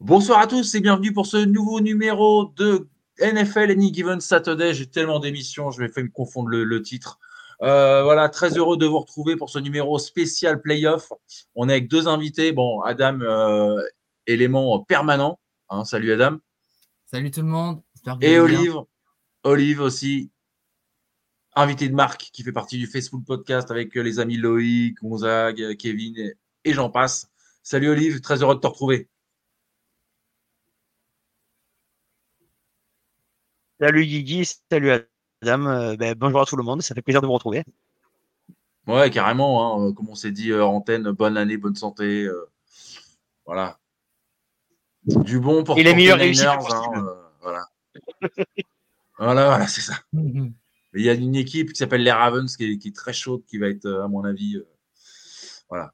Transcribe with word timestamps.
Bonsoir 0.00 0.40
à 0.40 0.46
tous 0.46 0.74
et 0.74 0.80
bienvenue 0.80 1.10
pour 1.10 1.24
ce 1.24 1.38
nouveau 1.38 1.80
numéro 1.80 2.52
de 2.56 2.86
NFL 3.18 3.70
Any 3.70 3.94
Given 3.94 4.20
Saturday. 4.20 4.74
J'ai 4.74 4.86
tellement 4.86 5.20
d'émissions, 5.20 5.70
je 5.70 5.80
vais 5.80 5.88
faire 5.88 6.04
me 6.04 6.10
confondre 6.10 6.50
le, 6.50 6.82
titre. 6.82 7.18
Euh, 7.62 8.02
voilà, 8.02 8.28
très 8.28 8.58
heureux 8.58 8.76
de 8.76 8.84
vous 8.84 8.98
retrouver 8.98 9.36
pour 9.36 9.48
ce 9.48 9.58
numéro 9.58 9.98
spécial 9.98 10.60
playoff. 10.60 11.14
On 11.54 11.70
est 11.70 11.72
avec 11.72 11.88
deux 11.88 12.08
invités. 12.08 12.52
Bon, 12.52 12.82
Adam, 12.82 13.20
euh, 13.22 13.82
élément 14.26 14.84
permanent. 14.84 15.40
Hein, 15.70 15.86
salut 15.86 16.12
Adam. 16.12 16.36
Salut 17.06 17.30
tout 17.30 17.40
le 17.40 17.46
monde. 17.46 17.80
Et 18.20 18.38
Olive. 18.38 18.74
Olive 19.44 19.80
aussi. 19.80 20.30
Invité 21.54 21.88
de 21.88 21.94
Marc 21.94 22.28
qui 22.34 22.42
fait 22.42 22.52
partie 22.52 22.76
du 22.76 22.86
Facebook 22.86 23.24
Podcast 23.24 23.70
avec 23.70 23.94
les 23.94 24.20
amis 24.20 24.36
Loïc, 24.36 24.98
Gonzague, 25.00 25.74
Kevin 25.78 26.18
et, 26.18 26.34
et 26.66 26.74
j'en 26.74 26.90
passe. 26.90 27.30
Salut 27.62 27.88
Olive, 27.88 28.20
très 28.20 28.42
heureux 28.42 28.56
de 28.56 28.60
te 28.60 28.66
retrouver. 28.66 29.08
Salut 33.78 34.06
Guigui, 34.06 34.48
salut 34.70 34.90
Adam. 34.90 35.66
Euh, 35.66 35.96
ben, 35.96 36.14
bonjour 36.14 36.40
à 36.40 36.46
tout 36.46 36.56
le 36.56 36.62
monde, 36.62 36.80
ça 36.80 36.94
fait 36.94 37.02
plaisir 37.02 37.20
de 37.20 37.26
vous 37.26 37.34
retrouver. 37.34 37.62
Ouais, 38.86 39.10
carrément. 39.10 39.86
Hein, 39.86 39.92
comme 39.92 40.08
on 40.08 40.14
s'est 40.14 40.30
dit, 40.30 40.50
euh, 40.50 40.64
antenne, 40.64 41.10
bonne 41.10 41.36
année, 41.36 41.58
bonne 41.58 41.74
santé. 41.74 42.24
Euh, 42.24 42.48
voilà. 43.44 43.78
Du 45.04 45.40
bon 45.40 45.62
pour 45.62 45.78
Et 45.78 45.82
les 45.82 45.94
meilleurs 45.94 46.16
réussites. 46.16 46.46
Hein, 46.46 47.16
voilà. 47.42 47.66
voilà, 49.18 49.46
voilà, 49.46 49.68
c'est 49.68 49.82
ça. 49.82 49.94
Il 50.14 51.02
y 51.02 51.10
a 51.10 51.12
une 51.12 51.36
équipe 51.36 51.72
qui 51.72 51.78
s'appelle 51.78 52.02
les 52.02 52.12
Ravens 52.12 52.56
qui 52.56 52.80
est, 52.82 52.96
très 52.96 53.12
chaude, 53.12 53.44
qui 53.46 53.58
va 53.58 53.68
être, 53.68 53.86
à 53.86 54.08
mon 54.08 54.24
avis, 54.24 54.58
voilà. 55.68 55.92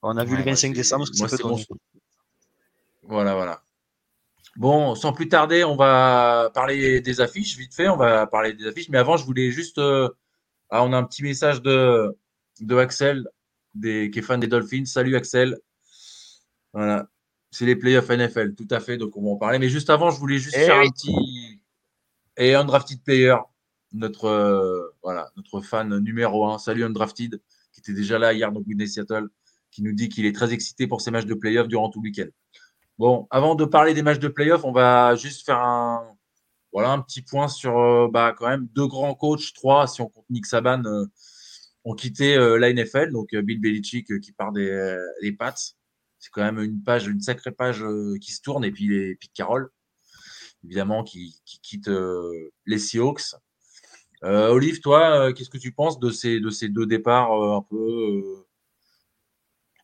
On 0.00 0.16
a 0.16 0.24
vu 0.24 0.38
le 0.38 0.42
25 0.42 0.72
décembre 0.72 1.06
ce 1.06 1.22
que 1.22 1.28
ça 1.28 1.36
peut 1.36 1.42
bon. 1.42 1.60
Voilà, 3.02 3.34
voilà. 3.34 3.62
Bon, 4.56 4.94
sans 4.94 5.12
plus 5.12 5.28
tarder, 5.28 5.64
on 5.64 5.76
va 5.76 6.50
parler 6.54 7.00
des 7.02 7.20
affiches, 7.20 7.56
vite 7.58 7.74
fait, 7.74 7.88
on 7.88 7.96
va 7.96 8.26
parler 8.26 8.54
des 8.54 8.66
affiches. 8.66 8.88
Mais 8.88 8.98
avant, 8.98 9.16
je 9.16 9.24
voulais 9.24 9.50
juste. 9.50 9.78
Euh, 9.78 10.08
ah, 10.70 10.82
on 10.82 10.92
a 10.92 10.96
un 10.96 11.04
petit 11.04 11.22
message 11.22 11.62
de, 11.62 12.16
de 12.60 12.76
Axel, 12.76 13.28
des, 13.74 14.10
qui 14.10 14.20
est 14.20 14.22
fan 14.22 14.40
des 14.40 14.46
Dolphins. 14.46 14.86
Salut 14.86 15.14
Axel. 15.14 15.58
Voilà. 16.72 17.08
C'est 17.50 17.66
les 17.66 17.76
playoffs 17.76 18.08
NFL, 18.08 18.54
tout 18.54 18.66
à 18.70 18.80
fait. 18.80 18.96
Donc, 18.96 19.16
on 19.16 19.22
va 19.22 19.30
en 19.30 19.36
parler. 19.36 19.58
Mais 19.58 19.68
juste 19.68 19.90
avant, 19.90 20.10
je 20.10 20.18
voulais 20.18 20.38
juste 20.38 20.56
eh 20.58 20.64
faire 20.64 20.78
un 20.78 20.88
petit. 20.90 21.60
Et 22.38 22.54
Undrafted 22.54 23.02
Player, 23.02 23.36
notre, 23.92 24.26
euh, 24.26 24.94
voilà, 25.02 25.30
notre 25.36 25.60
fan 25.60 25.98
numéro 25.98 26.46
un. 26.46 26.58
Salut 26.58 26.84
Undrafted, 26.84 27.40
qui 27.72 27.80
était 27.80 27.94
déjà 27.94 28.18
là 28.18 28.32
hier 28.32 28.50
dans 28.52 28.60
Good 28.60 28.86
Seattle, 28.86 29.28
qui 29.70 29.82
nous 29.82 29.92
dit 29.92 30.08
qu'il 30.08 30.26
est 30.26 30.34
très 30.34 30.52
excité 30.52 30.86
pour 30.86 31.00
ces 31.00 31.10
matchs 31.10 31.26
de 31.26 31.34
playoffs 31.34 31.68
durant 31.68 31.90
tout 31.90 32.00
le 32.00 32.08
week-end. 32.08 32.28
Bon, 32.98 33.26
avant 33.30 33.54
de 33.54 33.64
parler 33.66 33.92
des 33.92 34.02
matchs 34.02 34.18
de 34.20 34.28
playoff, 34.28 34.64
on 34.64 34.72
va 34.72 35.16
juste 35.16 35.44
faire 35.44 35.58
un, 35.58 36.16
voilà, 36.72 36.92
un 36.92 37.00
petit 37.00 37.22
point 37.22 37.48
sur 37.48 37.78
euh, 37.78 38.08
bah, 38.10 38.34
quand 38.36 38.48
même 38.48 38.68
deux 38.74 38.86
grands 38.86 39.14
coachs, 39.14 39.52
trois 39.54 39.86
si 39.86 40.00
on 40.02 40.08
compte 40.08 40.24
Nick 40.30 40.46
Saban, 40.46 40.84
euh, 40.84 41.06
ont 41.84 41.94
quitté 41.94 42.36
euh, 42.36 42.58
la 42.58 42.72
NFL. 42.72 43.12
Donc 43.12 43.34
Bill 43.34 43.60
Belichick 43.60 44.20
qui 44.20 44.32
part 44.32 44.52
des, 44.52 44.98
des 45.22 45.32
Pats. 45.32 45.54
C'est 46.18 46.30
quand 46.30 46.42
même 46.42 46.58
une 46.58 46.82
page, 46.82 47.06
une 47.06 47.20
sacrée 47.20 47.52
page 47.52 47.84
qui 48.20 48.32
se 48.32 48.42
tourne. 48.42 48.64
Et 48.64 48.72
puis 48.72 48.88
les 48.88 49.14
Pete 49.16 49.32
Carroll, 49.34 49.70
évidemment, 50.64 51.04
qui, 51.04 51.40
qui 51.44 51.60
quitte 51.60 51.90
les 52.66 52.78
Seahawks. 52.78 53.34
Olive, 54.22 54.80
toi, 54.80 55.32
qu'est-ce 55.32 55.50
que 55.50 55.58
tu 55.58 55.72
penses 55.72 56.00
de 56.00 56.10
ces, 56.10 56.40
de 56.40 56.50
ces 56.50 56.68
deux 56.68 56.86
départs 56.86 57.32
un 57.32 57.62
peu 57.62 58.44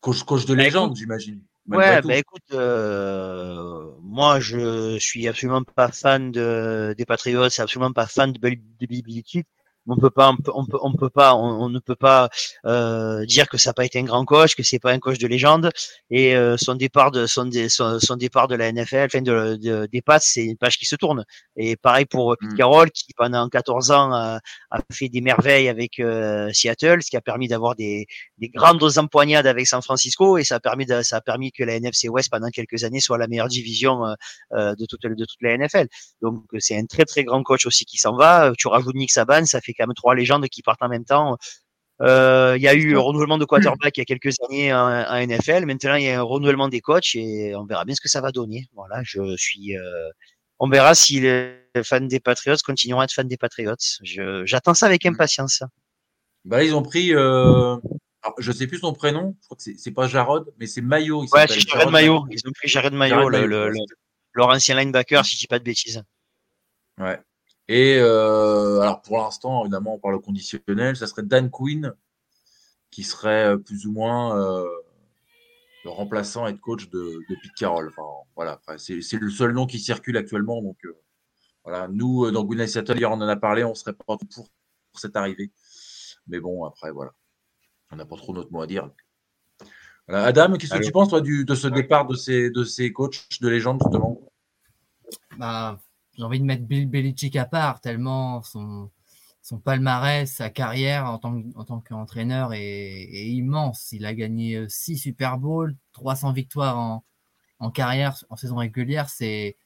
coach, 0.00 0.24
coach 0.24 0.46
de 0.46 0.54
bah, 0.54 0.62
légende, 0.62 0.96
j'imagine? 0.96 1.42
Ouais, 1.68 2.02
bah 2.02 2.16
écoute, 2.16 2.42
euh, 2.52 3.92
moi 4.00 4.40
je 4.40 4.98
suis 4.98 5.28
absolument 5.28 5.62
pas 5.62 5.92
fan 5.92 6.32
de, 6.32 6.94
des 6.98 7.04
Patriots, 7.06 7.48
absolument 7.58 7.92
pas 7.92 8.06
fan 8.06 8.32
de 8.32 8.38
Bill 8.38 8.60
Belichick 9.02 9.46
on 9.88 9.96
peut 9.96 10.10
pas, 10.10 10.30
on 10.30 10.36
peut, 10.66 10.78
on 10.82 10.94
peut, 10.94 11.10
pas, 11.10 11.34
on, 11.34 11.68
ne 11.68 11.78
peut 11.80 11.96
pas 11.96 12.28
euh, 12.66 13.24
dire 13.26 13.48
que 13.48 13.58
ça 13.58 13.70
n'a 13.70 13.74
pas 13.74 13.84
été 13.84 13.98
un 13.98 14.04
grand 14.04 14.24
coach, 14.24 14.54
que 14.54 14.62
c'est 14.62 14.78
pas 14.78 14.92
un 14.92 14.98
coach 14.98 15.18
de 15.18 15.26
légende. 15.26 15.70
Et 16.10 16.36
euh, 16.36 16.56
son 16.56 16.74
départ 16.74 17.10
de 17.10 17.26
son, 17.26 17.50
son, 17.68 18.16
départ 18.16 18.48
de 18.48 18.54
la 18.54 18.70
NFL, 18.70 19.08
fin 19.10 19.22
de, 19.22 19.56
de 19.56 19.88
des 19.90 20.02
passes, 20.02 20.30
c'est 20.32 20.44
une 20.44 20.56
page 20.56 20.78
qui 20.78 20.86
se 20.86 20.94
tourne. 20.94 21.24
Et 21.56 21.76
pareil 21.76 22.04
pour 22.04 22.36
Pete 22.38 22.52
mm. 22.52 22.56
Carroll, 22.56 22.90
qui 22.90 23.12
pendant 23.16 23.48
14 23.48 23.90
ans 23.90 24.12
a, 24.12 24.40
fait 24.92 25.08
des 25.08 25.20
merveilles 25.20 25.68
avec 25.68 25.98
euh, 25.98 26.50
Seattle, 26.52 27.02
ce 27.02 27.10
qui 27.10 27.16
a 27.16 27.20
permis 27.20 27.48
d'avoir 27.48 27.74
des, 27.74 28.06
des 28.38 28.48
grandes 28.48 28.82
empoignades 28.98 29.46
avec 29.46 29.66
San 29.66 29.82
Francisco, 29.82 30.38
et 30.38 30.44
ça 30.44 30.56
a 30.56 30.60
permis, 30.60 30.86
de, 30.86 31.02
ça 31.02 31.16
a 31.16 31.20
permis 31.20 31.50
que 31.50 31.64
la 31.64 31.74
NFC 31.74 32.08
West 32.08 32.30
pendant 32.30 32.48
quelques 32.50 32.84
années 32.84 33.00
soit 33.00 33.18
la 33.18 33.26
meilleure 33.26 33.48
division 33.48 34.04
euh, 34.52 34.74
de 34.76 34.86
toute 34.86 35.02
de 35.02 35.24
toute 35.24 35.40
la 35.40 35.56
NFL. 35.56 35.88
Donc 36.20 36.44
c'est 36.58 36.76
un 36.76 36.86
très 36.86 37.04
très 37.04 37.24
grand 37.24 37.42
coach 37.42 37.66
aussi 37.66 37.84
qui 37.84 37.98
s'en 37.98 38.16
va. 38.16 38.52
Tu 38.56 38.68
rajoutes 38.68 38.94
Nick 38.94 39.10
Saban, 39.10 39.44
ça 39.44 39.60
fait 39.60 39.71
quand 39.74 39.86
même 39.86 39.94
trois 39.94 40.14
légendes 40.14 40.46
qui 40.48 40.62
partent 40.62 40.82
en 40.82 40.88
même 40.88 41.04
temps. 41.04 41.36
Euh, 42.00 42.54
il 42.56 42.62
y 42.62 42.68
a 42.68 42.74
eu 42.74 42.96
un 42.96 43.00
renouvellement 43.00 43.38
de 43.38 43.44
quarterback 43.44 43.96
il 43.96 44.00
y 44.00 44.02
a 44.02 44.04
quelques 44.04 44.34
années 44.48 44.72
en, 44.72 45.26
NFL. 45.26 45.66
Maintenant, 45.66 45.94
il 45.94 46.04
y 46.04 46.08
a 46.08 46.18
un 46.18 46.22
renouvellement 46.22 46.68
des 46.68 46.80
coachs 46.80 47.14
et 47.14 47.54
on 47.54 47.64
verra 47.64 47.84
bien 47.84 47.94
ce 47.94 48.00
que 48.00 48.08
ça 48.08 48.20
va 48.20 48.32
donner. 48.32 48.66
Voilà, 48.74 49.02
je 49.04 49.36
suis. 49.36 49.76
Euh, 49.76 50.08
on 50.58 50.68
verra 50.68 50.94
si 50.94 51.20
les 51.20 51.54
fans 51.84 52.00
des 52.00 52.20
Patriots 52.20 52.56
continueront 52.64 53.00
à 53.00 53.04
être 53.04 53.12
fans 53.12 53.24
des 53.24 53.36
Patriots. 53.36 53.76
J'attends 54.44 54.74
ça 54.74 54.86
avec 54.86 55.06
impatience. 55.06 55.62
Bah, 56.44 56.64
ils 56.64 56.74
ont 56.74 56.82
pris. 56.82 57.14
Euh... 57.14 57.76
Alors, 58.24 58.36
je 58.38 58.52
sais 58.52 58.66
plus 58.66 58.78
son 58.78 58.92
prénom. 58.92 59.36
Je 59.40 59.46
crois 59.46 59.56
que 59.56 59.62
c'est 59.76 59.90
pas 59.90 60.06
Jarod, 60.06 60.52
mais 60.58 60.66
c'est 60.66 60.80
Mayo. 60.80 61.24
Ouais, 61.32 61.46
c'est 61.48 61.60
Jared 61.60 61.90
Mayo. 61.90 62.24
Ils 62.30 62.40
ont 62.46 62.52
pris 62.52 62.68
Jared 62.68 62.94
Mayo, 62.94 63.28
leur 64.34 64.48
ancien 64.48 64.76
linebacker, 64.76 65.24
si 65.26 65.34
je 65.34 65.40
dis 65.40 65.46
pas 65.46 65.58
de 65.58 65.64
bêtises. 65.64 66.02
Ouais. 66.98 67.18
Et 67.68 67.96
euh, 67.98 68.80
alors 68.80 69.02
pour 69.02 69.18
l'instant, 69.18 69.62
évidemment, 69.62 69.94
on 69.94 69.98
parle 69.98 70.16
au 70.16 70.20
conditionnel, 70.20 70.96
ça 70.96 71.06
serait 71.06 71.22
Dan 71.22 71.50
Quinn 71.50 71.94
qui 72.90 73.04
serait 73.04 73.54
euh, 73.54 73.56
plus 73.56 73.86
ou 73.86 73.92
moins 73.92 74.38
euh, 74.38 74.68
le 75.84 75.90
remplaçant 75.90 76.46
et 76.46 76.56
coach 76.56 76.90
de, 76.90 77.20
de 77.28 77.36
Pete 77.42 77.54
Carroll. 77.56 77.88
Enfin, 77.88 78.02
voilà, 78.36 78.60
c'est 78.78 79.18
le 79.18 79.30
seul 79.30 79.52
nom 79.52 79.66
qui 79.66 79.78
circule 79.78 80.16
actuellement. 80.16 80.60
Donc 80.60 80.78
voilà, 81.64 81.88
nous, 81.88 82.30
dans 82.30 82.44
Good 82.44 82.66
Seattle, 82.66 82.98
hier, 82.98 83.10
on 83.10 83.14
en 83.14 83.28
a 83.28 83.36
parlé, 83.36 83.64
on 83.64 83.74
serait 83.74 83.92
pas 83.92 84.04
pour, 84.04 84.18
pour 84.18 85.00
cette 85.00 85.16
arrivée. 85.16 85.50
Mais 86.26 86.40
bon, 86.40 86.64
après, 86.64 86.90
voilà, 86.90 87.12
on 87.90 87.96
n'a 87.96 88.04
pas 88.04 88.16
trop 88.16 88.32
notre 88.32 88.52
mot 88.52 88.60
à 88.60 88.66
dire. 88.66 88.90
Adam, 90.08 90.54
qu'est-ce 90.54 90.74
que 90.74 90.84
tu 90.84 90.92
penses, 90.92 91.08
toi, 91.08 91.20
du, 91.20 91.44
de 91.44 91.54
ce 91.54 91.68
départ 91.68 92.06
de 92.06 92.16
ces, 92.16 92.50
de 92.50 92.64
ces 92.64 92.92
coachs 92.92 93.40
de 93.40 93.48
légende, 93.48 93.80
justement? 93.82 94.20
Bah, 95.38 95.78
j'ai 96.22 96.26
envie 96.26 96.38
de 96.38 96.44
mettre 96.44 96.62
Bill 96.62 96.88
Belichick 96.88 97.34
à 97.34 97.46
part, 97.46 97.80
tellement 97.80 98.42
son, 98.42 98.90
palmarès, 99.64 100.30
sa 100.30 100.50
carrière 100.50 101.06
en 101.06 101.18
tant, 101.18 101.42
en 101.56 101.64
tant 101.64 101.80
qu'entraîneur 101.80 102.52
est, 102.54 103.26
immense. 103.26 103.90
Il 103.90 104.06
a 104.06 104.14
gagné 104.14 104.68
6 104.68 104.92
euh, 104.92 104.96
Super 104.96 105.36
Bowls, 105.38 105.74
300 105.94 106.32
victoires 106.32 107.02
en, 107.58 107.70
carrière, 107.72 108.16
en 108.30 108.36
saison 108.36 108.54
régulière. 108.54 109.10
C'est, 109.10 109.56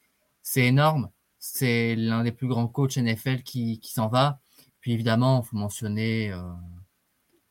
énorme. 0.55 1.11
C'est 1.37 1.95
l'un 1.95 2.23
des 2.23 2.31
plus 2.31 2.47
grands 2.47 2.67
coachs 2.67 2.97
NFL 2.97 3.43
qui, 3.43 3.79
qui 3.79 3.93
s'en 3.93 4.07
va. 4.07 4.39
Puis 4.79 4.93
évidemment, 4.93 5.43
il 5.43 5.47
faut 5.47 5.57
mentionner 5.57 6.31
euh, 6.31 6.41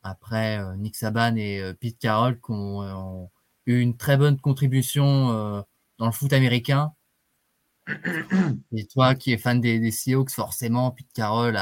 après 0.03 0.59
euh, 0.59 0.75
Nick 0.75 0.97
Saban 0.97 1.37
et 1.37 1.61
Pete 1.79 1.97
Carroll 1.97 2.41
qui 2.41 2.51
ont, 2.51 3.29
eu 3.67 3.79
une 3.79 3.95
très 3.95 4.17
bonne 4.17 4.37
contribution 4.37 5.63
dans 5.97 6.05
le 6.05 6.11
foot 6.11 6.33
américain 6.33 6.93
et 8.73 8.85
toi 8.87 9.15
qui 9.15 9.31
es 9.33 9.37
fan 9.37 9.61
des, 9.61 9.79
des 9.79 9.91
Seahawks, 9.91 10.31
forcément, 10.31 10.91
Pete 10.91 11.11
Carroll 11.13 11.57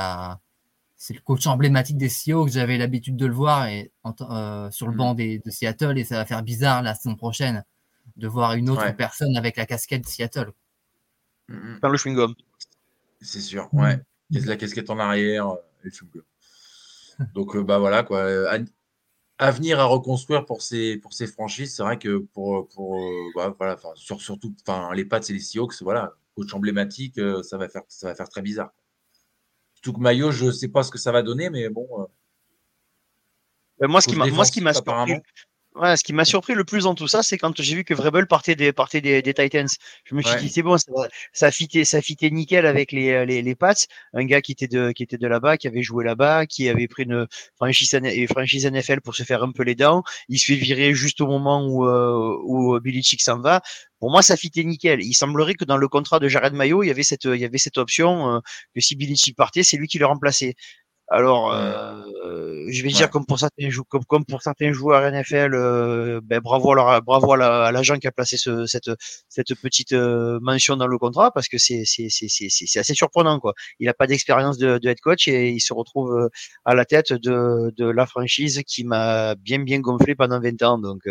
c'est 0.98 1.14
le 1.14 1.20
coach 1.20 1.46
emblématique 1.46 1.98
des 1.98 2.10
Seahawks. 2.10 2.50
J'avais 2.50 2.78
l'habitude 2.78 3.16
de 3.16 3.26
le 3.26 3.34
voir 3.34 3.68
et, 3.68 3.92
euh, 4.22 4.72
sur 4.72 4.88
le 4.88 4.94
mm. 4.94 4.98
banc 4.98 5.14
des, 5.14 5.40
de 5.40 5.52
Seattle 5.52 5.98
et 6.00 6.04
ça 6.04 6.16
va 6.16 6.26
faire 6.26 6.42
bizarre 6.42 6.82
la 6.82 6.96
saison 6.96 7.16
prochaine 7.16 7.64
de 8.16 8.28
voir 8.28 8.54
une 8.54 8.70
autre 8.70 8.90
personne 8.96 9.36
avec 9.38 9.58
la 9.58 9.66
casquette 9.66 10.04
de 10.04 10.08
Seattle. 10.08 10.52
Mm, 11.48 11.56
mm. 11.56 11.80
Faire 11.80 11.90
le 11.90 11.98
chewing-gum. 11.98 12.34
C'est 13.22 13.42
sûr, 13.42 13.70
ouais. 13.74 14.00
La 14.32 14.58
casquette 14.58 14.90
en 14.90 14.98
arrière 15.00 15.48
euh, 15.50 15.58
et 15.84 15.86
le 15.86 15.92
chewing-gum. 15.92 16.24
Donc, 17.34 17.56
euh, 17.56 17.64
bah 17.64 17.78
voilà 17.78 18.04
quoi. 18.04 18.28
Avenir 19.38 19.80
à 19.80 19.86
reconstruire 19.86 20.46
pour 20.46 20.62
ces, 20.62 20.98
pour 20.98 21.14
ces 21.14 21.28
franchises. 21.28 21.76
C'est 21.76 21.84
vrai 21.84 21.98
que 22.00 22.18
pour, 22.18 22.68
pour 22.70 23.00
euh, 23.00 23.32
bah, 23.36 23.56
voilà, 23.58 23.78
sur, 23.96 24.22
surtout 24.22 24.54
enfin, 24.68 24.94
les 24.94 25.06
Pats 25.06 25.20
et 25.28 25.34
les 25.34 25.40
Seahawks, 25.40 25.82
voilà, 25.82 26.14
coach 26.36 26.54
emblématique, 26.54 27.18
euh, 27.18 27.44
ça, 27.44 27.58
va 27.58 27.68
faire, 27.70 27.84
ça 27.88 28.08
va 28.08 28.16
faire 28.16 28.30
très 28.30 28.42
bizarre. 28.42 28.74
Surtout 29.76 29.94
que 29.94 30.00
Maillot, 30.00 30.32
je 30.32 30.46
ne 30.46 30.52
sais 30.52 30.68
pas 30.68 30.84
ce 30.84 30.92
que 30.92 30.98
ça 30.98 31.12
va 31.12 31.22
donner, 31.22 31.50
mais 31.50 31.70
bon. 31.70 31.88
Euh, 33.82 33.88
moi, 33.88 34.02
ce 34.02 34.08
qui 34.08 34.16
m'a, 34.16 34.28
moi, 34.28 34.46
ce 34.46 34.52
qui 34.52 34.62
m'a 34.62 34.74
Ouais, 35.76 35.98
ce 35.98 36.06
qui 36.06 36.14
m'a 36.14 36.24
surpris 36.24 36.54
le 36.54 36.64
plus 36.64 36.86
dans 36.86 36.96
tout 36.96 37.10
ça, 37.10 37.22
c'est 37.22 37.38
quand 37.38 37.62
j'ai 37.62 37.76
vu 37.76 37.84
que 37.84 37.94
Vrabel 37.94 38.28
partait 38.28 38.56
des, 38.56 38.72
partait 38.72 39.02
des, 39.02 39.22
des 39.22 39.34
Titans. 39.34 39.68
Je 40.06 40.16
me 40.16 40.22
suis 40.22 40.40
dit, 40.40 40.50
c'est 40.50 40.62
bon, 40.62 40.78
ça, 40.78 40.90
ça 41.34 41.52
fitait, 41.52 41.84
ça 41.84 42.02
fitait 42.02 42.30
nickel 42.30 42.66
avec 42.66 42.94
les, 42.94 43.26
les, 43.26 43.42
les 43.42 43.56
Pats. 43.56 43.74
Un 44.14 44.24
gars 44.24 44.42
qui 44.42 44.54
était 44.54 44.70
de, 44.70 44.94
qui 44.94 45.04
était 45.04 45.18
de 45.18 45.28
là-bas, 45.28 45.58
qui 45.58 45.68
avait 45.68 45.84
joué 45.84 46.06
là-bas, 46.06 46.46
qui 46.46 46.70
avait 46.70 46.88
pris 46.88 47.04
une 47.04 47.28
franchise, 47.58 48.00
franchise 48.30 48.66
NFL 48.66 49.02
pour 49.02 49.16
se 49.16 49.24
faire 49.24 49.44
un 49.44 49.52
peu 49.52 49.64
les 49.64 49.76
dents. 49.76 50.04
Il 50.30 50.40
se 50.40 50.46
fait 50.46 50.56
virer 50.56 50.94
juste 50.94 51.20
au 51.20 51.28
moment 51.28 51.66
où, 51.68 51.86
euh, 51.86 52.38
où 52.46 52.80
Billy 52.80 53.04
Chick 53.04 53.22
s'en 53.22 53.42
va. 53.42 53.62
Pour 54.00 54.12
moi, 54.12 54.22
ça 54.22 54.38
fitait 54.38 54.64
nickel. 54.64 55.02
Il 55.02 55.14
semblerait 55.14 55.56
que 55.56 55.66
dans 55.66 55.78
le 55.78 55.90
contrat 55.90 56.20
de 56.20 56.30
Jared 56.30 56.54
Mayo, 56.54 56.84
il 56.84 56.88
y 56.88 56.92
avait 56.92 57.04
cette, 57.04 57.26
il 57.26 57.36
y 57.36 57.46
avait 57.46 57.58
cette 57.58 57.78
option 57.78 58.38
euh, 58.38 58.40
que 58.74 58.80
si 58.80 58.96
Billy 58.96 59.18
Chick 59.18 59.36
partait, 59.36 59.64
c'est 59.64 59.76
lui 59.76 59.88
qui 59.88 60.00
le 60.00 60.06
remplaçait. 60.06 60.56
Alors, 61.10 61.54
euh, 61.54 62.05
je 62.70 62.84
vais 62.84 62.90
dire 62.90 63.10
comme 63.10 63.26
pour 63.26 63.40
certains 63.40 63.70
comme, 63.90 64.06
comme 64.06 64.26
pour 64.26 64.42
certains 64.42 64.72
joueurs 64.72 65.10
NFL, 65.12 65.54
euh, 65.54 66.22
ben 66.24 66.40
bravo 66.40 66.72
à 66.78 67.02
bravo 67.02 67.34
à 67.34 67.72
l'agent 67.72 67.98
qui 67.98 68.08
a 68.08 68.12
placé 68.12 68.38
ce, 68.38 68.66
cette 68.66 68.90
cette 69.30 69.54
petite 69.56 69.94
euh, 69.94 70.40
mention 70.42 70.76
dans 70.78 70.88
le 70.88 70.98
contrat 70.98 71.32
parce 71.32 71.48
que 71.48 71.58
c'est 71.58 71.84
c'est 71.86 72.08
c'est 72.10 72.28
c'est 72.30 72.80
assez 72.80 72.94
surprenant 72.94 73.40
quoi. 73.40 73.54
Il 73.80 73.90
a 73.90 73.94
pas 73.94 74.08
d'expérience 74.08 74.58
de, 74.58 74.78
de, 74.78 74.90
head 74.90 75.00
coach 75.00 75.28
et 75.28 75.50
il 75.50 75.60
se 75.62 75.74
retrouve 75.74 76.14
euh, 76.14 76.30
à 76.66 76.76
la 76.76 76.86
tête 76.86 77.14
de 77.14 77.74
de 77.78 77.86
la 77.86 78.06
franchise 78.06 78.62
qui 78.68 78.84
m'a 78.84 79.36
bien 79.36 79.60
bien 79.60 79.80
gonflé 79.80 80.16
pendant 80.16 80.40
20 80.40 80.64
ans 80.64 80.78
donc 80.80 81.02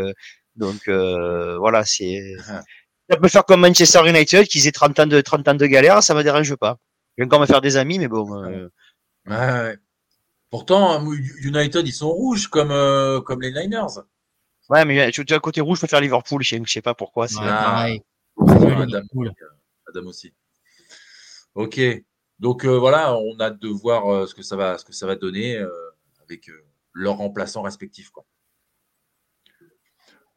donc 0.57 0.89
voilà 0.89 1.85
c'est 1.85 2.21
ah. 2.49 2.63
ça 3.11 3.17
peut 3.17 3.29
faire 3.29 3.45
comme 3.45 3.61
Manchester 3.61 4.01
United 4.09 4.47
qu'ils 4.47 4.67
aient 4.67 4.73
30 4.73 5.01
ans 5.01 5.07
de 5.07 5.21
30 5.21 5.49
ans 5.49 5.55
de 5.55 5.67
galère, 5.67 6.03
ça 6.03 6.15
me 6.15 6.23
dérange 6.23 6.55
pas. 6.57 6.79
Je 7.17 7.23
vais 7.23 7.27
encore 7.27 7.41
me 7.41 7.47
faire 7.47 7.61
des 7.61 7.77
amis 7.77 7.99
mais 7.99 8.09
bon. 8.09 8.27
ouais. 9.27 9.77
Pourtant, 10.55 11.05
United, 11.43 11.85
ils 11.85 11.93
sont 11.93 12.13
rouges 12.13 12.47
comme, 12.47 12.71
euh, 12.71 13.21
comme 13.21 13.43
les 13.43 13.51
Niners. 13.51 14.05
Ouais, 14.69 14.85
mais 14.85 15.11
tu 15.11 15.25
as 15.29 15.41
côté 15.41 15.61
rouge, 15.61 15.81
je 15.81 15.87
faire 15.87 16.01
Liverpool. 16.01 16.45
Je 16.45 16.63
sais 16.65 16.81
pas 16.81 16.95
pourquoi. 16.95 17.27
C'est 17.27 17.41
pareil. 17.41 18.05
Adam, 18.39 20.07
aussi. 20.07 20.33
Ok. 21.57 21.81
Donc 22.39 22.65
euh, 22.65 22.79
voilà, 22.79 23.17
on 23.17 23.37
a 23.41 23.47
hâte 23.47 23.59
de 23.59 23.67
voir 23.67 24.07
euh, 24.07 24.27
ce, 24.27 24.35
que 24.37 24.45
ça 24.45 24.55
va, 24.55 24.79
ce 24.79 24.85
que 24.85 24.93
ça 24.93 25.09
va 25.09 25.17
donner 25.17 25.61
avec 26.23 26.49
leurs 26.93 27.17
remplaçants 27.17 27.63
respectifs. 27.63 28.11
Quoi. 28.11 28.25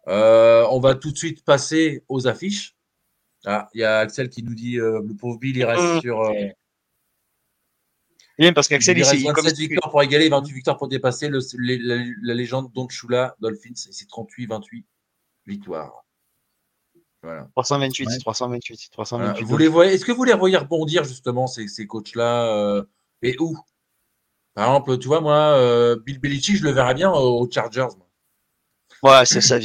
on 0.08 0.80
va 0.80 0.96
tout 0.96 1.12
de 1.12 1.18
suite 1.18 1.46
passer 1.46 2.04
aux 2.08 2.28
affiches. 2.28 2.76
Ah, 3.46 3.70
il 3.76 3.82
y 3.82 3.84
a 3.84 4.00
Axel 4.00 4.30
qui 4.30 4.42
nous 4.42 4.56
dit 4.56 4.78
le 4.78 5.14
pauvre 5.16 5.38
Bill, 5.38 5.58
il 5.58 5.64
reste 5.64 6.02
sur 6.02 6.28
parce 8.54 8.68
qu'Axel, 8.68 8.98
il, 8.98 9.04
reste 9.04 9.26
27 9.26 9.58
victoires 9.58 9.90
pour 9.90 10.02
égaler, 10.04 10.30
28 10.30 10.54
victoires 10.54 10.78
pour 10.78 10.88
dépasser 10.88 11.30
le, 11.30 11.40
la, 11.58 12.34
légende 12.34 12.72
Don 12.74 12.88
Chula 12.88 13.36
Dolphins. 13.40 13.74
Et 13.90 13.92
c'est 13.92 14.08
38-28 14.08 14.84
victoires. 15.46 16.06
Voilà. 17.24 17.50
328, 17.56 18.20
328, 18.20 18.90
328. 18.92 19.44
Vous 19.44 19.58
les 19.58 19.68
voyez, 19.68 19.94
est-ce 19.94 20.06
que 20.06 20.12
vous 20.12 20.24
les 20.24 20.34
voyez 20.34 20.58
rebondir 20.58 21.04
justement 21.04 21.48
ces, 21.48 21.68
ces 21.68 21.88
coachs-là 21.88 22.56
euh, 22.56 22.84
Et 23.24 23.36
où? 23.40 23.58
Par 24.54 24.68
exemple, 24.68 24.98
tu 25.00 25.08
vois, 25.08 25.22
moi, 25.22 25.36
euh, 25.36 25.98
Bill 26.04 26.20
Belichick, 26.20 26.58
je 26.58 26.64
le 26.64 26.72
verrais 26.72 26.94
bien 26.94 27.12
aux 27.12 27.50
Chargers. 27.50 27.88
Ouais, 29.04 29.26
c'est 29.26 29.42
ça. 29.42 29.58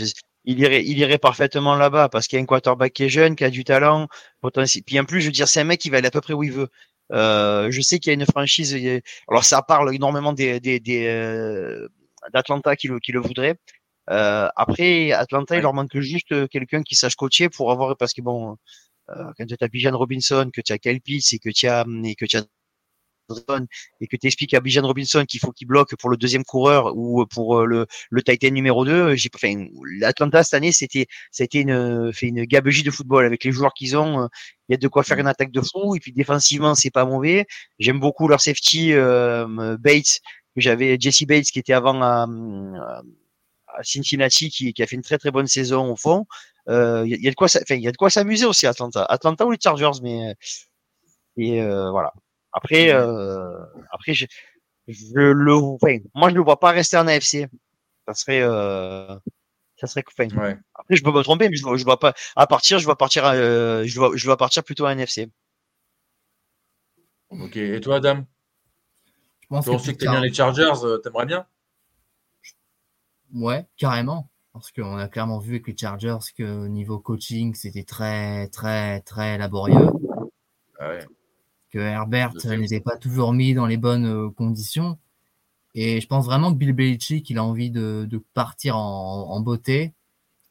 Il 0.45 0.59
irait, 0.59 0.85
il 0.85 0.99
irait 0.99 1.19
parfaitement 1.19 1.77
là-bas 1.77 2.09
parce 2.09 2.27
qu'il 2.27 2.37
y 2.37 2.41
a 2.41 2.43
un 2.43 2.47
quarterback 2.47 2.93
qui 2.93 3.05
est 3.05 3.09
jeune, 3.09 3.37
qui 3.37 3.45
a 3.45 3.51
du 3.51 3.65
talent, 3.65 4.09
potentiel. 4.41 4.83
Puis 4.85 4.99
en 4.99 5.05
plus, 5.05 5.21
je 5.21 5.27
veux 5.27 5.33
dire, 5.33 5.47
c'est 5.47 5.61
un 5.61 5.65
mec 5.65 5.81
qui 5.81 5.89
va 5.89 5.99
aller 5.99 6.09
à 6.09 6.11
peu 6.11 6.21
près 6.21 6.35
où 6.35 6.43
il 6.43 6.53
veut. 6.53 6.69
Euh, 7.13 7.71
je 7.71 7.81
sais 7.81 7.99
qu'il 7.99 8.11
y 8.11 8.13
a 8.13 8.15
une 8.15 8.27
franchise. 8.27 8.77
Alors 9.29 9.45
ça 9.45 9.63
parle 9.63 9.95
énormément 9.95 10.33
des, 10.33 10.61
des, 10.61 10.81
des 10.81 11.07
euh, 11.07 11.89
d'Atlanta 12.33 12.77
qui 12.77 12.89
le, 12.89 12.99
qui 13.01 13.13
le 13.13 13.21
voudrait. 13.21 13.57
Euh, 14.11 14.49
après, 14.57 15.13
Atlanta, 15.13 15.57
il 15.57 15.63
leur 15.63 15.75
manque 15.75 15.99
juste 16.01 16.49
quelqu'un 16.49 16.83
qui 16.83 16.95
sache 16.97 17.15
coacher 17.15 17.49
pour 17.49 17.71
avoir 17.71 17.97
parce 17.97 18.13
que 18.15 18.23
bon, 18.23 18.57
euh, 19.11 19.33
quand 19.37 19.47
tu 19.47 19.57
as 19.61 19.69
Bijan 19.69 19.97
Robinson, 19.97 20.51
que 20.53 20.61
tu 20.61 20.73
as 20.73 20.79
Kyle 20.79 21.01
Pitts 21.01 21.33
et 21.33 21.39
que 21.39 21.51
tu 21.51 21.67
as 21.69 21.85
et 22.05 22.15
que 22.15 22.25
tu 22.25 22.37
as 22.37 22.45
et 24.01 24.07
que 24.07 24.17
tu 24.17 24.27
expliques 24.27 24.55
à 24.55 24.61
Bijan 24.61 24.87
Robinson 24.87 25.25
qu'il 25.27 25.41
faut 25.41 25.53
qu'il 25.53 25.67
bloque 25.67 25.95
pour 25.97 26.11
le 26.11 26.17
deuxième 26.17 26.45
coureur 26.45 26.97
ou 26.97 27.25
pour 27.27 27.61
euh, 27.61 27.65
le, 27.65 27.87
le 28.11 28.23
Titan 28.23 28.51
numéro 28.51 28.85
2, 28.85 29.15
j'ai 29.15 29.31
enfin 29.35 29.67
l'Atlanta 29.99 30.43
cette 30.43 30.55
année 30.55 30.73
c'était 30.73 31.07
c'était 31.31 31.61
une 31.61 32.13
fait 32.13 32.27
une 32.27 32.45
gabegie 32.45 32.83
de 32.83 32.91
football 32.91 33.25
avec 33.25 33.45
les 33.45 33.53
joueurs 33.53 33.73
qu'ils 33.75 33.97
ont, 33.97 34.29
il 34.69 34.73
y 34.73 34.75
a 34.75 34.79
de 34.79 34.89
quoi 34.89 35.03
faire 35.03 35.19
une 35.19 35.27
attaque 35.27 35.51
de 35.51 35.61
fou 35.61 35.95
et 35.97 36.01
puis 36.01 36.13
défensivement 36.13 36.75
c'est 36.75 36.91
pas 36.91 37.05
mauvais. 37.05 37.47
J'aime 37.79 38.01
beaucoup 38.01 38.29
leur 38.29 38.41
safety 38.41 38.93
euh, 38.93 39.77
Bates 39.79 40.21
que 40.55 40.61
j'avais 40.61 40.97
Jesse 40.99 41.25
Bates 41.25 41.45
qui 41.45 41.59
était 41.59 41.73
avant 41.73 42.03
à, 42.03 42.27
à 43.69 43.83
Cincinnati 43.83 44.51
qui, 44.51 44.73
qui, 44.73 44.83
a 44.83 44.87
fait 44.87 44.97
une 44.97 45.03
très 45.03 45.19
très 45.19 45.31
bonne 45.31 45.47
saison 45.47 45.93
au 45.93 45.97
fond. 45.97 46.27
Euh, 46.69 47.05
il 47.07 47.23
y, 47.23 47.27
a 47.27 47.31
de 47.31 47.35
quoi 47.35 47.49
enfin 47.49 47.75
il 47.75 47.83
y 47.83 47.89
a 47.89 47.93
de 47.93 47.97
quoi 47.97 48.11
s'amuser 48.11 48.47
aussi 48.47 48.67
à 48.67 48.71
Atlanta. 48.71 49.05
Atlanta 49.05 49.47
ou 49.47 49.51
les 49.51 49.59
Chargers 49.61 50.01
mais 50.03 50.35
et 51.37 51.61
euh, 51.63 51.91
voilà. 51.91 52.13
Après, 52.53 52.93
euh, 52.93 53.59
après, 53.91 54.15
je, 54.15 54.27
je 54.89 55.19
le, 55.19 55.55
enfin, 55.55 55.99
moi 56.15 56.29
je 56.29 56.35
ne 56.35 56.39
le 56.39 56.45
vois 56.45 56.61
pas 56.61 56.71
rester 56.71 56.97
en 56.97 57.07
AFC. 57.07 57.49
Ça 58.07 58.15
serait, 58.15 58.43
euh, 58.43 59.17
ça 59.77 59.87
serait, 59.87 60.05
enfin, 60.07 60.29
ouais. 60.37 60.59
après 60.75 60.97
je 60.97 61.03
peux 61.03 61.13
me 61.13 61.23
tromper, 61.23 61.49
mais 61.49 61.57
je, 61.57 61.77
je 61.77 61.85
vois 61.85 61.99
pas. 61.99 62.15
À 62.37 62.47
partir, 62.47 62.79
je 62.79 62.87
vais 62.87 62.95
partir, 62.95 63.25
euh, 63.25 63.85
je 63.85 63.99
vois, 63.99 64.11
je 64.15 64.29
vais 64.29 64.37
partir 64.37 64.65
plutôt 64.65 64.87
en 64.87 64.91
NFC. 64.91 65.31
Ok. 67.31 67.57
Et 67.57 67.81
toi, 67.81 67.97
Adam? 67.97 68.25
Je 69.43 69.47
pense 69.49 69.67
que, 69.67 69.93
que 69.93 69.99
tu 69.99 70.09
bien 70.09 70.21
les 70.21 70.33
Chargers, 70.33 70.85
euh, 70.85 70.99
t'aimerais 70.99 71.27
bien? 71.27 71.47
Ouais, 73.35 73.67
carrément. 73.77 74.29
Parce 74.53 74.71
qu'on 74.71 74.99
a 74.99 75.09
clairement 75.09 75.39
vu 75.39 75.55
avec 75.55 75.67
les 75.67 75.77
Chargers 75.77 76.19
que 76.37 76.67
niveau 76.67 76.99
coaching, 76.99 77.55
c'était 77.55 77.85
très, 77.85 78.49
très, 78.49 79.01
très 79.01 79.39
laborieux. 79.39 79.89
Ah 80.79 80.91
ouais 80.91 81.07
que 81.73 81.79
Herbert 81.79 82.35
n'était 82.45 82.81
pas 82.81 82.97
toujours 82.97 83.33
mis 83.33 83.55
dans 83.55 83.67
les 83.67 83.79
bonnes 83.79 84.07
euh, 84.07 84.31
conditions. 84.31 84.99
Et 85.75 86.01
je 86.01 86.07
pense 86.07 86.27
vraiment 86.27 86.53
que 86.53 86.59
Bill 86.59 86.75
Belichick, 86.75 87.29
il 87.31 87.39
a 87.39 87.45
envie 87.45 87.71
de, 87.71 88.07
partir 88.35 88.77
en, 88.77 89.41
beauté. 89.41 89.95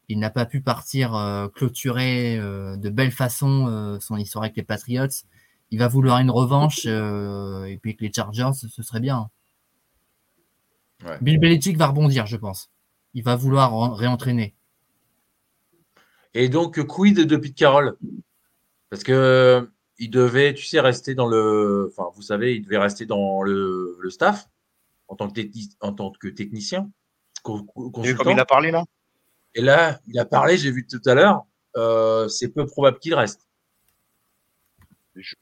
Il 0.10 0.18
n'a 0.18 0.32
pas 0.32 0.48
pu 0.48 0.62
partir 0.62 1.16
euh, 1.16 1.48
clôturer 1.48 2.38
euh, 2.38 2.76
de 2.76 2.90
belle 2.90 3.12
façon 3.12 4.00
son 4.02 4.18
histoire 4.18 4.46
avec 4.46 4.58
les 4.58 4.64
Patriots. 4.64 5.24
Il 5.70 5.78
va 5.78 5.88
vouloir 5.88 6.18
une 6.20 6.32
revanche 6.32 6.86
et 6.86 7.78
puis 7.82 7.92
avec 7.92 8.02
les 8.02 8.12
Chargers, 8.12 8.52
ce 8.54 8.84
serait 8.84 9.00
bien. 9.00 9.30
Bill 11.22 11.40
Belichick 11.40 11.78
va 11.78 11.88
rebondir, 11.88 12.26
je 12.26 12.36
pense. 12.36 12.72
Il 13.14 13.24
va 13.24 13.36
vouloir 13.36 13.96
réentraîner. 13.96 14.56
Et 16.34 16.50
donc, 16.50 16.84
quid 16.88 17.20
de 17.20 17.38
Pete 17.38 17.56
Carroll? 17.56 17.96
Parce 18.90 19.04
que 19.04 19.70
il 20.02 20.10
devait, 20.10 20.56
tu 20.56 20.66
sais, 20.66 20.80
rester 20.80 21.14
dans 21.14 21.28
le. 21.28 21.92
Enfin, 21.92 22.10
vous 22.16 22.24
savez, 22.24 22.56
il 22.56 22.64
devait 22.64 22.80
rester 22.80 23.06
dans 23.06 23.44
le, 23.44 23.98
le 24.00 24.10
staff 24.10 24.50
en 25.08 25.16
tant 25.16 25.30
que, 25.30 25.42
en 25.80 25.94
tant 25.94 26.12
que 26.12 26.28
technicien. 26.28 26.90
Comme 27.44 27.68
il 28.04 28.40
a 28.40 28.46
parlé 28.46 28.72
là 28.72 28.84
Et 29.54 29.62
là, 29.62 30.00
il 30.08 30.18
a 30.18 30.26
parlé, 30.26 30.58
j'ai 30.58 30.72
vu 30.72 30.88
tout 30.88 31.02
à 31.06 31.14
l'heure, 31.14 31.46
euh, 31.78 32.28
c'est 32.28 32.50
peu 32.50 32.66
probable 32.66 32.98
qu'il 32.98 33.14
reste 33.14 33.48
je 35.16 35.36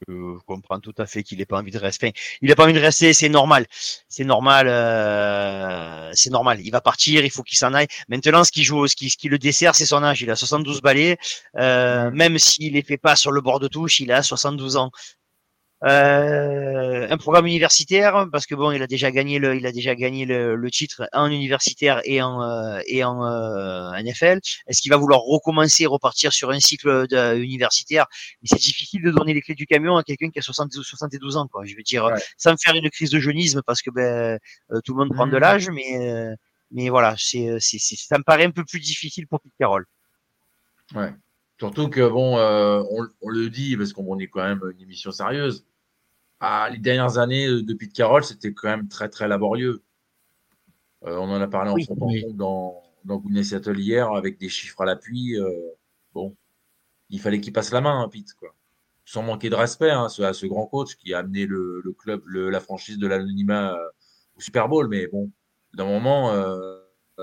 comprends 0.46 0.80
tout 0.80 0.94
à 0.98 1.06
fait 1.06 1.22
qu'il 1.22 1.38
n'ait 1.38 1.46
pas 1.46 1.58
envie 1.58 1.70
de 1.70 1.78
rester. 1.78 2.12
il 2.42 2.48
n'a 2.48 2.56
pas 2.56 2.64
envie 2.64 2.72
de 2.72 2.80
rester, 2.80 3.12
c'est 3.12 3.28
normal. 3.28 3.66
C'est 4.08 4.24
normal. 4.24 4.66
Euh, 4.68 6.10
c'est 6.12 6.30
normal. 6.30 6.60
Il 6.62 6.70
va 6.70 6.80
partir, 6.80 7.24
il 7.24 7.30
faut 7.30 7.42
qu'il 7.42 7.58
s'en 7.58 7.72
aille. 7.74 7.86
Maintenant, 8.08 8.44
ce 8.44 8.50
qui 8.50 8.64
joue, 8.64 8.86
ce 8.86 8.96
qui, 8.96 9.10
ce 9.10 9.16
qui 9.16 9.28
le 9.28 9.38
dessert, 9.38 9.74
c'est 9.74 9.86
son 9.86 10.02
âge. 10.02 10.22
Il 10.22 10.30
a 10.30 10.36
72 10.36 10.80
balais. 10.82 11.18
Euh, 11.56 12.10
même 12.10 12.38
s'il 12.38 12.72
les 12.72 12.82
fait 12.82 12.98
pas 12.98 13.16
sur 13.16 13.30
le 13.30 13.40
bord 13.40 13.60
de 13.60 13.68
touche, 13.68 14.00
il 14.00 14.12
a 14.12 14.22
72 14.22 14.76
ans. 14.76 14.90
Euh, 15.82 17.06
un 17.08 17.16
programme 17.16 17.46
universitaire 17.46 18.26
parce 18.30 18.44
que 18.44 18.54
bon, 18.54 18.70
il 18.70 18.82
a 18.82 18.86
déjà 18.86 19.10
gagné 19.10 19.38
le, 19.38 19.56
il 19.56 19.64
a 19.64 19.72
déjà 19.72 19.94
gagné 19.94 20.26
le, 20.26 20.54
le 20.54 20.70
titre 20.70 21.08
en 21.14 21.30
universitaire 21.30 22.02
et 22.04 22.20
en 22.20 22.42
euh, 22.42 22.80
et 22.86 23.02
en 23.02 23.24
euh, 23.24 23.90
NFL. 24.02 24.40
Est-ce 24.66 24.82
qu'il 24.82 24.90
va 24.90 24.98
vouloir 24.98 25.20
recommencer, 25.20 25.86
repartir 25.86 26.34
sur 26.34 26.50
un 26.50 26.60
cycle 26.60 27.08
de, 27.08 27.38
universitaire? 27.38 28.06
Mais 28.42 28.48
c'est 28.52 28.60
difficile 28.60 29.02
de 29.02 29.10
donner 29.10 29.32
les 29.32 29.40
clés 29.40 29.54
du 29.54 29.66
camion 29.66 29.96
à 29.96 30.02
quelqu'un 30.02 30.30
qui 30.30 30.38
a 30.38 30.42
72, 30.42 30.86
72 30.86 31.38
ans, 31.38 31.48
quoi. 31.48 31.64
Je 31.64 31.74
veux 31.74 31.82
dire, 31.82 32.10
sans 32.36 32.54
faire 32.58 32.74
une 32.74 32.90
crise 32.90 33.10
de 33.10 33.18
jeunisme 33.18 33.62
parce 33.66 33.80
que 33.80 33.90
ben 33.90 34.38
euh, 34.72 34.80
tout 34.84 34.92
le 34.92 34.98
monde 34.98 35.14
prend 35.14 35.26
de 35.26 35.36
mmh. 35.36 35.40
l'âge, 35.40 35.70
mais 35.70 36.36
mais 36.72 36.90
voilà, 36.90 37.14
c'est 37.16 37.56
c'est 37.58 37.78
ça 37.78 38.18
me 38.18 38.22
paraît 38.22 38.44
un 38.44 38.50
peu 38.50 38.64
plus 38.66 38.80
difficile 38.80 39.26
pour 39.26 39.40
Pete 39.40 39.52
Carroll. 39.58 39.86
Ouais. 40.94 41.14
Surtout 41.58 41.88
que 41.88 42.06
bon, 42.06 42.36
on, 42.38 43.08
on, 43.22 43.28
le 43.28 43.48
dit 43.48 43.76
parce 43.76 43.92
qu'on 43.92 44.18
est 44.18 44.28
quand 44.28 44.42
même 44.42 44.62
une 44.74 44.82
émission 44.82 45.10
sérieuse 45.10 45.64
ah, 46.40 46.68
les 46.70 46.78
dernières 46.78 47.18
années 47.18 47.46
euh, 47.46 47.62
de 47.62 47.74
Pete 47.74 47.92
Carroll, 47.92 48.24
c'était 48.24 48.52
quand 48.52 48.68
même 48.68 48.88
très, 48.88 49.08
très 49.08 49.28
laborieux. 49.28 49.82
Euh, 51.04 51.16
on 51.16 51.30
en 51.30 51.40
a 51.40 51.46
parlé 51.48 51.70
en 51.70 51.74
Oui, 51.74 51.84
fond 51.86 51.96
oui. 52.00 52.24
dans, 52.34 52.82
dans 53.04 53.18
Good 53.18 53.32
Night 53.32 53.44
Seattle 53.44 53.78
hier 53.78 54.10
avec 54.12 54.38
des 54.38 54.48
chiffres 54.48 54.80
à 54.82 54.84
l'appui. 54.84 55.36
euh, 55.38 55.50
bon, 56.14 56.36
il 57.08 57.20
fallait 57.20 57.40
qu'il 57.40 57.52
passe 57.52 57.72
la 57.72 57.80
main, 57.80 58.00
hein, 58.02 58.08
Pete, 58.08 58.34
quoi. 58.34 58.54
Sans 59.04 59.22
manquer 59.22 59.50
de 59.50 59.54
respect 59.56 59.90
hein, 59.90 60.08
ce- 60.08 60.22
à 60.22 60.32
ce 60.32 60.46
grand 60.46 60.66
coach 60.66 60.96
qui 60.96 61.14
a 61.14 61.18
amené 61.20 61.46
le, 61.46 61.80
le 61.84 61.92
club, 61.92 62.22
le- 62.26 62.50
la 62.50 62.60
franchise 62.60 62.98
de 62.98 63.06
l'anonymat 63.06 63.74
euh, 63.74 63.88
au 64.36 64.40
Super 64.40 64.68
Bowl. 64.68 64.88
Mais 64.88 65.06
bon, 65.08 65.30
d'un 65.74 65.86
moment, 65.86 66.32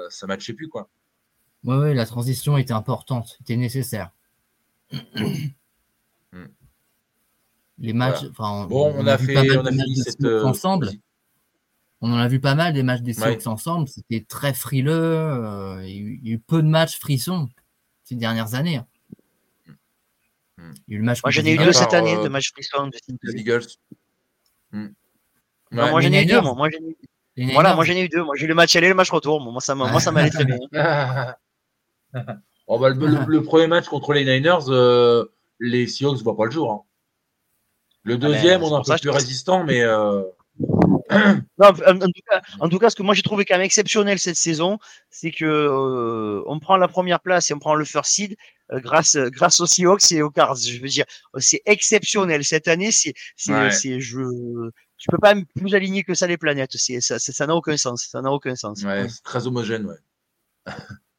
ça 0.09 0.27
matchait 0.27 0.53
plus, 0.53 0.67
quoi. 0.69 0.89
Ouais, 1.63 1.75
ouais, 1.77 1.93
la 1.93 2.05
transition 2.05 2.57
était 2.57 2.73
importante, 2.73 3.37
était 3.41 3.55
nécessaire. 3.57 4.11
Hmm. 4.91 6.45
Les 7.79 7.93
matchs, 7.93 8.25
Voilà. 8.37 8.65
Bon, 8.67 8.93
on, 8.97 9.05
a, 9.05 9.17
vu 9.17 9.27
fait, 9.27 9.33
pas 9.35 9.43
mal 9.43 9.57
on 9.59 9.65
a 9.65 9.71
de 9.71 9.75
matchs 9.77 9.87
cette. 10.03 10.23
Euh, 10.23 10.43
ensemble. 10.43 10.89
On 12.01 12.11
en 12.11 12.17
a 12.17 12.27
vu 12.27 12.39
pas 12.39 12.55
mal 12.55 12.73
des 12.73 12.83
matchs 12.83 13.01
des 13.01 13.17
Ouais. 13.19 13.25
Seahawks 13.39 13.47
ensemble. 13.47 13.87
C'était 13.87 14.25
très 14.27 14.53
frileux. 14.53 14.93
euh, 14.93 15.83
il, 15.85 16.25
y 16.27 16.31
a 16.31 16.33
eu, 16.33 16.39
peu 16.39 16.61
de 16.61 16.67
matchs 16.67 16.99
frissons 16.99 17.49
ces 18.03 18.15
dernières 18.15 18.55
années. 18.55 18.81
Hmm. 20.57 20.71
Il 20.87 20.93
y 20.93 20.93
a 20.93 20.95
eu 20.95 20.99
le 20.99 21.05
match 21.05 21.21
Moi, 21.23 21.31
j'en 21.31 21.43
ai 21.43 21.53
eu 21.53 21.57
deux 21.57 21.71
cette 21.71 21.93
année 21.93 22.15
euh, 22.15 22.23
de 22.23 22.29
match 22.29 22.51
frisson. 22.51 22.87
de. 22.87 22.97
Les 23.23 23.39
Eagles. 23.41 23.65
Hmm. 24.71 24.87
Non, 25.71 25.89
moi, 25.91 26.01
j'en 26.01 26.11
ai 26.11 26.23
eu 26.23 26.25
deux. 26.25 26.41
Moi, 26.41 26.53
Moi, 26.55 26.69
j'en 26.71 26.79
ai 26.85 26.89
eu- 26.89 26.97
Les 27.35 27.53
Voilà, 27.53 27.75
moi, 27.75 27.85
j'en 27.85 27.93
ai 27.93 28.01
eu 28.03 28.09
deux. 28.09 28.23
Moi, 28.23 28.35
j'ai 28.35 28.45
eu 28.45 28.47
le 28.47 28.55
match 28.55 28.75
aller 28.75 28.87
et 28.87 28.89
le 28.89 28.95
match 28.95 29.11
retour. 29.11 29.39
Moi, 29.39 29.61
ça, 29.61 29.75
m'a- 29.75 29.91
moi, 29.91 29.99
ça 29.99 30.11
m'allait 30.11 30.31
très 30.31 30.45
bien. 30.45 30.57
Oh, 32.67 32.79
bah, 32.79 32.89
le, 32.89 32.95
le- 33.07 33.25
le 33.27 33.43
premier 33.43 33.67
match 33.67 33.85
contre 33.87 34.13
les 34.13 34.25
Niners, 34.25 34.65
euh, 34.69 35.25
les 35.59 35.87
Seahawks 35.87 36.17
ne 36.17 36.23
voient 36.23 36.35
pas 36.35 36.45
le 36.45 36.51
jour. 36.51 36.71
hein. 36.71 36.81
Le 38.07 38.15
ben, 38.15 38.29
deuxième, 38.31 38.63
on 38.63 38.69
est 38.69 38.79
un 38.79 38.83
ça 38.85 38.93
peu 38.95 39.01
plus 39.01 39.09
résistant, 39.09 39.65
mais 39.65 39.81
euh, 39.81 40.23
Non, 41.09 41.67
en, 41.67 41.73
tout 41.73 42.21
cas, 42.29 42.41
en 42.61 42.69
tout 42.69 42.79
cas, 42.79 42.89
ce 42.89 42.95
que 42.95 43.03
moi 43.03 43.13
j'ai 43.13 43.21
trouvé 43.21 43.43
quand 43.43 43.55
même 43.55 43.65
exceptionnel 43.65 44.17
cette 44.17 44.37
saison, 44.37 44.79
c'est 45.09 45.31
que 45.31 45.43
euh, 45.43 46.41
on 46.47 46.57
prend 46.59 46.77
la 46.77 46.87
première 46.87 47.19
place 47.19 47.51
et 47.51 47.53
on 47.53 47.59
prend 47.59 47.75
le 47.75 47.83
first 47.83 48.11
seed 48.11 48.37
euh, 48.71 48.79
grâce 48.79 49.17
grâce 49.17 49.59
aux 49.59 49.65
Seahawks 49.65 50.09
et 50.13 50.21
aux 50.21 50.29
Cards. 50.29 50.55
Je 50.55 50.79
veux 50.79 50.87
dire, 50.87 51.03
c'est 51.37 51.61
exceptionnel 51.65 52.45
cette 52.45 52.69
année. 52.69 52.91
C'est 52.93 53.13
c'est 53.35 53.51
Ouais. 53.51 53.71
je 53.99 55.05
peux 55.09 55.17
pas 55.17 55.35
me 55.35 55.43
plus 55.43 55.75
aligner 55.75 56.05
que 56.05 56.13
ça 56.13 56.27
les 56.27 56.37
planètes. 56.37 56.77
C'est 56.77 57.01
ça 57.01 57.45
n'a 57.45 57.55
aucun 57.55 57.75
sens. 57.75 58.07
Ça 58.09 58.21
n'a 58.21 58.31
aucun 58.31 58.55
sens. 58.55 58.83
ouais, 58.83 59.09
c'est 59.09 59.23
très 59.23 59.47
homogène. 59.47 59.85
Ouais. 59.85 60.73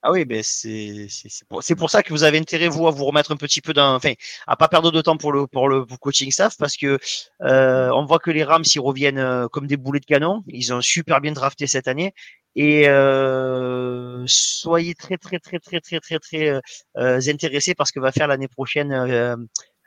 Ah 0.08 0.12
oui, 0.12 0.24
ben 0.24 0.42
c'est 0.42 1.06
pour, 1.50 1.60
pour 1.76 1.90
ça 1.90 2.02
que 2.02 2.14
vous 2.14 2.22
avez 2.24 2.38
intérêt 2.38 2.68
vous 2.68 2.86
à 2.88 2.90
vous 2.90 3.04
remettre 3.04 3.30
un 3.30 3.36
petit 3.36 3.60
peu 3.60 3.74
dans, 3.74 3.94
enfin, 3.94 4.14
à 4.46 4.56
pas 4.56 4.66
perdre 4.68 4.90
de 4.90 5.02
temps 5.02 5.18
pour 5.18 5.32
le 5.32 5.46
pour 5.46 5.68
le 5.68 5.84
pour 5.84 6.00
coaching 6.00 6.30
staff 6.30 6.56
parce 6.58 6.78
que 6.78 6.98
euh, 7.42 7.90
on 7.92 8.06
voit 8.06 8.18
que 8.18 8.30
les 8.30 8.42
Rams 8.42 8.64
ils 8.74 8.80
reviennent 8.80 9.18
euh, 9.18 9.48
comme 9.48 9.66
des 9.66 9.76
boulets 9.76 10.00
de 10.00 10.06
canon. 10.06 10.44
Ils 10.46 10.72
ont 10.72 10.80
super 10.80 11.20
bien 11.20 11.32
drafté 11.32 11.66
cette 11.66 11.88
année 11.88 12.14
et 12.56 12.88
euh, 12.88 14.24
soyez 14.26 14.94
très 14.94 15.18
très 15.18 15.38
très 15.40 15.58
très 15.58 15.78
très 15.80 16.00
très 16.00 16.18
très 16.18 16.60
euh, 16.96 17.20
intéressés 17.28 17.74
par 17.74 17.86
ce 17.86 17.92
que 17.92 18.00
va 18.00 18.10
faire 18.10 18.28
l'année 18.28 18.48
prochaine 18.48 18.92
euh, 18.92 19.36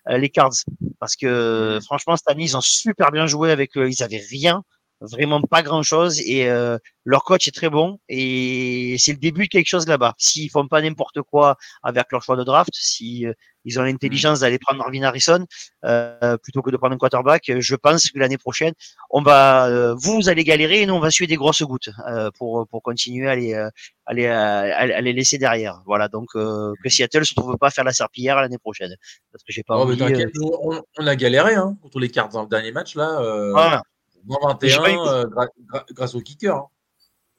les 0.08 0.30
Cards 0.30 0.54
parce 1.00 1.16
que 1.16 1.80
Mhm. 1.80 1.82
franchement 1.82 2.16
cette 2.16 2.30
année 2.30 2.44
ils 2.44 2.58
ont 2.58 2.62
super 2.62 3.12
bien 3.12 3.26
joué 3.28 3.52
avec 3.52 3.76
euh, 3.78 3.90
ils 3.90 4.04
avaient 4.04 4.24
rien 4.30 4.64
vraiment 5.02 5.42
pas 5.42 5.64
grand 5.64 5.84
chose 5.84 6.22
et 6.22 6.48
euh, 6.50 6.78
leur 7.06 7.24
coach 7.24 7.48
est 7.48 7.56
très 7.56 7.70
bon 7.70 7.98
et 8.08 8.96
c'est 9.00 9.14
le 9.14 9.18
début 9.18 9.46
de 9.46 9.50
quelque 9.50 9.68
chose 9.68 9.88
là-bas. 9.88 10.14
S'ils 10.18 10.50
font 10.52 10.68
pas 10.68 10.82
n'importe 10.82 11.22
quoi 11.24 11.58
avec 11.84 12.06
leur 12.12 12.22
choix 12.24 12.36
de 12.38 12.44
draft, 12.44 12.72
si 12.74 13.26
euh, 13.26 13.34
ils 13.66 13.80
ont 13.80 13.84
l'intelligence 13.84 14.40
d'aller 14.40 14.58
prendre 14.58 14.80
Marvin 14.80 15.04
Harrison 15.04 15.46
euh, 15.86 16.38
plutôt 16.42 16.62
que 16.64 16.72
de 16.72 16.78
prendre 16.78 16.96
un 16.96 16.98
quarterback, 16.98 17.52
je 17.60 17.76
pense 17.76 18.10
que 18.10 18.18
l'année 18.18 18.38
prochaine, 18.40 18.74
on 19.12 19.22
va, 19.22 19.68
euh, 19.68 19.94
vous 19.96 20.30
allez 20.30 20.44
galérer 20.44 20.82
et 20.82 20.86
nous 20.88 20.96
on 20.96 21.00
va 21.00 21.12
suer 21.12 21.28
des 21.28 21.36
grosses 21.36 21.62
gouttes 21.64 21.90
euh, 22.08 22.30
pour 22.38 22.68
pour 22.70 22.82
continuer 22.82 23.30
à 23.30 23.36
les 23.36 23.54
euh, 23.54 23.70
à 24.08 24.14
les, 24.14 24.26
à, 24.28 24.62
à 24.62 25.02
les 25.02 25.14
laisser 25.14 25.38
derrière. 25.38 25.82
Voilà 25.86 26.08
donc 26.08 26.30
euh, 26.36 26.74
que 26.84 26.90
Seattle 26.90 27.26
se 27.26 27.34
trouve 27.36 27.56
pas 27.58 27.70
faire 27.70 27.84
la 27.84 27.94
serpillière 27.94 28.36
l'année 28.38 28.58
prochaine 28.58 28.96
parce 29.32 29.44
que 29.44 29.52
j'ai 29.52 29.64
pas 29.64 29.78
Oh, 29.78 29.82
envie. 29.84 30.02
on, 30.42 30.82
on 31.00 31.08
a 31.08 31.16
galéré 31.16 31.54
hein, 31.56 31.76
contre 31.82 32.00
les 32.00 32.10
cartes 32.10 32.32
dans 32.34 32.42
le 32.44 32.50
dernier 32.50 32.72
match 32.72 32.96
là. 32.96 33.20
Euh, 33.22 33.52
voilà. 33.52 33.84
Moins 34.26 34.58
J'ai 34.62 34.70
21 34.78 34.82
pas 34.84 34.92
eu- 34.92 34.98
euh, 34.98 35.24
gra- 35.26 35.48
gra- 35.72 35.86
grâce 35.94 36.16
au 36.16 36.22
kicker. 36.22 36.56
hein. 36.56 36.68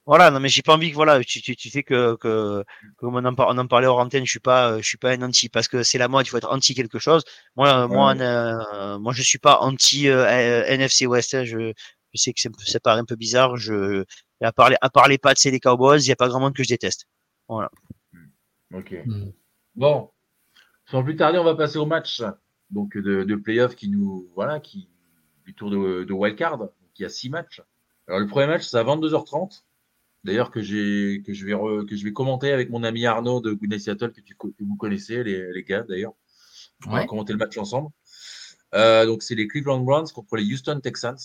Voilà, 0.05 0.33
non 0.33 0.41
mais 0.41 0.49
j'ai 0.49 0.63
pas 0.63 0.75
envie 0.75 0.91
que 0.91 0.97
voilà, 0.97 1.23
tu, 1.23 1.41
tu, 1.41 1.55
tu 1.55 1.71
sais 1.71 1.85
que 1.85 2.17
que 2.17 2.65
comme 2.97 3.15
on 3.15 3.25
en, 3.25 3.35
par- 3.37 3.49
on 3.51 3.57
en 3.59 3.69
parlait 3.69 3.87
hors 3.87 4.01
antenne, 4.01 4.25
je 4.27 4.31
suis 4.31 4.41
pas 4.41 4.79
je 4.81 4.87
suis 4.87 4.99
pas 4.99 5.13
un 5.13 5.23
anti 5.23 5.49
parce 5.49 5.69
que 5.69 5.85
c'est 5.85 5.97
la 5.99 6.09
mode, 6.09 6.27
il 6.27 6.31
faut 6.31 6.39
être 6.39 6.51
anti 6.53 6.75
quelque 6.75 6.99
chose. 6.99 7.23
Moi 7.55 7.87
moi 7.87 8.13
Ouais. 8.13 8.21
euh, 8.21 8.99
moi 8.99 9.13
je 9.13 9.23
suis 9.23 9.39
pas 9.39 9.61
anti 9.61 10.09
euh, 10.09 10.25
euh, 10.27 10.65
NFC 10.67 11.07
West, 11.07 11.35
hein. 11.35 11.45
je 11.45 11.73
je 12.15 12.21
sais 12.21 12.33
que 12.33 12.41
c'est 12.41 12.51
ça 12.67 12.81
paraît 12.81 12.99
un 13.01 13.05
peu 13.05 13.15
bizarre, 13.15 13.57
je 13.57 14.05
à 14.41 14.51
part 14.53 14.71
les, 14.71 14.77
à 14.81 14.91
part 14.91 15.07
les 15.07 15.19
Pats 15.19 15.35
et 15.45 15.51
les 15.53 15.61
Cowboys, 15.61 16.01
il 16.01 16.09
y 16.09 16.13
a 16.13 16.17
pas 16.17 16.27
grand 16.29 16.41
monde 16.41 16.55
que 16.55 16.65
je 16.65 16.69
déteste. 16.69 17.07
Ok. 18.75 18.95
Hmm. 19.07 19.31
Bon, 19.77 20.11
sans 20.87 21.05
plus 21.05 21.15
tarder, 21.17 21.39
on 21.39 21.45
va 21.45 21.55
passer 21.55 21.79
au 21.79 21.87
match 21.87 22.23
donc 22.71 22.97
de, 22.97 23.23
de 23.23 23.37
playoff 23.37 23.77
qui 23.77 23.89
nous 23.89 24.29
voilà 24.35 24.59
qui 24.59 24.89
du 25.45 25.55
tour 25.55 25.71
de, 25.71 26.05
de 26.05 26.13
wildcard. 26.13 26.59
Donc, 26.59 26.71
il 26.99 27.03
y 27.03 27.05
a 27.07 27.09
six 27.09 27.31
matchs. 27.31 27.63
Alors 28.09 28.21
le 28.21 28.27
premier 28.27 28.47
match 28.47 28.65
c'est 28.65 28.77
à 28.77 28.85
22h30. 28.85 29.63
D'ailleurs 30.25 30.51
que 30.51 30.61
j'ai 30.63 31.23
que 31.27 31.33
je 31.33 31.47
vais 31.47 31.53
re- 31.53 31.85
que 31.87 31.97
je 31.97 32.05
vais 32.05 32.13
commenter 32.13 32.53
avec 32.53 32.71
mon 32.71 32.83
ami 32.85 33.07
Arnaud 33.07 33.41
de 33.41 33.53
Good 33.53 33.71
Night 33.71 33.81
Seattle 33.83 34.13
que, 34.13 34.21
tu, 34.21 34.35
que 34.37 34.47
vous 34.61 34.77
connaissez 34.77 35.23
les, 35.25 35.53
les 35.53 35.65
gars 35.65 35.83
d'ailleurs. 35.83 36.15
On 36.87 36.91
va 36.91 37.07
commenter 37.07 37.33
le 37.33 37.39
match 37.39 37.57
ensemble. 37.59 37.91
Euh, 38.75 39.07
donc 39.07 39.23
c'est 39.23 39.35
les 39.35 39.47
Cleveland 39.49 39.81
Browns 39.81 40.07
contre 40.15 40.37
les 40.37 40.45
Houston 40.53 40.81
Texans. 40.81 41.17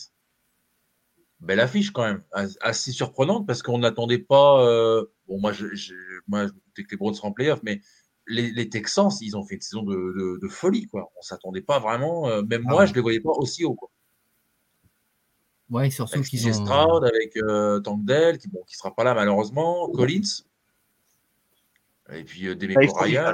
Belle 1.40 1.60
affiche 1.60 1.92
quand 1.92 2.04
même, 2.04 2.24
As- 2.32 2.58
assez 2.62 2.92
surprenante 2.92 3.46
parce 3.46 3.62
qu'on 3.62 3.78
n'attendait 3.80 4.18
pas. 4.18 4.66
euh, 4.66 5.06
bon 5.28 5.40
moi 5.40 5.52
je, 5.54 5.74
je 5.76 5.94
moi 6.28 6.48
je 6.48 6.54
me 6.54 6.60
doutais 6.66 6.84
que 6.84 6.92
les 6.92 6.98
Browns 6.98 7.14
seraient 7.14 7.28
en 7.28 7.32
playoff, 7.32 7.60
mais 7.64 7.82
les, 8.28 8.52
les 8.52 8.70
Texans 8.70 9.12
ils 9.22 9.38
ont 9.38 9.44
fait 9.46 9.56
une 9.56 9.62
saison 9.62 9.84
de, 9.84 9.94
de, 9.96 10.40
de 10.42 10.48
folie 10.48 10.88
quoi. 10.88 11.12
On 11.18 11.22
s'attendait 11.22 11.62
pas 11.62 11.80
vraiment. 11.80 12.28
euh, 12.28 12.42
même 12.42 12.64
Ah 12.68 12.72
moi 12.72 12.80
ouais. 12.82 12.88
je 12.88 12.94
les 12.96 13.02
voyais 13.02 13.20
pas 13.20 13.32
aussi 13.32 13.64
haut 13.66 13.76
quoi. 13.76 13.90
Ouais, 15.70 15.90
surtout 15.90 16.16
Avec 16.16 16.28
qu'ils 16.28 16.40
CJ 16.40 16.48
ont. 16.60 16.66
Stroud, 16.66 17.04
avec 17.04 17.36
euh, 17.38 17.80
Tank 17.82 18.06
Dell, 18.06 18.38
qui 18.38 18.48
bon 18.48 18.64
qui 18.68 18.76
sera 18.76 18.94
pas 18.96 19.04
là 19.04 19.14
malheureusement, 19.14 19.90
Collins. 19.90 20.22
Et 22.14 22.24
puis 22.24 22.48
euh, 22.48 22.56
Demeco 22.56 22.88
faut- 22.88 23.04
Ryan. 23.04 23.34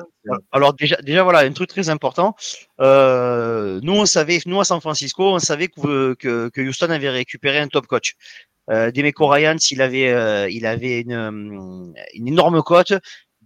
Alors 0.52 0.74
déjà, 0.74 0.96
déjà 1.04 1.22
voilà, 1.24 1.40
un 1.40 1.52
truc 1.52 1.70
très 1.70 1.90
important. 1.90 2.36
Euh, 2.82 3.80
nous 3.84 3.94
on 3.94 4.06
savait, 4.08 4.40
nous 4.48 4.60
à 4.60 4.63
San 4.66 4.82
Francisco, 4.82 5.24
on 5.32 5.38
savait 5.40 5.68
que, 5.68 6.16
que, 6.16 6.50
que 6.50 6.62
Houston 6.62 6.90
avait 6.90 7.10
récupéré 7.12 7.60
un 7.60 7.68
top 7.68 7.86
coach. 7.86 8.16
Euh, 8.72 8.90
Demeco 8.92 9.28
Ryan, 9.28 9.58
il 9.70 9.82
avait, 9.82 10.10
euh, 10.12 10.50
il 10.50 10.66
avait 10.66 11.02
une, 11.02 11.94
une 12.16 12.28
énorme 12.28 12.63
cote. 12.63 12.94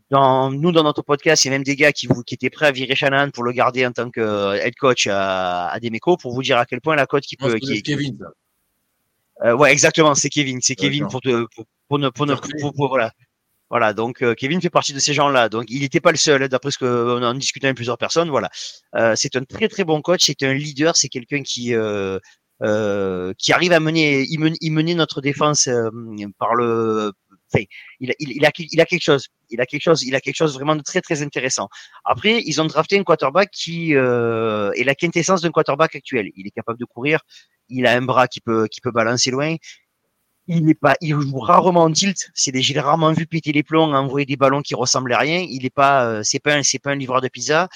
Dans, 0.10 0.50
nous, 0.50 0.72
dans 0.72 0.84
notre 0.84 1.02
podcast, 1.02 1.44
il 1.44 1.50
y 1.50 1.50
a 1.50 1.56
même 1.56 1.66
des 1.66 1.76
gars 1.76 1.92
qui, 1.92 2.08
vous, 2.08 2.24
qui 2.24 2.36
étaient 2.36 2.50
prêts 2.50 2.68
à 2.68 2.72
virer 2.72 2.96
Shannon 2.96 3.30
pour 3.32 3.44
le 3.44 3.52
garder 3.52 3.86
en 3.86 3.92
tant 3.92 4.10
que 4.10 4.56
head 4.56 4.74
coach 4.76 5.06
à, 5.08 5.68
à 5.68 5.80
Demeco 5.82 6.16
pour 6.16 6.34
vous 6.34 6.42
dire 6.44 6.58
à 6.58 6.66
quel 6.66 6.80
point 6.80 6.96
la 6.96 7.06
cote 7.06 7.24
qui 7.24 7.36
Moi, 7.42 7.50
peut. 7.50 7.56
je 7.56 7.60
Qui, 7.60 7.68
connais 7.68 7.82
Kevin. 7.82 8.18
Euh, 9.44 9.56
ouais, 9.56 9.72
exactement, 9.72 10.16
c'est 10.16 10.30
Kevin, 10.30 10.60
c'est 10.62 10.76
Kevin 10.76 11.04
pour, 11.12 11.22
te, 11.22 11.46
pour, 11.56 11.66
pour 11.88 12.00
ne, 12.00 12.10
pour 12.10 12.26
ne, 12.26 12.34
pour- 12.62 12.74
pour- 12.74 12.88
voilà. 12.90 13.12
Voilà, 13.70 13.94
donc 13.94 14.22
euh, 14.22 14.34
Kevin 14.34 14.62
fait 14.62 14.70
partie 14.70 14.94
de 14.94 15.00
ces 15.00 15.14
gens-là. 15.14 15.50
Donc 15.50 15.66
il 15.68 15.82
n'était 15.82 16.00
pas 16.00 16.12
le 16.12 16.18
seul, 16.18 16.42
hein, 16.42 16.48
d'après 16.48 16.72
ce 16.72 16.78
qu'on 16.78 17.22
a 17.22 17.34
discuté 17.34 17.68
avec 17.68 17.76
plusieurs 17.76 17.98
personnes. 17.98 18.30
Voilà, 18.30 18.50
Euh, 18.96 19.14
c'est 19.18 19.36
un 19.36 19.44
très 19.44 19.68
très 19.68 19.84
bon 19.84 20.02
coach, 20.02 20.22
c'est 20.26 20.42
un 20.44 20.54
leader, 20.54 20.96
c'est 20.96 21.10
quelqu'un 21.10 21.44
qui 21.44 21.74
euh, 21.76 22.18
euh, 22.64 23.34
qui 23.38 23.52
arrive 23.52 23.74
à 23.74 23.82
mener, 23.82 24.26
il 24.30 24.72
mener 24.72 24.96
notre 24.96 25.20
défense 25.20 25.68
euh, 25.68 25.90
par 26.40 26.56
le. 26.56 27.12
Enfin, 27.54 27.64
il, 28.00 28.12
a- 28.12 28.16
il, 28.20 28.32
il 28.38 28.46
a 28.46 28.52
il 28.58 28.80
a 28.82 28.86
quelque 28.86 29.04
chose, 29.04 29.28
il 29.50 29.60
a 29.60 29.66
quelque 29.66 29.84
chose, 29.84 30.02
il 30.04 30.16
a 30.16 30.22
quelque 30.22 30.36
chose 30.38 30.54
vraiment 30.54 30.76
de 30.78 30.82
très 30.82 31.02
très 31.02 31.22
intéressant. 31.22 31.68
Après, 32.06 32.42
ils 32.46 32.62
ont 32.62 32.66
drafté 32.66 32.98
un 32.98 33.04
quarterback 33.04 33.50
qui 33.52 33.96
euh, 33.96 34.72
est 34.76 34.86
la 34.86 34.96
quintessence 34.96 35.42
d'un 35.42 35.52
quarterback 35.52 35.94
actuel. 35.96 36.30
Il 36.38 36.48
est 36.48 36.52
capable 36.52 36.80
de 36.80 36.86
courir, 36.86 37.20
il 37.70 37.86
a 37.86 37.94
un 37.94 38.02
bras 38.02 38.28
qui 38.28 38.42
peut 38.42 38.68
qui 38.68 38.82
peut 38.82 38.92
balancer 38.92 39.32
loin. 39.32 39.56
Il 40.48 40.70
est 40.70 40.76
pas, 40.76 40.96
il 41.02 41.10
joue 41.10 41.40
rarement 41.40 41.84
en 41.84 41.92
tilt. 41.92 42.30
C'est 42.34 42.52
des, 42.52 42.62
je 42.62 42.74
l'ai 42.74 42.80
rarement 42.80 43.12
vu 43.12 43.26
péter 43.26 43.52
les 43.52 43.64
plombs, 43.64 43.94
envoyer 43.94 44.26
des 44.26 44.38
ballons 44.38 44.62
qui 44.62 44.76
ressemblent 44.76 45.12
à 45.14 45.20
rien. 45.20 45.46
Il 45.50 45.66
est 45.66 45.70
pas, 45.70 46.06
euh, 46.06 46.22
c'est 46.24 46.40
pas 46.40 46.56
un, 46.56 46.64
c'est 46.64 46.80
pas 46.80 46.92
un 46.92 46.96
livreur 46.96 47.20
de 47.22 47.28
pizza. 47.28 47.68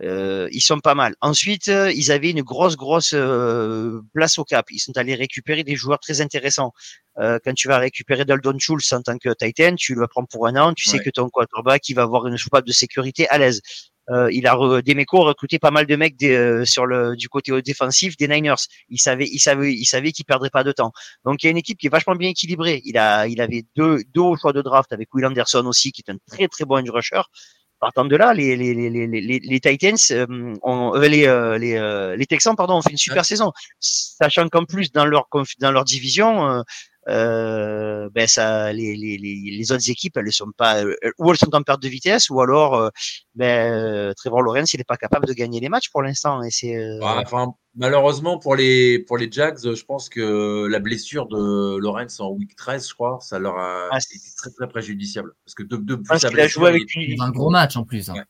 Euh, 0.00 0.48
ils 0.52 0.60
sont 0.60 0.78
pas 0.78 0.94
mal. 0.94 1.14
Ensuite, 1.20 1.68
euh, 1.68 1.90
ils 1.92 2.12
avaient 2.12 2.30
une 2.30 2.42
grosse, 2.42 2.76
grosse 2.76 3.12
euh, 3.14 4.00
place 4.14 4.38
au 4.38 4.44
cap. 4.44 4.66
Ils 4.70 4.78
sont 4.78 4.96
allés 4.96 5.14
récupérer 5.14 5.64
des 5.64 5.74
joueurs 5.74 5.98
très 5.98 6.20
intéressants. 6.20 6.72
Euh, 7.18 7.38
quand 7.44 7.54
tu 7.54 7.66
vas 7.66 7.78
récupérer 7.78 8.24
Dalton 8.24 8.58
Schultz 8.60 8.92
en 8.92 9.02
tant 9.02 9.18
que 9.18 9.30
Titan, 9.34 9.74
tu 9.74 9.94
le 9.94 10.06
prends 10.06 10.24
pour 10.24 10.46
un 10.46 10.56
an. 10.56 10.72
Tu 10.74 10.88
sais 10.88 11.00
que 11.00 11.10
ton 11.10 11.28
quarterback, 11.30 11.88
il 11.88 11.94
va 11.94 12.02
avoir 12.02 12.26
une 12.26 12.36
soupape 12.36 12.64
de 12.66 12.72
sécurité 12.72 13.28
à 13.28 13.38
l'aise. 13.38 13.60
Euh, 14.10 14.28
il 14.32 14.46
a 14.46 14.54
re, 14.54 14.82
Demeco 14.82 15.22
a 15.22 15.26
recruté 15.28 15.58
pas 15.58 15.70
mal 15.70 15.86
de 15.86 15.96
mecs 15.96 16.16
des, 16.16 16.34
euh, 16.34 16.64
sur 16.64 16.86
le 16.86 17.14
du 17.16 17.28
côté 17.28 17.60
défensif 17.62 18.16
des 18.16 18.28
Niners. 18.28 18.54
Il 18.88 18.98
savait, 18.98 19.26
il 19.26 19.38
savait, 19.38 19.72
il 19.74 19.84
savait 19.84 20.12
qu'il 20.12 20.24
perdrait 20.24 20.50
pas 20.50 20.64
de 20.64 20.72
temps. 20.72 20.92
Donc 21.24 21.42
il 21.42 21.46
y 21.46 21.48
a 21.48 21.50
une 21.50 21.58
équipe 21.58 21.78
qui 21.78 21.86
est 21.86 21.90
vachement 21.90 22.14
bien 22.14 22.30
équilibrée. 22.30 22.80
Il 22.84 22.96
a, 22.98 23.26
il 23.26 23.40
avait 23.40 23.64
deux, 23.76 23.98
deux 24.14 24.36
choix 24.40 24.52
de 24.52 24.62
draft 24.62 24.92
avec 24.92 25.12
Will 25.14 25.26
Anderson 25.26 25.64
aussi, 25.66 25.92
qui 25.92 26.02
est 26.06 26.10
un 26.10 26.16
très 26.26 26.48
très 26.48 26.64
bon 26.64 26.78
edge 26.78 26.90
rusher. 26.90 27.22
Partant 27.80 28.04
de 28.04 28.16
là, 28.16 28.34
les, 28.34 28.56
les, 28.56 28.74
les, 28.74 28.90
les, 28.90 29.06
les, 29.06 29.38
les 29.38 29.60
Titans, 29.60 29.94
euh, 30.10 30.54
ont, 30.62 30.96
euh, 30.96 31.06
les, 31.06 31.28
euh, 31.28 31.58
les, 31.58 31.76
euh, 31.76 32.16
les 32.16 32.26
Texans, 32.26 32.56
pardon, 32.56 32.78
ont 32.78 32.82
fait 32.82 32.90
une 32.90 32.96
super 32.96 33.24
saison, 33.24 33.52
sachant 33.78 34.48
qu'en 34.48 34.64
plus 34.64 34.90
dans 34.90 35.04
leur 35.04 35.28
dans 35.60 35.70
leur 35.70 35.84
division, 35.84 36.64
ben 37.08 38.26
ça, 38.26 38.72
les, 38.72 38.96
les, 38.96 39.18
les, 39.18 39.72
autres 39.72 39.90
équipes, 39.90 40.16
elles 40.16 40.26
ne 40.26 40.30
sont 40.30 40.52
pas, 40.56 40.82
ou 41.18 41.30
elles 41.30 41.36
sont 41.36 41.54
en 41.54 41.62
perte 41.62 41.82
de 41.82 41.88
vitesse, 41.88 42.30
ou 42.30 42.40
alors, 42.40 42.90
ben, 43.34 44.12
Trevor 44.16 44.42
Lawrence, 44.42 44.74
il 44.74 44.78
n'est 44.78 44.84
pas 44.84 44.96
capable 44.96 45.26
de 45.26 45.32
gagner 45.32 45.60
les 45.60 45.68
matchs 45.68 45.90
pour 45.90 46.02
l'instant. 46.02 46.42
Et 46.42 46.50
c'est. 46.50 46.98
enfin, 47.02 47.54
malheureusement 47.78 48.38
pour 48.38 48.56
les 48.56 48.98
pour 48.98 49.16
les 49.16 49.30
Jags, 49.30 49.58
je 49.62 49.84
pense 49.84 50.08
que 50.08 50.66
la 50.66 50.78
blessure 50.80 51.26
de 51.26 51.78
Lawrence 51.78 52.20
en 52.20 52.30
week 52.30 52.54
13, 52.56 52.88
je 52.88 52.94
crois, 52.94 53.18
ça 53.22 53.38
leur 53.38 53.56
a 53.56 53.88
ah, 53.90 53.98
été 53.98 54.18
très 54.36 54.50
très 54.50 54.68
préjudiciable 54.68 55.32
parce 55.44 55.54
que 55.54 55.62
depuis 55.62 56.18
sa 56.18 56.30
blessure, 56.30 56.62
a 56.62 56.66
joué 56.66 56.68
avec 56.68 56.94
une... 56.94 57.22
un 57.22 57.30
gros 57.30 57.50
match 57.50 57.76
en 57.76 57.84
plus. 57.84 58.10
Hein. 58.10 58.24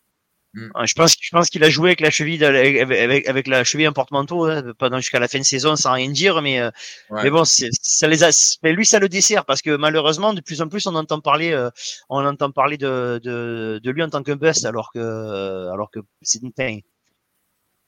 Je 0.85 0.95
pense, 0.95 1.17
je 1.21 1.31
pense 1.31 1.50
qu'il 1.50 1.62
a 1.65 1.71
joué 1.71 1.91
avec 1.91 2.00
la 2.00 2.11
cheville, 2.11 2.45
avec, 2.45 3.27
avec, 3.29 3.47
la 3.47 3.65
cheville 3.65 3.88
en 3.88 3.93
porte-manteau, 3.93 4.47
hein, 4.47 4.62
pendant 4.79 4.99
jusqu'à 4.99 5.19
la 5.19 5.29
fin 5.29 5.38
de 5.38 5.45
saison, 5.45 5.77
sans 5.77 5.93
rien 5.93 6.11
dire, 6.11 6.41
mais, 6.43 6.61
euh, 6.61 6.71
mais 7.11 7.31
bon, 7.31 7.45
ça 7.45 8.09
les 8.09 8.25
a, 8.25 8.59
mais 8.62 8.73
lui, 8.73 8.87
ça 8.87 8.99
le 8.99 9.09
dessert, 9.09 9.45
parce 9.45 9.62
que 9.62 9.77
malheureusement, 9.77 10.35
de 10.35 10.41
plus 10.41 10.62
en 10.62 10.69
plus, 10.69 10.87
on 10.87 10.95
entend 10.95 11.21
parler, 11.21 11.53
euh, 11.53 11.71
on 12.09 12.25
entend 12.25 12.50
parler 12.50 12.77
de, 12.77 13.21
de, 13.23 13.81
de, 13.83 13.91
lui 13.91 14.03
en 14.03 14.11
tant 14.11 14.23
que 14.23 14.33
bust, 14.33 14.65
alors 14.65 14.91
que, 14.93 15.71
alors 15.73 15.91
que 15.91 16.00
c'est 16.23 16.43
une 16.43 16.53
peine. 16.53 16.81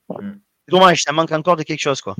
Mm. 0.08 0.32
Dommage, 0.68 1.02
ça 1.02 1.12
manque 1.12 1.32
encore 1.32 1.56
de 1.56 1.62
quelque 1.62 1.80
chose, 1.80 2.00
quoi. 2.00 2.16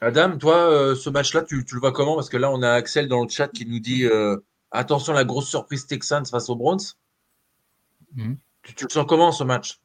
Adam, 0.00 0.36
toi, 0.36 0.56
euh, 0.56 0.94
ce 0.94 1.08
match-là, 1.08 1.42
tu, 1.42 1.64
tu, 1.64 1.74
le 1.74 1.80
vois 1.80 1.92
comment? 1.92 2.16
Parce 2.16 2.28
que 2.28 2.36
là, 2.36 2.50
on 2.50 2.62
a 2.62 2.70
Axel 2.70 3.08
dans 3.08 3.22
le 3.22 3.28
chat 3.28 3.48
qui 3.48 3.64
nous 3.64 3.78
dit 3.78 4.06
attention, 4.70 5.12
la 5.12 5.24
grosse 5.24 5.48
surprise 5.48 5.86
Texans 5.86 6.26
face 6.26 6.48
aux 6.50 6.56
Browns. 6.56 6.96
Mm. 8.14 8.34
Tu, 8.64 8.84
le 8.84 8.90
sens 8.90 9.04
comment 9.06 9.30
ce 9.30 9.44
match? 9.44 9.80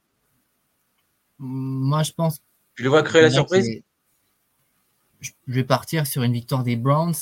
Moi, 1.38 2.04
je 2.04 2.12
pense. 2.12 2.40
Tu 2.76 2.84
le 2.84 2.90
vois 2.90 3.04
créer 3.04 3.22
la 3.22 3.30
surprise? 3.30 3.84
Je 5.20 5.32
vais 5.48 5.66
partir 5.66 6.08
sur 6.08 6.24
une 6.24 6.32
victoire 6.32 6.64
des 6.64 6.78
Browns 6.78 7.16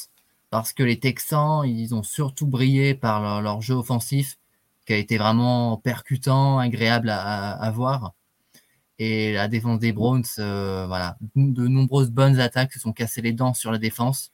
parce 0.51 0.71
que 0.71 0.83
les 0.83 0.99
Texans, 0.99 1.63
ils 1.65 1.95
ont 1.95 2.03
surtout 2.03 2.45
brillé 2.45 2.93
par 2.93 3.41
leur, 3.41 3.61
jeu 3.61 3.73
offensif 3.73 4.37
qui 4.85 4.93
a 4.93 4.97
été 4.97 5.17
vraiment 5.17 5.77
percutant, 5.77 6.59
agréable 6.59 7.09
à, 7.09 7.71
voir. 7.73 8.13
Et 8.99 9.33
la 9.33 9.47
défense 9.47 9.79
des 9.79 9.91
Browns, 9.91 10.23
euh, 10.39 10.85
voilà, 10.87 11.17
de 11.35 11.67
nombreuses 11.67 12.11
bonnes 12.11 12.39
attaques 12.39 12.73
se 12.73 12.79
sont 12.79 12.93
cassées 12.93 13.21
les 13.21 13.33
dents 13.33 13.53
sur 13.53 13.71
la 13.71 13.79
défense. 13.79 14.31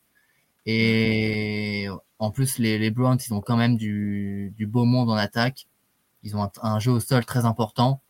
Et 0.65 1.87
en 2.19 2.31
plus, 2.31 2.59
les, 2.59 2.91
Browns, 2.91 3.17
ils 3.25 3.33
ont 3.33 3.41
quand 3.41 3.57
même 3.57 3.77
du 3.77 4.67
beau 4.67 4.83
monde 4.83 5.09
en 5.09 5.15
attaque. 5.15 5.67
Ils 6.23 6.37
ont 6.37 6.49
un, 6.61 6.79
jeu 6.79 6.91
au 6.91 6.99
sol 6.99 7.25
très 7.25 7.45
important. 7.45 8.01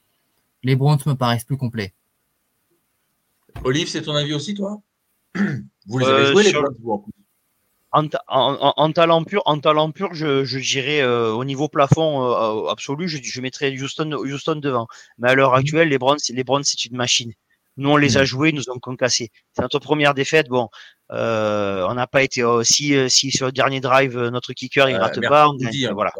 Les 0.61 0.75
Browns 0.75 0.99
me 1.05 1.13
paraissent 1.13 1.43
plus 1.43 1.57
complets. 1.57 1.93
Olive, 3.63 3.87
c'est 3.87 4.03
ton 4.03 4.15
avis 4.15 4.33
aussi, 4.33 4.53
toi? 4.53 4.81
Vous 5.87 5.99
les 5.99 6.05
avez 6.05 6.25
euh, 6.25 6.31
joués, 6.31 6.43
les 6.43 6.53
Browns 6.53 7.03
en, 7.95 8.91
talent 8.91 9.23
pur, 9.23 9.43
en 9.45 9.59
talent 9.59 9.91
pur, 9.91 10.15
je, 10.15 10.45
je 10.45 10.57
dirais 10.57 11.01
euh, 11.01 11.31
au 11.31 11.45
niveau 11.45 11.69
plafond 11.69 12.23
euh, 12.23 12.71
absolu, 12.71 13.07
je, 13.07 13.19
je 13.21 13.39
mettrais 13.39 13.69
Houston, 13.71 14.13
Houston 14.13 14.55
devant. 14.55 14.87
Mais 15.19 15.29
à 15.29 15.35
l'heure 15.35 15.51
mhm. 15.51 15.59
actuelle, 15.59 15.89
les 15.89 15.99
Browns, 15.99 16.17
les 16.29 16.43
Browns, 16.43 16.63
c'est 16.63 16.85
une 16.85 16.97
machine. 16.97 17.33
Nous, 17.77 17.89
on 17.89 17.97
les 17.97 18.17
a 18.17 18.21
mhm. 18.21 18.25
joués, 18.25 18.51
nous 18.51 18.69
ont 18.71 18.79
concassés. 18.79 19.31
C'est 19.53 19.61
notre 19.61 19.77
première 19.77 20.15
défaite. 20.15 20.47
Bon, 20.49 20.69
on 21.09 21.93
n'a 21.93 22.07
pas 22.07 22.23
été 22.23 22.43
si, 22.63 22.95
si 23.11 23.29
sur 23.29 23.47
le 23.47 23.51
dernier 23.51 23.79
drive, 23.79 24.17
notre 24.17 24.53
kicker 24.53 24.89
il 24.89 24.95
rate 24.95 25.19
pas. 25.27 25.49
On, 25.49 25.53
dit, 25.53 25.85
hein, 25.85 25.93
voilà 25.93 26.11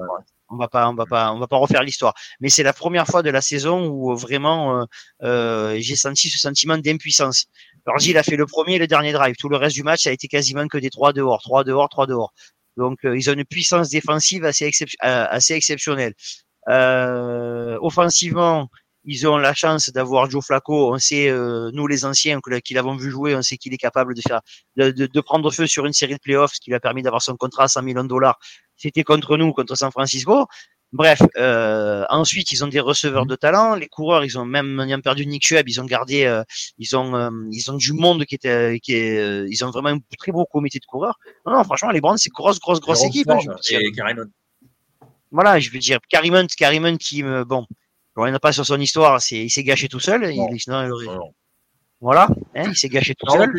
on 0.54 0.58
va 0.58 0.68
pas, 0.68 0.90
on 0.90 0.94
va 0.94 1.06
pas, 1.06 1.34
on 1.34 1.40
va 1.40 1.48
pas 1.48 1.58
refaire 1.58 1.84
l'histoire. 1.84 2.14
Mais 2.40 2.50
c'est 2.50 2.64
la 2.64 2.74
première 2.74 3.08
fois 3.08 3.24
de 3.24 3.30
la 3.30 3.42
saison 3.42 3.90
où 3.90 4.16
vraiment 4.16 4.80
euh, 4.80 4.86
euh, 5.24 5.78
j'ai 5.80 5.96
senti 5.96 6.30
ce 6.30 6.38
sentiment 6.38 6.78
d'impuissance. 6.78 7.46
Alors 7.86 8.02
il 8.06 8.18
a 8.18 8.24
fait 8.24 8.36
le 8.36 8.46
premier 8.46 8.76
et 8.76 8.80
le 8.80 8.88
dernier 8.88 9.12
drive. 9.12 9.36
Tout 9.38 9.50
le 9.50 9.58
reste 9.58 9.76
du 9.76 9.84
match 9.84 10.04
ça 10.04 10.10
a 10.10 10.14
été 10.14 10.28
quasiment 10.28 10.68
que 10.68 10.78
des 10.78 10.90
trois 10.90 11.14
dehors, 11.14 11.42
trois 11.42 11.64
dehors, 11.64 11.90
trois 11.90 12.08
dehors. 12.08 12.34
Donc 12.78 13.00
euh, 13.06 13.18
ils 13.18 13.30
ont 13.30 13.34
une 13.34 13.46
puissance 13.46 13.90
défensive 13.90 14.46
assez, 14.46 14.72
assez 15.00 15.54
exceptionnelle. 15.54 16.14
offensivement, 16.68 18.70
ils 19.06 19.28
ont 19.28 19.38
la 19.38 19.54
chance 19.54 19.92
d'avoir 19.92 20.30
Joe 20.30 20.46
Flacco. 20.46 20.94
On 20.94 20.98
sait, 20.98 21.30
nous 21.74 21.88
les 21.88 22.06
anciens 22.06 22.40
qui 22.64 22.74
l'avons 22.74 22.96
vu 22.96 23.12
jouer, 23.12 23.36
on 23.36 23.42
sait 23.42 23.58
qu'il 23.58 23.74
est 23.74 23.78
capable 23.78 24.16
de 24.16 24.22
faire, 24.22 24.40
de, 24.78 24.92
de, 24.92 25.22
prendre 25.22 25.52
feu 25.52 25.68
sur 25.68 25.86
une 25.86 25.92
série 25.92 26.14
de 26.14 26.20
playoffs, 26.20 26.54
ce 26.54 26.62
qui 26.62 26.70
lui 26.70 26.76
a 26.76 26.80
permis 26.80 27.04
d'avoir 27.04 27.22
son 27.22 27.36
contrat 27.36 27.66
à 27.66 27.68
100 27.68 27.82
millions 27.82 28.04
de 28.04 28.08
dollars 28.08 28.40
c'était 28.84 29.04
contre 29.04 29.38
nous, 29.38 29.54
contre 29.54 29.76
San 29.76 29.92
Francisco. 29.92 30.46
Bref, 30.92 31.22
euh, 31.38 32.06
ensuite 32.10 32.52
ils 32.52 32.64
ont 32.64 32.68
des 32.68 32.80
receveurs 32.80 33.26
de 33.26 33.36
talent. 33.36 33.76
Les 33.76 33.88
coureurs, 33.88 34.24
ils 34.26 34.38
ont 34.38 34.46
même 34.46 34.84
ils 34.88 34.94
ont 34.94 35.02
perdu 35.02 35.26
Nick 35.26 35.44
Chubb, 35.48 35.68
ils 35.68 35.82
ont 35.82 35.86
gardé, 35.86 36.26
euh, 36.26 36.44
ils 36.78 36.96
ont 36.96 37.16
euh, 37.16 37.32
ils 37.52 37.72
ont 37.72 37.78
du 37.78 37.94
monde 37.94 38.26
qui 38.26 38.36
était 38.36 38.80
qui 38.80 38.94
est, 38.94 39.46
ils 39.50 39.66
ont 39.66 39.72
vraiment 39.72 39.90
un 39.90 40.00
très 40.20 40.32
beau 40.32 40.46
comité 40.46 40.78
de 40.80 40.86
coureurs. 40.86 41.18
Non, 41.48 41.54
non 41.54 41.64
franchement 41.64 41.90
les 41.90 42.02
Browns 42.02 42.18
c'est 42.18 42.30
grosse 42.30 42.60
grosse 42.60 42.80
grosse 42.80 43.04
équipe. 43.06 43.28
Hein, 43.30 43.40
et 43.72 43.90
Voilà, 45.32 45.60
je 45.60 45.72
veux 45.72 45.80
dire 45.80 45.98
Karimon, 46.10 46.46
Karimon 46.46 46.98
qui 46.98 47.24
me 47.24 47.44
bon, 47.44 47.66
on 48.16 48.30
n'a 48.30 48.40
pas 48.40 48.52
sur 48.52 48.66
son 48.66 48.80
histoire, 48.80 49.20
c'est 49.20 49.46
il 49.46 49.50
s'est 49.50 49.64
gâché 49.64 49.88
tout 49.88 50.00
seul. 50.00 50.32
Il. 50.32 50.40
Voilà, 52.02 52.28
hein, 52.54 52.66
il 52.68 52.76
s'est 52.76 52.90
gâché 52.90 53.16
tout 53.16 53.28
seul. 53.32 53.50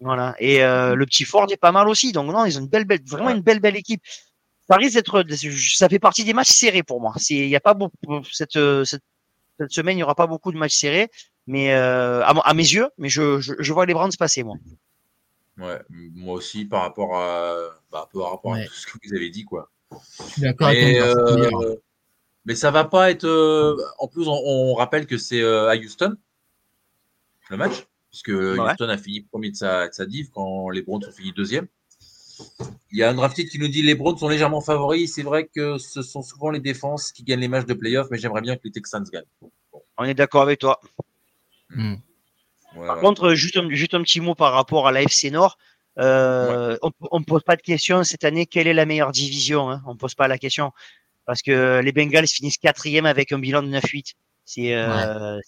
Voilà. 0.00 0.34
Et 0.38 0.62
euh, 0.62 0.94
le 0.94 1.06
petit 1.06 1.24
Ford 1.24 1.46
est 1.50 1.56
pas 1.56 1.72
mal 1.72 1.88
aussi. 1.88 2.12
Donc 2.12 2.32
non, 2.32 2.44
ils 2.44 2.58
ont 2.58 2.62
une 2.62 2.68
belle, 2.68 2.84
belle 2.84 3.02
vraiment 3.06 3.30
une 3.30 3.42
belle, 3.42 3.60
belle 3.60 3.76
équipe. 3.76 4.02
Ça 4.68 4.76
risque 4.76 4.94
d'être, 4.94 5.24
ça 5.76 5.88
fait 5.88 5.98
partie 5.98 6.24
des 6.24 6.32
matchs 6.32 6.52
serrés 6.52 6.82
pour 6.82 7.00
moi. 7.00 7.12
C'est, 7.18 7.34
il 7.34 7.48
y 7.48 7.56
a 7.56 7.60
pas 7.60 7.74
beaucoup 7.74 8.22
cette, 8.30 8.58
cette, 8.84 9.02
cette 9.58 9.70
semaine, 9.70 9.98
il 9.98 10.00
y 10.00 10.02
aura 10.02 10.14
pas 10.14 10.26
beaucoup 10.26 10.52
de 10.52 10.56
matchs 10.56 10.76
serrés, 10.76 11.10
mais 11.46 11.74
euh, 11.74 12.24
à, 12.24 12.54
mes 12.54 12.62
yeux, 12.62 12.88
mais 12.98 13.08
je, 13.08 13.40
je, 13.40 13.52
je 13.58 13.72
vois 13.72 13.86
les 13.86 13.94
Browns 13.94 14.10
passer 14.18 14.42
moi. 14.42 14.56
Ouais, 15.58 15.80
moi 15.88 16.34
aussi 16.34 16.64
par 16.64 16.82
rapport 16.82 17.16
à, 17.16 17.56
bah, 17.92 18.08
par 18.12 18.30
rapport 18.30 18.54
à 18.54 18.64
tout 18.64 18.74
ce 18.74 18.86
que 18.86 18.98
vous 19.04 19.14
avez 19.14 19.30
dit 19.30 19.44
quoi. 19.44 19.70
Je 19.92 20.32
suis 20.32 20.42
d'accord 20.42 20.70
mais, 20.70 21.00
euh, 21.00 21.76
mais 22.44 22.56
ça 22.56 22.70
va 22.70 22.84
pas 22.84 23.10
être. 23.10 23.24
Euh, 23.24 23.76
en 23.98 24.08
plus, 24.08 24.26
on, 24.26 24.32
on 24.44 24.74
rappelle 24.74 25.06
que 25.06 25.16
c'est 25.16 25.40
euh, 25.40 25.68
à 25.68 25.76
Houston 25.76 26.16
le 27.50 27.56
match 27.56 27.86
puisque 28.14 28.28
Houston 28.28 28.88
a 28.88 28.96
fini 28.96 29.22
premier 29.22 29.50
de 29.50 29.56
sa, 29.56 29.88
div 30.06 30.28
quand 30.32 30.70
les 30.70 30.82
Browns 30.82 31.04
ont 31.04 31.10
fini 31.10 31.32
deuxième. 31.32 31.66
Il 32.92 32.98
y 32.98 33.02
a 33.02 33.10
un 33.10 33.14
drafted 33.14 33.48
qui 33.48 33.58
nous 33.58 33.66
dit 33.66 33.82
les 33.82 33.96
Browns 33.96 34.18
sont 34.18 34.28
légèrement 34.28 34.60
favoris. 34.60 35.12
C'est 35.12 35.22
vrai 35.22 35.50
que 35.52 35.78
ce 35.78 36.00
sont 36.02 36.22
souvent 36.22 36.50
les 36.50 36.60
défenses 36.60 37.10
qui 37.10 37.24
gagnent 37.24 37.40
les 37.40 37.48
matchs 37.48 37.66
de 37.66 37.74
playoff, 37.74 38.06
mais 38.12 38.18
j'aimerais 38.18 38.40
bien 38.40 38.54
que 38.54 38.60
les 38.64 38.70
Texans 38.70 39.04
gagnent. 39.12 39.24
On 39.98 40.04
est 40.04 40.14
d'accord 40.14 40.42
avec 40.42 40.60
toi. 40.60 40.80
Hmm. 41.70 41.96
par 42.74 43.00
contre, 43.00 43.34
juste 43.34 43.56
un, 43.56 43.68
juste 43.70 43.94
un, 43.94 44.02
petit 44.02 44.20
mot 44.20 44.36
par 44.36 44.52
rapport 44.52 44.86
à 44.86 44.92
l'AFC 44.92 45.32
Nord. 45.32 45.58
Euh, 45.98 46.78
on 47.10 47.18
ne 47.18 47.24
pose 47.24 47.42
pas 47.42 47.56
de 47.56 47.62
question 47.62 48.04
cette 48.04 48.22
année. 48.22 48.46
Quelle 48.46 48.68
est 48.68 48.74
la 48.74 48.86
meilleure 48.86 49.10
division 49.10 49.70
hein? 49.70 49.82
On 49.86 49.94
ne 49.94 49.98
pose 49.98 50.14
pas 50.14 50.28
la 50.28 50.38
question 50.38 50.70
parce 51.24 51.42
que 51.42 51.80
les 51.82 51.92
Bengals 51.92 52.28
finissent 52.28 52.58
quatrième 52.58 53.06
avec 53.06 53.32
un 53.32 53.40
bilan 53.40 53.62
de 53.64 53.68
9-8. 53.68 54.12
C'est 54.44 54.74
euh, 54.74 55.40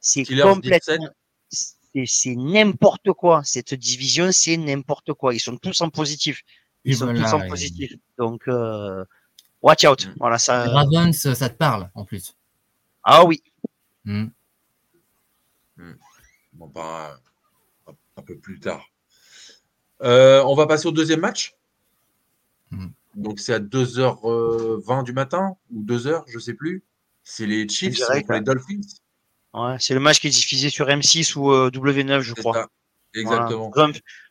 c'est 0.00 0.24
complètement 0.24 1.08
c'est 2.06 2.36
n'importe 2.36 3.12
quoi. 3.12 3.42
Cette 3.44 3.74
division, 3.74 4.30
c'est 4.32 4.56
n'importe 4.56 5.12
quoi. 5.14 5.34
Ils 5.34 5.40
sont 5.40 5.56
tous 5.56 5.80
en 5.80 5.90
positif. 5.90 6.42
Ils 6.84 6.96
sont 6.96 7.12
tous 7.12 7.32
en 7.32 7.46
positif. 7.48 7.94
Donc, 8.18 8.48
euh, 8.48 9.04
watch 9.62 9.84
out. 9.84 10.06
Mm. 10.06 10.14
Voilà, 10.18 10.38
ça. 10.38 10.64
Ravens, 10.64 11.34
ça 11.34 11.48
te 11.48 11.56
parle 11.56 11.90
en 11.94 12.04
plus. 12.04 12.36
Ah 13.02 13.24
oui. 13.24 13.42
Mm. 14.04 14.26
Mm. 15.76 15.92
Bon, 16.54 16.66
bah, 16.68 17.18
un 18.16 18.22
peu 18.22 18.36
plus 18.36 18.60
tard. 18.60 18.90
Euh, 20.02 20.42
on 20.44 20.54
va 20.54 20.66
passer 20.66 20.86
au 20.86 20.92
deuxième 20.92 21.20
match. 21.20 21.54
Donc, 23.16 23.40
c'est 23.40 23.52
à 23.52 23.58
2h20 23.58 25.02
du 25.02 25.12
matin 25.12 25.56
ou 25.72 25.82
2h, 25.82 26.22
je 26.28 26.38
sais 26.38 26.54
plus. 26.54 26.84
C'est 27.24 27.46
les 27.46 27.68
Chiefs 27.68 27.98
contre 27.98 28.32
les 28.32 28.40
Dolphins. 28.40 28.80
Ouais, 29.52 29.76
c'est 29.78 29.94
le 29.94 30.00
match 30.00 30.20
qui 30.20 30.28
est 30.28 30.30
diffusé 30.30 30.70
sur 30.70 30.86
M6 30.86 31.36
ou 31.36 31.52
euh, 31.52 31.70
W9, 31.70 32.20
je 32.20 32.34
crois. 32.34 32.68
Exactement. 33.14 33.72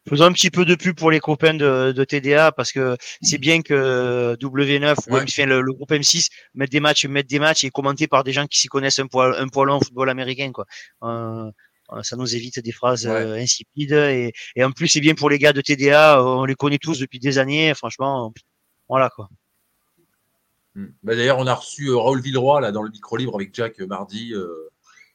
Faisons, 0.08 0.26
un 0.26 0.32
petit 0.32 0.50
peu 0.50 0.64
de 0.64 0.76
pub 0.76 0.96
pour 0.96 1.12
les 1.12 1.20
copains 1.20 1.54
de, 1.54 1.92
de 1.92 2.04
TDA 2.06 2.54
parce 2.54 2.72
que 2.72 2.96
c'est 3.22 3.38
bien 3.38 3.62
que 3.62 4.36
W9 4.40 4.96
ou 5.10 5.18
enfin, 5.18 5.46
le, 5.46 5.74
groupe 5.74 5.92
M6 5.92 6.30
mettent 6.54 6.72
des 6.72 6.80
matchs, 6.80 7.06
mettent 7.06 7.30
des 7.30 7.40
matchs 7.40 7.66
et 7.66 7.70
commentés 7.70 8.08
par 8.08 8.24
des 8.24 8.32
gens 8.32 8.48
qui 8.48 8.58
s'y 8.58 8.68
connaissent 8.68 9.00
un 9.00 9.08
poil, 9.08 9.36
un 9.38 9.50
poil 9.50 9.70
en 9.70 9.82
football 9.82 10.10
américain, 10.10 10.52
quoi. 10.54 10.66
Euh, 11.04 11.52
euh 11.92 12.04
ça 12.04 12.16
nous 12.16 12.36
évite 12.36 12.60
des 12.60 12.72
phrases 12.72 13.06
euh, 13.08 13.36
insipides 13.36 13.92
et, 13.92 14.32
et 14.56 14.64
en 14.64 14.72
plus 14.72 14.88
c'est 14.88 15.00
bien 15.00 15.16
pour 15.16 15.30
les 15.30 15.40
gars 15.40 15.54
de 15.54 15.62
TDA, 15.62 16.24
on 16.24 16.46
les 16.46 16.56
connaît 16.56 16.78
tous 16.78 17.00
depuis 17.00 17.20
des 17.20 17.38
années, 17.38 17.74
franchement, 17.74 18.32
voilà 18.88 19.10
quoi. 19.10 19.28
Hmm. 20.76 20.88
Bah, 21.04 21.16
D'ailleurs, 21.16 21.40
on 21.40 21.48
a 21.48 21.54
reçu 21.54 21.92
Raoul 21.92 22.22
Villeroy 22.22 22.62
là 22.62 22.72
dans 22.72 22.84
le 22.84 22.92
micro 22.92 23.18
libre 23.18 23.36
avec 23.36 23.54
Jack 23.54 23.80
mardi. 23.80 24.34
Euh, 24.34 24.70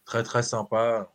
très 0.04 0.22
très 0.22 0.42
sympa. 0.42 1.10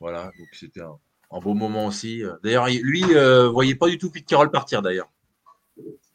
Voilà, 0.00 0.30
donc 0.38 0.48
c'était 0.52 0.80
un, 0.80 1.40
beau 1.40 1.54
moment 1.54 1.86
aussi. 1.86 2.22
D'ailleurs, 2.42 2.68
lui, 2.68 3.04
euh, 3.14 3.48
voyait 3.48 3.74
pas 3.74 3.88
du 3.88 3.98
tout 3.98 4.10
Pete 4.10 4.26
Carroll 4.26 4.50
partir 4.50 4.82
d'ailleurs. 4.82 5.10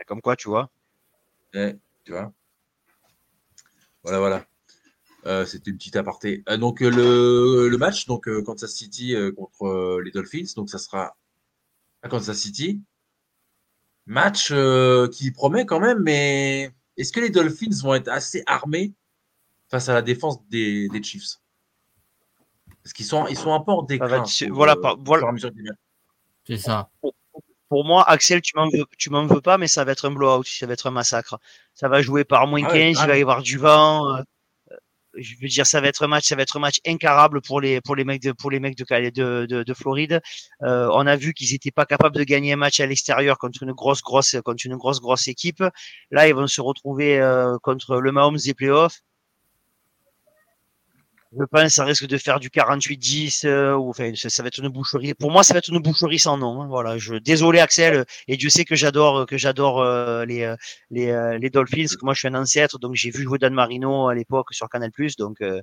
Comme 0.08 0.22
quoi, 0.22 0.36
tu 0.36 0.50
vois. 0.50 0.70
tu 1.54 2.12
vois. 2.12 2.34
Voilà, 4.04 4.20
voilà. 4.20 4.46
Euh, 5.26 5.46
c'était 5.46 5.72
une 5.72 5.78
petite 5.78 5.96
aparté. 5.96 6.44
Euh, 6.50 6.58
donc 6.58 6.82
le, 6.82 7.76
match, 7.78 8.06
donc 8.08 8.30
Kansas 8.44 8.72
City 8.72 9.16
contre 9.38 10.02
les 10.04 10.12
Dolphins, 10.12 10.54
donc 10.56 10.70
ça 10.70 10.78
sera 10.78 11.16
à 12.02 12.10
Kansas 12.10 12.38
City. 12.38 12.82
Match 14.06 14.50
euh, 14.52 15.08
qui 15.08 15.32
promet 15.32 15.66
quand 15.66 15.80
même, 15.80 16.00
mais 16.00 16.72
est-ce 16.98 17.13
que 17.13 17.22
les 17.22 17.30
Dolphins 17.30 17.82
vont 17.82 17.94
être 17.94 18.10
assez 18.10 18.44
armés 18.46 18.94
face 19.70 19.88
à 19.88 19.94
la 19.94 20.02
défense 20.02 20.46
des, 20.50 20.89
des 20.89 21.02
Chiefs? 21.02 21.39
Parce 22.84 22.93
qu'ils 22.93 23.06
sont, 23.06 23.26
ils 23.28 23.38
sont 23.38 23.54
un 23.54 23.62
peu 23.62 23.72
en 23.72 23.84
trouve, 24.46 24.58
voilà, 24.58 24.74
euh, 24.74 24.82
par- 24.82 24.98
voilà. 25.00 25.22
C'est 26.46 26.58
ça. 26.58 26.89
Pour 27.69 27.86
moi, 27.86 28.08
Axel, 28.08 28.41
tu 28.41 28.54
m'en 28.56 28.69
veux, 28.69 28.86
tu 28.98 29.10
m'en 29.10 29.26
veux 29.26 29.41
pas, 29.41 29.58
mais 29.58 29.67
ça 29.67 29.84
va 29.84 29.93
être 29.93 30.06
un 30.08 30.12
blowout, 30.12 30.43
ça 30.46 30.67
va 30.67 30.74
être 30.74 30.86
un 30.88 30.91
massacre. 30.91 31.39
Ça 31.74 31.88
va 31.88 32.02
jouer 32.02 32.24
par 32.24 32.46
moins 32.46 32.62
Ah 32.65 32.72
ouais, 32.72 32.93
15, 32.93 33.02
il 33.04 33.08
va 33.08 33.17
y 33.17 33.22
avoir 33.22 33.41
du 33.41 33.58
vent. 33.58 34.08
euh, 34.15 34.22
euh, 34.72 34.76
je 35.15 35.36
veux 35.41 35.48
dire, 35.48 35.65
ça 35.65 35.82
va 35.82 35.88
être 35.88 36.04
un 36.04 36.08
match, 36.08 36.26
ça 36.26 36.36
va 36.36 36.43
être 36.43 36.58
un 36.58 36.60
match 36.60 36.80
incarable 36.86 37.41
pour 37.41 37.62
les 37.62 37.82
pour 37.82 37.96
les 37.96 38.04
mecs 38.04 38.22
de 38.22 38.32
pour 38.32 38.52
les 38.52 38.60
mecs 38.60 38.78
de 38.78 38.84
de, 39.12 39.46
de, 39.48 39.63
de 39.63 39.74
Floride. 39.74 40.22
Euh, 40.63 40.88
on 40.93 41.08
a 41.08 41.15
vu 41.15 41.34
qu'ils 41.34 41.54
étaient 41.56 41.72
pas 41.72 41.86
capables 41.86 42.15
de 42.15 42.24
gagner 42.24 42.54
un 42.54 42.58
match 42.58 42.80
à 42.80 42.86
l'extérieur 42.86 43.38
contre 43.39 43.63
une 43.63 43.72
grosse 43.74 44.02
grosse 44.04 44.36
contre 44.46 44.65
une 44.65 44.76
grosse 44.78 45.00
grosse 45.02 45.28
équipe. 45.28 45.63
Là, 46.12 46.28
ils 46.28 46.36
vont 46.36 46.48
se 46.48 46.62
retrouver 46.62 47.19
euh, 47.19 47.58
contre 47.63 47.98
le 47.98 48.12
Mahomes 48.12 48.38
des 48.38 48.54
playoffs. 48.54 49.00
Je 51.38 51.46
pense 51.46 51.63
que 51.63 51.69
ça 51.69 51.84
risque 51.86 52.06
de 52.06 52.17
faire 52.17 52.39
du 52.39 52.50
48-10 52.50 53.46
euh, 53.48 53.76
ou 53.76 53.89
enfin 53.89 54.12
ça, 54.15 54.30
ça 54.30 54.43
va 54.43 54.48
être 54.48 54.60
une 54.60 54.69
boucherie. 54.69 55.13
Pour 55.15 55.32
moi, 55.32 55.43
ça 55.43 55.54
va 55.54 55.60
être 55.60 55.69
une 55.69 55.80
boucherie 55.80 56.19
sans 56.19 56.38
nom. 56.38 56.62
hein. 56.62 56.67
Voilà, 56.67 56.98
je 56.98 57.15
désolé 57.15 57.60
Axel 57.60 58.06
et 58.28 58.38
Dieu 58.38 58.50
sait 58.50 58.65
que 58.65 58.76
j'adore 58.76 59.26
que 59.26 59.38
j'adore 59.38 59.82
euh, 59.82 60.26
les 60.26 60.43
euh, 60.43 60.56
les 60.91 61.10
euh, 61.10 61.38
les 61.39 61.50
Dolphins. 61.50 61.88
Moi, 62.04 62.13
je 62.13 62.19
suis 62.19 62.28
un 62.28 62.36
ancêtre, 62.36 62.78
donc 62.80 62.93
j'ai 62.96 63.10
vu 63.10 63.24
jouer 63.24 63.39
Dan 63.39 63.54
Marino 63.54 64.08
à 64.10 64.13
l'époque 64.15 64.54
sur 64.54 64.69
Canal+. 64.69 64.91
Donc 65.17 65.41
euh, 65.41 65.62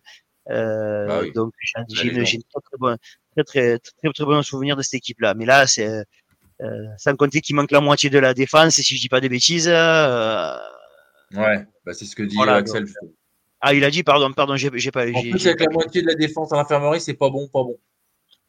euh, 0.51 1.07
Bah 1.07 1.21
oui. 1.23 1.33
donc 1.33 1.53
j'ai 1.89 2.09
une, 2.09 2.25
très 2.25 2.61
très 2.63 2.79
bon 2.79 2.97
très 3.37 3.45
très 3.45 3.79
très 3.79 4.13
très 4.13 4.25
bon 4.25 4.43
souvenir 4.43 4.77
de 4.77 4.83
cette 4.83 4.95
équipe-là. 4.95 5.35
Mais 5.35 5.47
là, 5.47 5.67
c'est 5.69 5.87
euh, 5.89 6.85
sans 6.99 7.15
compter 7.17 7.41
qu'il 7.41 7.55
manque 7.57 7.71
la 7.71 7.81
moitié 7.81 8.11
de 8.11 8.19
la 8.19 8.35
défense. 8.35 8.79
Et 8.79 8.83
si 8.83 8.97
je 8.97 9.01
dis 9.01 9.09
pas 9.09 9.21
des 9.21 9.29
bêtises. 9.29 9.69
euh, 9.69 10.57
Ouais, 11.33 11.65
bah, 11.87 11.95
c'est 11.95 12.07
ce 12.07 12.17
que 12.17 12.25
dit 12.25 12.35
Voilà, 12.35 12.55
Axel. 12.55 12.85
donc. 12.87 13.13
Ah, 13.61 13.75
il 13.75 13.85
a 13.85 13.91
dit 13.91 14.03
pardon, 14.03 14.33
pardon, 14.33 14.57
j'ai 14.57 14.71
pas. 14.91 15.07
En 15.07 15.21
plus, 15.21 15.47
avec 15.47 15.61
la 15.61 15.71
moitié 15.71 16.03
de 16.03 16.07
la 16.07 16.15
défense 16.15 16.53
à 16.53 16.57
l'infirmerie, 16.57 17.01
c'est 17.01 17.15
pas 17.15 17.31
bon, 17.31 17.49
pas 17.49 17.63
bon. 17.63 17.79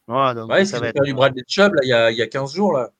Ouais, 0.08 0.34
donc 0.34 0.50
Ouais, 0.50 0.64
ça 0.64 0.78
ils 0.78 0.80
va 0.80 0.88
être. 0.88 0.94
perdu 0.94 1.14
Bradley 1.14 1.44
Chubb 1.46 1.74
là, 1.74 1.80
il 1.84 1.88
y 1.88 1.92
a, 1.92 2.10
il 2.10 2.16
y 2.16 2.22
a 2.22 2.26
15 2.26 2.54
jours. 2.54 2.72
Là. 2.72 2.90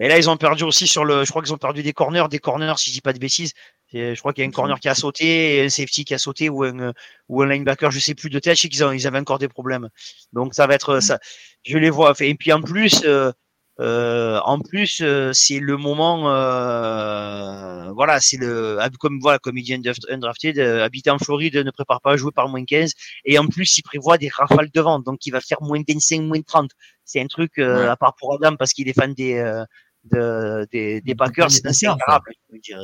Et 0.00 0.08
là, 0.08 0.18
ils 0.18 0.28
ont 0.28 0.36
perdu 0.36 0.64
aussi 0.64 0.86
sur 0.86 1.04
le. 1.04 1.24
Je 1.24 1.30
crois 1.30 1.42
qu'ils 1.42 1.52
ont 1.52 1.58
perdu 1.58 1.82
des 1.82 1.92
corners, 1.92 2.26
des 2.30 2.38
corners, 2.38 2.74
si 2.78 2.90
je 2.90 2.94
dis 2.94 3.00
pas 3.00 3.12
de 3.12 3.18
bêtises. 3.18 3.52
Je 3.92 4.18
crois 4.18 4.32
qu'il 4.32 4.42
y 4.42 4.44
a 4.44 4.48
un 4.48 4.50
corner 4.50 4.80
qui 4.80 4.88
a 4.88 4.94
sauté, 4.94 5.56
et 5.56 5.64
un 5.64 5.68
safety 5.68 6.04
qui 6.04 6.14
a 6.14 6.18
sauté, 6.18 6.48
ou 6.48 6.64
un, 6.64 6.92
ou 7.28 7.42
un 7.42 7.46
linebacker, 7.48 7.92
je 7.92 8.00
sais 8.00 8.14
plus 8.14 8.28
de 8.28 8.40
tête. 8.40 8.56
Je 8.56 8.62
sais 8.62 8.68
qu'ils 8.68 8.84
ils 8.92 9.06
avaient 9.06 9.18
encore 9.18 9.38
des 9.38 9.48
problèmes. 9.48 9.88
Donc 10.32 10.54
ça 10.54 10.66
va 10.66 10.74
être 10.74 10.98
ça. 11.00 11.20
Je 11.64 11.78
les 11.78 11.90
vois. 11.90 12.12
Et 12.20 12.34
puis 12.34 12.52
en 12.52 12.60
plus, 12.60 13.02
euh, 13.04 13.30
euh, 13.80 14.38
en 14.44 14.60
plus, 14.60 15.00
euh, 15.02 15.32
c'est 15.32 15.58
le 15.58 15.76
moment. 15.76 16.30
Euh, 16.32 17.90
voilà, 17.92 18.20
c'est 18.20 18.36
le 18.36 18.78
comme 19.00 19.18
voilà, 19.20 19.38
comme 19.38 19.56
il 19.58 19.64
dit 19.64 19.74
undrafted, 20.10 20.58
euh, 20.58 20.84
habiter 20.84 21.10
en 21.10 21.18
Floride 21.18 21.56
ne 21.56 21.70
prépare 21.70 22.00
pas 22.00 22.12
à 22.12 22.16
jouer 22.16 22.30
par 22.32 22.48
moins 22.48 22.64
15. 22.64 22.92
Et 23.24 23.38
en 23.38 23.46
plus, 23.46 23.76
il 23.78 23.82
prévoit 23.82 24.16
des 24.18 24.28
rafales 24.28 24.70
de 24.72 24.80
vent, 24.80 25.00
donc 25.00 25.26
il 25.26 25.30
va 25.30 25.40
faire 25.40 25.60
moins 25.62 25.82
25, 25.86 26.22
moins 26.22 26.40
30. 26.40 26.70
C'est 27.04 27.20
un 27.20 27.26
truc 27.26 27.58
euh, 27.58 27.82
Ouais. 27.84 27.88
à 27.88 27.96
part 27.96 28.14
pour 28.16 28.34
Adam 28.34 28.56
parce 28.56 28.72
qu'il 28.72 28.88
est 28.88 28.92
fan 28.92 29.12
des 29.14 29.34
euh, 29.38 29.64
de, 30.04 30.66
des, 30.70 31.00
des 31.00 31.14
Packers, 31.14 31.50
c'est 31.50 31.62
Packers, 31.62 31.92
incroyable. 31.94 32.30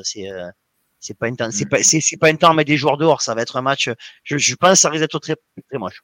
C'est 0.02 0.26
c'est 1.02 1.16
pas 1.16 1.28
un 1.28 1.34
temps, 1.34 1.50
c'est 1.50 1.66
pas 1.66 1.82
c'est 1.82 2.00
c'est 2.00 2.16
pas 2.18 2.28
un 2.28 2.36
temps 2.36 2.50
à 2.50 2.54
mettre 2.54 2.68
des 2.68 2.76
joueurs 2.76 2.98
dehors. 2.98 3.22
Ça 3.22 3.34
va 3.34 3.42
être 3.42 3.56
un 3.56 3.62
match. 3.62 3.88
Je, 4.24 4.36
je 4.38 4.54
pense 4.56 4.72
que 4.72 4.78
ça 4.78 4.90
risque 4.90 5.02
d'être 5.02 5.18
très 5.18 5.36
très 5.68 5.78
moche. 5.78 6.02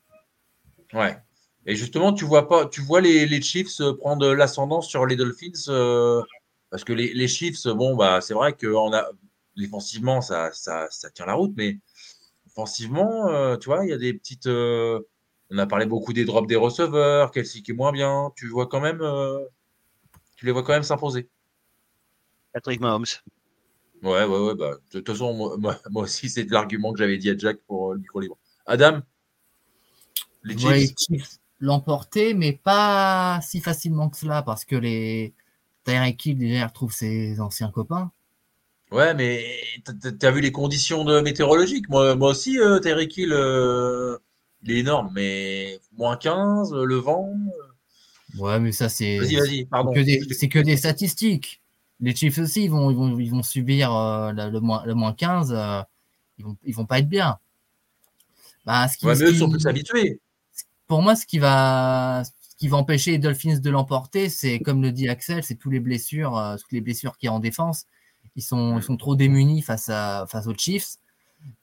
Ouais. 0.93 1.19
Et 1.67 1.75
justement, 1.77 2.13
tu 2.13 2.25
vois 2.25 2.49
pas, 2.49 2.67
tu 2.67 2.81
vois 2.81 3.01
les, 3.01 3.27
les 3.27 3.43
Chiefs 3.43 3.81
euh, 3.81 3.93
prendre 3.95 4.33
l'ascendant 4.35 4.81
sur 4.81 5.05
les 5.05 5.17
Dolphins 5.17 5.69
euh, 5.69 6.23
parce 6.71 6.85
que 6.85 6.93
les, 6.93 7.13
les 7.13 7.29
Chiefs, 7.29 7.67
bon 7.67 7.97
bah 7.97 8.21
c'est 8.21 8.35
vrai 8.35 8.53
que 8.55 8.69
on 8.69 8.93
a 8.93 9.09
défensivement 9.57 10.21
ça, 10.21 10.53
ça, 10.53 10.87
ça 10.91 11.11
tient 11.11 11.27
la 11.27 11.35
route, 11.35 11.53
mais 11.57 11.79
offensivement, 12.47 13.29
euh, 13.29 13.57
tu 13.57 13.67
vois, 13.67 13.85
il 13.85 13.91
y 13.91 13.93
a 13.93 13.99
des 13.99 14.15
petites. 14.15 14.47
euh, 14.47 15.01
on 15.51 15.59
a 15.59 15.67
parlé 15.67 15.87
beaucoup 15.87 16.13
des 16.13 16.25
drops 16.25 16.49
des 16.49 16.57
receveurs, 16.57 17.31
Kelsey 17.31 17.63
qui 17.63 17.71
est 17.71 17.75
moins 17.75 17.93
bien. 17.93 18.33
Tu 18.37 18.49
vois 18.49 18.67
quand 18.67 18.81
même, 18.81 19.01
euh, 19.01 19.39
tu 20.37 20.47
les 20.47 20.53
vois 20.53 20.63
quand 20.63 20.73
même 20.73 20.83
s'imposer. 20.83 21.29
Patrick 22.53 22.81
Mahomes. 22.81 23.05
Ouais, 24.03 24.25
ouais, 24.25 24.39
ouais. 24.39 24.55
Bah, 24.55 24.77
de 24.93 25.01
toute 25.01 25.07
façon, 25.07 25.59
moi, 25.59 25.79
aussi, 25.95 26.29
c'est 26.29 26.45
de 26.45 26.53
l'argument 26.53 26.93
que 26.93 26.99
j'avais 26.99 27.19
dit 27.19 27.31
à 27.31 27.37
Jack 27.37 27.59
pour 27.67 27.91
euh, 27.91 27.95
le 27.95 28.01
micro 28.01 28.21
libre. 28.21 28.39
Adam, 28.67 29.03
les. 30.43 30.57
Chiefs 30.59 31.39
l'emporter, 31.61 32.35
mais 32.35 32.53
pas 32.53 33.41
si 33.43 33.61
facilement 33.61 34.09
que 34.11 34.17
cela, 34.19 34.43
parce 34.43 34.65
que 34.65 34.77
les 34.77 35.35
Tyreek 35.85 36.27
Hill 36.27 36.39
déjà 36.39 36.67
retrouve 36.69 36.93
ses 36.93 37.41
anciens 37.41 37.71
copains. 37.71 38.13
Ouais, 38.93 39.15
mais 39.15 39.45
t'as- 40.21 40.31
vu 40.31 40.41
les 40.41 40.53
conditions 40.53 41.05
de 41.05 41.21
météorologiques? 41.21 41.89
Moi, 41.89 42.15
moi 42.15 42.31
aussi, 42.31 42.59
euh, 42.59 42.79
Tyreek 42.79 43.17
Hill, 43.17 43.33
euh, 43.33 44.17
il 44.63 44.73
est 44.73 44.79
énorme, 44.79 45.11
mais 45.15 45.81
moins 45.97 46.17
15, 46.17 46.73
euh, 46.73 46.85
le 46.85 46.97
vent. 46.97 47.33
Ouais, 48.39 48.59
mais 48.61 48.73
ça 48.73 48.89
c'est 48.89 49.19
Vas-y, 49.19 49.37
vas-y, 49.37 49.65
pardon. 49.67 49.93
que 49.95 50.01
des- 50.01 50.23
c'est 50.35 50.49
que 50.49 50.59
des 50.59 50.77
statistiques. 50.77 51.63
Les 52.01 52.15
Chiefs 52.15 52.39
aussi, 52.39 52.65
ils 52.65 52.71
vont, 52.71 52.91
ils 52.91 52.97
vont, 52.97 53.19
ils 53.19 53.31
vont 53.31 53.43
subir 53.43 53.95
euh, 53.95 54.33
le, 54.33 54.61
moins, 54.61 54.85
le 54.85 54.95
moins 54.95 55.13
15. 55.15 55.53
euh, 55.53 55.83
ils 56.39 56.45
vont, 56.45 56.57
ils 56.65 56.75
vont 56.75 56.87
pas 56.87 56.99
être 57.01 57.09
bien. 57.09 57.39
Bah, 58.65 58.89
ce 58.89 58.99
qui, 58.99 59.07
Ouais, 59.07 59.15
mais 59.17 59.25
eux 59.27 59.33
sont 59.35 59.49
plus 59.49 59.67
habitués. 59.67 60.21
Pour 60.87 61.03
moi, 61.03 61.17
ce 61.17 61.27
qui 61.27 61.39
va, 61.39 62.23
ce 62.25 62.57
qui 62.57 62.69
va 62.69 62.77
empêcher 62.77 63.13
les 63.13 63.19
Dolphins 63.19 63.59
de 63.59 63.71
l'emporter, 63.71 64.29
c'est 64.29 64.61
comme 64.61 64.83
le 64.83 64.93
dit 64.93 65.09
Axel, 65.09 65.43
c'est 65.43 65.57
tous 65.57 65.71
les 65.71 65.81
blessures, 65.81 66.37
euh, 66.37 66.57
toutes 66.57 66.73
les 66.73 66.81
blessures 66.81 67.17
qu'il 67.19 67.27
y 67.27 67.31
a 67.31 67.33
en 67.33 67.41
défense. 67.41 67.87
Ils 68.37 68.43
sont, 68.43 68.79
ils 68.79 68.83
sont 68.83 68.97
trop 68.97 69.17
démunis 69.17 69.63
face 69.63 69.89
à, 69.89 70.27
face 70.29 70.47
aux 70.47 70.55
Chiefs. 70.55 70.97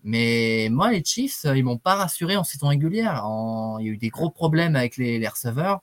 Mais 0.04 0.70
moi, 0.72 0.92
les 0.92 1.04
Chiefs, 1.04 1.46
euh, 1.46 1.58
ils 1.58 1.64
m'ont 1.64 1.78
pas 1.78 1.96
rassuré 1.96 2.36
en 2.36 2.44
saison 2.44 2.68
régulière. 2.68 3.24
Il 3.80 3.86
y 3.86 3.90
a 3.90 3.94
eu 3.94 3.98
des 3.98 4.10
gros 4.10 4.30
problèmes 4.30 4.76
avec 4.76 4.98
les, 4.98 5.28
receveurs. 5.28 5.82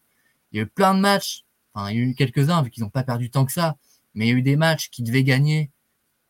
Il 0.53 0.59
y 0.59 0.61
a 0.61 0.64
eu 0.64 0.66
plein 0.66 0.94
de 0.94 1.00
matchs. 1.00 1.44
Enfin, 1.74 1.90
il 1.90 1.96
y 1.96 2.00
a 2.00 2.05
eu 2.05 2.14
quelques-uns 2.14 2.62
vu 2.62 2.70
qu'ils 2.70 2.83
n'ont 2.83 2.90
pas 2.90 3.05
perdu 3.05 3.31
tant 3.31 3.44
que 3.44 3.53
ça. 3.53 3.76
Mais 4.14 4.26
il 4.26 4.29
y 4.31 4.33
a 4.33 4.37
eu 4.37 4.42
des 4.42 4.57
matchs 4.57 4.90
qu'ils 4.90 5.05
devaient 5.05 5.24
gagner, 5.24 5.70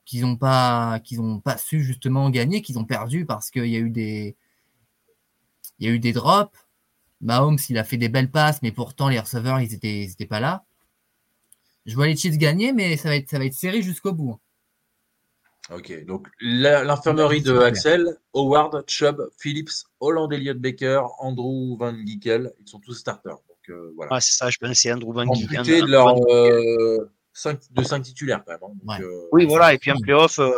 qu'ils 0.04 0.22
n'ont 0.22 0.36
pas, 0.36 1.00
qu'ils 1.00 1.20
pas 1.44 1.56
su 1.56 1.82
justement 1.82 2.28
gagner, 2.30 2.62
qu'ils 2.62 2.78
ont 2.78 2.84
perdu 2.84 3.24
parce 3.26 3.50
qu'il 3.50 3.66
y 3.66 3.76
a 3.76 3.78
eu 3.78 3.90
des, 3.90 4.36
il 5.78 5.86
y 5.86 5.90
a 5.90 5.92
eu 5.92 5.98
des 5.98 6.12
drops. 6.12 6.56
Mahomes, 7.20 7.58
il 7.68 7.78
a 7.78 7.84
fait 7.84 7.96
des 7.96 8.08
belles 8.08 8.30
passes, 8.30 8.62
mais 8.62 8.72
pourtant 8.72 9.08
les 9.08 9.20
receveurs, 9.20 9.60
ils 9.60 9.74
étaient, 9.74 10.04
ils 10.04 10.10
étaient 10.12 10.26
pas 10.26 10.40
là. 10.40 10.64
Je 11.86 11.94
vois 11.94 12.06
les 12.06 12.16
Chiefs 12.16 12.36
gagner, 12.38 12.72
mais 12.72 12.96
ça 12.96 13.08
va 13.08 13.16
être, 13.16 13.28
ça 13.28 13.38
va 13.38 13.44
être 13.44 13.54
serré 13.54 13.82
jusqu'au 13.82 14.12
bout. 14.12 14.38
Ok, 15.70 16.04
donc 16.04 16.26
l'infirmerie 16.40 17.42
de. 17.42 17.56
Axel, 17.58 18.16
Howard, 18.34 18.84
Chubb, 18.88 19.28
Phillips, 19.38 19.84
Holland 20.00 20.32
Elliott 20.32 20.58
Baker, 20.58 21.02
Andrew 21.18 21.76
Van 21.78 21.94
Gickel, 22.04 22.52
ils 22.60 22.68
sont 22.68 22.80
tous 22.80 22.94
starters. 22.94 23.36
Donc 23.48 23.68
euh, 23.68 23.92
voilà. 23.94 24.16
Ah, 24.16 24.20
c'est 24.20 24.32
ça, 24.36 24.50
je 24.50 24.58
pense 24.58 24.70
que 24.70 24.74
c'est 24.74 24.92
Andrew 24.92 25.12
Van 25.12 25.32
Geek. 25.32 25.44
Amputés 25.52 25.80
de 25.82 25.86
leur 25.86 26.16
euh, 26.28 27.10
cinq, 27.32 27.60
de 27.70 27.82
5 27.82 28.02
titulaires 28.02 28.42
quand 28.44 28.52
même. 28.52 28.60
hein. 28.62 28.74
Donc, 28.82 28.98
Ouais. 28.98 29.04
euh, 29.04 29.28
Oui, 29.32 29.46
voilà, 29.46 29.72
et 29.72 29.78
puis 29.78 29.92
en 29.92 30.00
playoff, 30.00 30.38
euh, 30.40 30.50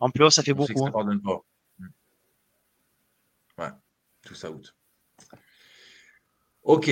en 0.00 0.08
playoff, 0.10 0.32
ça 0.32 0.42
fait 0.42 0.52
on 0.52 0.56
beaucoup. 0.56 0.78
ça 0.78 0.86
hein. 0.86 1.20
pas. 1.24 1.42
Mm. 1.78 1.88
Ouais, 3.58 3.68
tout 4.24 4.34
ça 4.34 4.50
out. 4.50 4.74
Ok. 6.68 6.90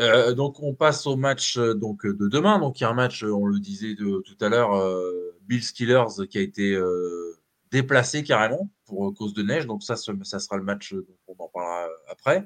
Euh, 0.00 0.32
donc 0.34 0.60
on 0.60 0.74
passe 0.74 1.06
au 1.06 1.16
match 1.16 1.56
euh, 1.56 1.72
donc 1.74 2.04
de 2.04 2.26
demain. 2.28 2.58
Donc 2.58 2.80
il 2.80 2.82
y 2.82 2.86
a 2.86 2.90
un 2.90 2.94
match, 2.94 3.22
euh, 3.22 3.30
on 3.32 3.46
le 3.46 3.60
disait 3.60 3.94
de, 3.94 4.22
tout 4.26 4.36
à 4.44 4.48
l'heure, 4.48 4.74
euh, 4.74 5.36
Bill 5.42 5.62
Steelers 5.62 6.26
qui 6.28 6.38
a 6.38 6.40
été 6.40 6.74
euh, 6.74 7.38
déplacé 7.70 8.24
carrément 8.24 8.68
pour 8.86 9.08
euh, 9.08 9.12
cause 9.12 9.34
de 9.34 9.42
neige. 9.42 9.66
Donc 9.66 9.84
ça, 9.84 9.94
ça 9.96 10.38
sera 10.40 10.56
le 10.56 10.64
match. 10.64 10.92
euh, 10.94 11.06
donc 11.08 11.16
on 11.38 11.44
en 11.44 11.48
parlera 11.48 11.84
euh, 11.86 11.92
après. 12.10 12.44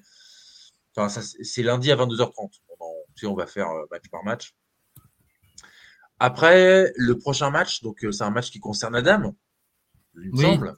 Enfin, 0.94 1.08
ça, 1.08 1.22
c'est 1.22 1.62
lundi 1.62 1.90
à 1.90 1.96
22h30. 1.96 2.32
On, 2.68 2.84
en- 2.84 2.94
tu 3.14 3.20
sais, 3.20 3.26
on 3.26 3.34
va 3.34 3.46
faire 3.46 3.68
euh, 3.70 3.86
match 3.90 4.08
par 4.10 4.22
match. 4.22 4.54
Après 6.18 6.92
le 6.96 7.18
prochain 7.18 7.50
match, 7.50 7.82
donc 7.82 8.04
euh, 8.04 8.12
c'est 8.12 8.24
un 8.24 8.30
match 8.30 8.50
qui 8.50 8.60
concerne 8.60 8.94
Adam, 8.94 9.34
il 10.16 10.30
me 10.30 10.36
Oui. 10.36 10.42
semble. 10.42 10.76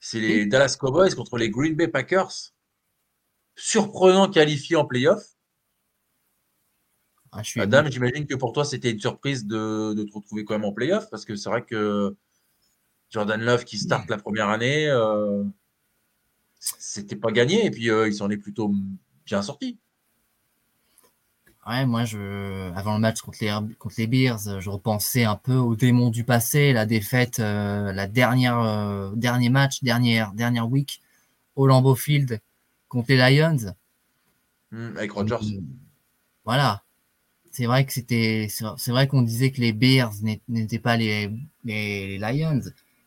C'est 0.00 0.18
les 0.20 0.46
Dallas 0.46 0.76
Cowboys 0.80 1.14
contre 1.14 1.36
les 1.36 1.50
Green 1.50 1.74
Bay 1.76 1.88
Packers. 1.88 2.52
Surprenant 3.60 4.30
qualifié 4.30 4.76
en 4.76 4.86
playoff. 4.86 5.22
Ah, 7.30 7.42
je 7.42 7.50
suis 7.50 7.60
Adam, 7.60 7.84
j'imagine 7.90 8.26
que 8.26 8.34
pour 8.34 8.54
toi, 8.54 8.64
c'était 8.64 8.90
une 8.90 8.98
surprise 8.98 9.46
de, 9.46 9.92
de 9.92 10.02
te 10.02 10.14
retrouver 10.14 10.44
quand 10.44 10.54
même 10.54 10.64
en 10.64 10.72
playoff 10.72 11.10
parce 11.10 11.26
que 11.26 11.36
c'est 11.36 11.50
vrai 11.50 11.62
que 11.62 12.16
Jordan 13.10 13.40
Love 13.40 13.64
qui 13.64 13.76
start 13.76 14.08
la 14.08 14.16
première 14.16 14.48
année, 14.48 14.88
euh, 14.88 15.44
c'était 16.58 17.16
pas 17.16 17.30
gagné 17.32 17.66
et 17.66 17.70
puis 17.70 17.90
euh, 17.90 18.08
il 18.08 18.14
s'en 18.14 18.30
est 18.30 18.38
plutôt 18.38 18.72
bien 19.26 19.42
sorti. 19.42 19.78
Ouais, 21.66 21.84
moi, 21.84 22.06
je, 22.06 22.72
avant 22.72 22.94
le 22.94 23.00
match 23.00 23.20
contre 23.20 23.38
les, 23.42 23.54
contre 23.78 23.94
les 23.98 24.06
Bears, 24.06 24.58
je 24.58 24.70
repensais 24.70 25.24
un 25.24 25.36
peu 25.36 25.56
aux 25.56 25.76
démons 25.76 26.08
du 26.08 26.24
passé, 26.24 26.72
la 26.72 26.86
défaite, 26.86 27.40
euh, 27.40 27.92
la 27.92 28.06
dernière, 28.06 29.12
dernier 29.14 29.50
match, 29.50 29.82
dernière, 29.82 30.32
dernière 30.32 30.68
week 30.68 31.02
au 31.56 31.66
Lambeau 31.66 31.94
Field 31.94 32.40
contre 32.90 33.12
les 33.12 33.16
Lions. 33.16 33.74
Hmm, 34.70 34.96
avec 34.98 35.12
Rodgers. 35.12 35.36
Euh, 35.36 35.60
Voilà. 36.44 36.82
c'est 37.50 37.66
vrai 37.66 37.86
que 37.86 37.92
c'était, 37.92 38.48
c'est 38.50 38.90
vrai 38.90 39.08
qu'on 39.08 39.22
disait 39.22 39.50
que 39.50 39.60
les 39.60 39.72
Bears 39.72 40.12
n'étaient 40.48 40.78
pas 40.78 40.96
les, 40.96 41.30
les, 41.64 42.18
Lions, 42.18 42.60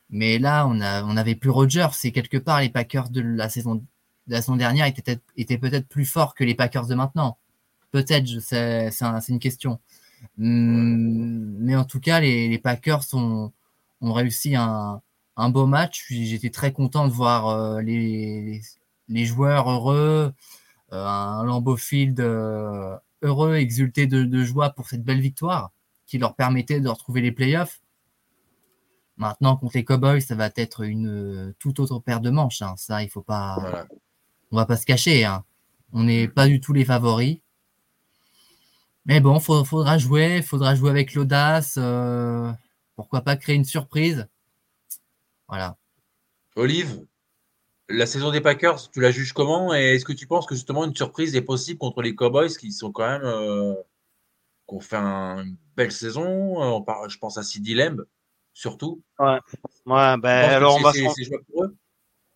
mais 0.10 0.39
là, 0.39 0.65
on 0.67 0.82
a, 0.82 1.04
on 1.04 1.15
avait 1.17 1.36
plus 1.36 1.50
Rodgers. 1.52 1.89
C'est 1.93 2.12
quelque 2.12 2.38
part 2.38 2.62
les 2.62 2.69
Packers 2.69 3.10
de 3.10 3.22
la 3.22 3.50
saison, 3.50 3.76
de 3.76 3.84
la 4.28 4.41
saison 4.41 4.56
dernière 4.56 4.88
étaient, 4.88 5.19
étaient 5.38 5.58
peut-être 5.58 5.88
plus 5.88 6.06
forts 6.06 6.34
que 6.36 6.43
les 6.43 6.56
Packers 6.56 6.88
de 6.88 6.96
maintenant. 6.96 7.38
Peut-être, 7.91 8.28
c'est, 8.41 8.91
c'est 8.91 9.30
une 9.30 9.39
question. 9.39 9.80
Hum, 10.39 11.58
mais 11.60 11.76
en 11.76 11.86
tout 11.86 12.00
cas, 12.00 12.19
les, 12.19 12.48
les 12.50 12.58
Packers 12.60 13.04
ont, 13.13 13.52
ont 14.02 14.13
réussi 14.13 14.56
un, 14.56 15.02
un 15.38 15.50
beau 15.50 15.65
match. 15.65 16.06
J'étais 16.10 16.50
très 16.50 16.72
content 16.74 17.08
de 17.08 17.13
voir 17.13 17.48
euh, 17.50 17.82
les, 17.82 18.62
les, 19.08 19.26
joueurs 19.26 19.70
heureux, 19.70 20.34
euh, 20.92 21.06
un 21.06 21.44
Lambeau 21.44 21.78
Field 21.78 22.20
euh, 22.20 22.96
heureux, 23.22 23.56
exulté 23.56 24.08
de, 24.08 24.44
joie 24.44 24.72
pour 24.72 24.88
cette 24.88 25.04
belle 25.04 25.22
victoire 25.22 25.72
qui 26.06 26.18
leur 26.18 26.36
permettait 26.36 26.80
de 26.80 26.89
retrouver 26.89 27.22
les 27.22 27.32
playoffs. 27.32 27.82
Maintenant, 29.18 29.56
contre 29.58 29.78
les 29.78 29.86
Cowboys, 29.86 30.22
ça 30.22 30.36
va 30.36 30.50
être 30.56 30.82
une 30.84 31.54
toute 31.60 31.80
autre 31.80 32.00
paire 32.00 32.20
de 32.20 32.30
manches. 32.30 32.62
Hein. 32.62 32.74
Ça, 32.78 33.04
il 33.04 33.10
faut 33.10 33.22
pas. 33.22 33.86
On 34.52 34.56
va 34.56 34.66
pas 34.66 34.76
se 34.76 34.86
cacher. 34.86 35.24
Hein. 35.24 35.44
On 35.94 36.04
n'est 36.04 36.28
pas 36.28 36.48
du 36.48 36.60
tout 36.60 36.74
les 36.74 36.86
favoris. 36.86 37.39
Mais 39.06 39.20
bon, 39.20 39.38
il 39.38 39.66
faudra 39.66 39.98
jouer, 39.98 40.42
faudra 40.42 40.76
jouer 40.76 40.89
avec 40.89 41.13
l'audace. 41.13 41.80
pourquoi 42.96 43.22
pas 43.22 43.36
créer 43.36 43.56
une 43.56 43.66
surprise 43.66 44.28
Voilà. 45.48 45.78
Olive, 46.56 47.06
la 47.89 48.06
saison 48.06 48.32
des 48.32 48.41
Packers, 48.41 48.89
tu 48.91 49.02
la 49.02 49.12
juges 49.12 49.34
comment? 49.34 49.74
Et 49.74 49.96
est-ce 49.96 50.06
que 50.06 50.13
tu 50.13 50.28
penses 50.28 50.46
que 50.46 50.56
justement 50.56 50.86
une 50.86 50.96
surprise 50.96 51.36
est 51.36 51.41
possible 51.41 51.80
contre 51.80 52.02
les 52.02 52.15
Cowboys 52.15 52.56
qui 52.56 52.72
sont 52.72 52.91
quand 52.91 53.08
même 53.08 53.26
euh, 53.26 53.74
qui 54.67 54.76
ont 54.76 54.80
fait 54.80 54.98
une 54.98 55.58
belle 55.76 55.91
saison? 55.91 56.26
On 56.62 56.82
parle, 56.82 57.10
Je 57.10 57.17
pense 57.17 57.38
à 57.38 57.43
Sidi 57.43 57.76
Lemb 57.76 58.06
surtout. 58.54 59.02
Ouais, 59.19 59.39
ouais 59.88 60.17
ben, 60.17 60.28
alors 60.28 60.78
on 60.78 60.82
va, 60.82 60.91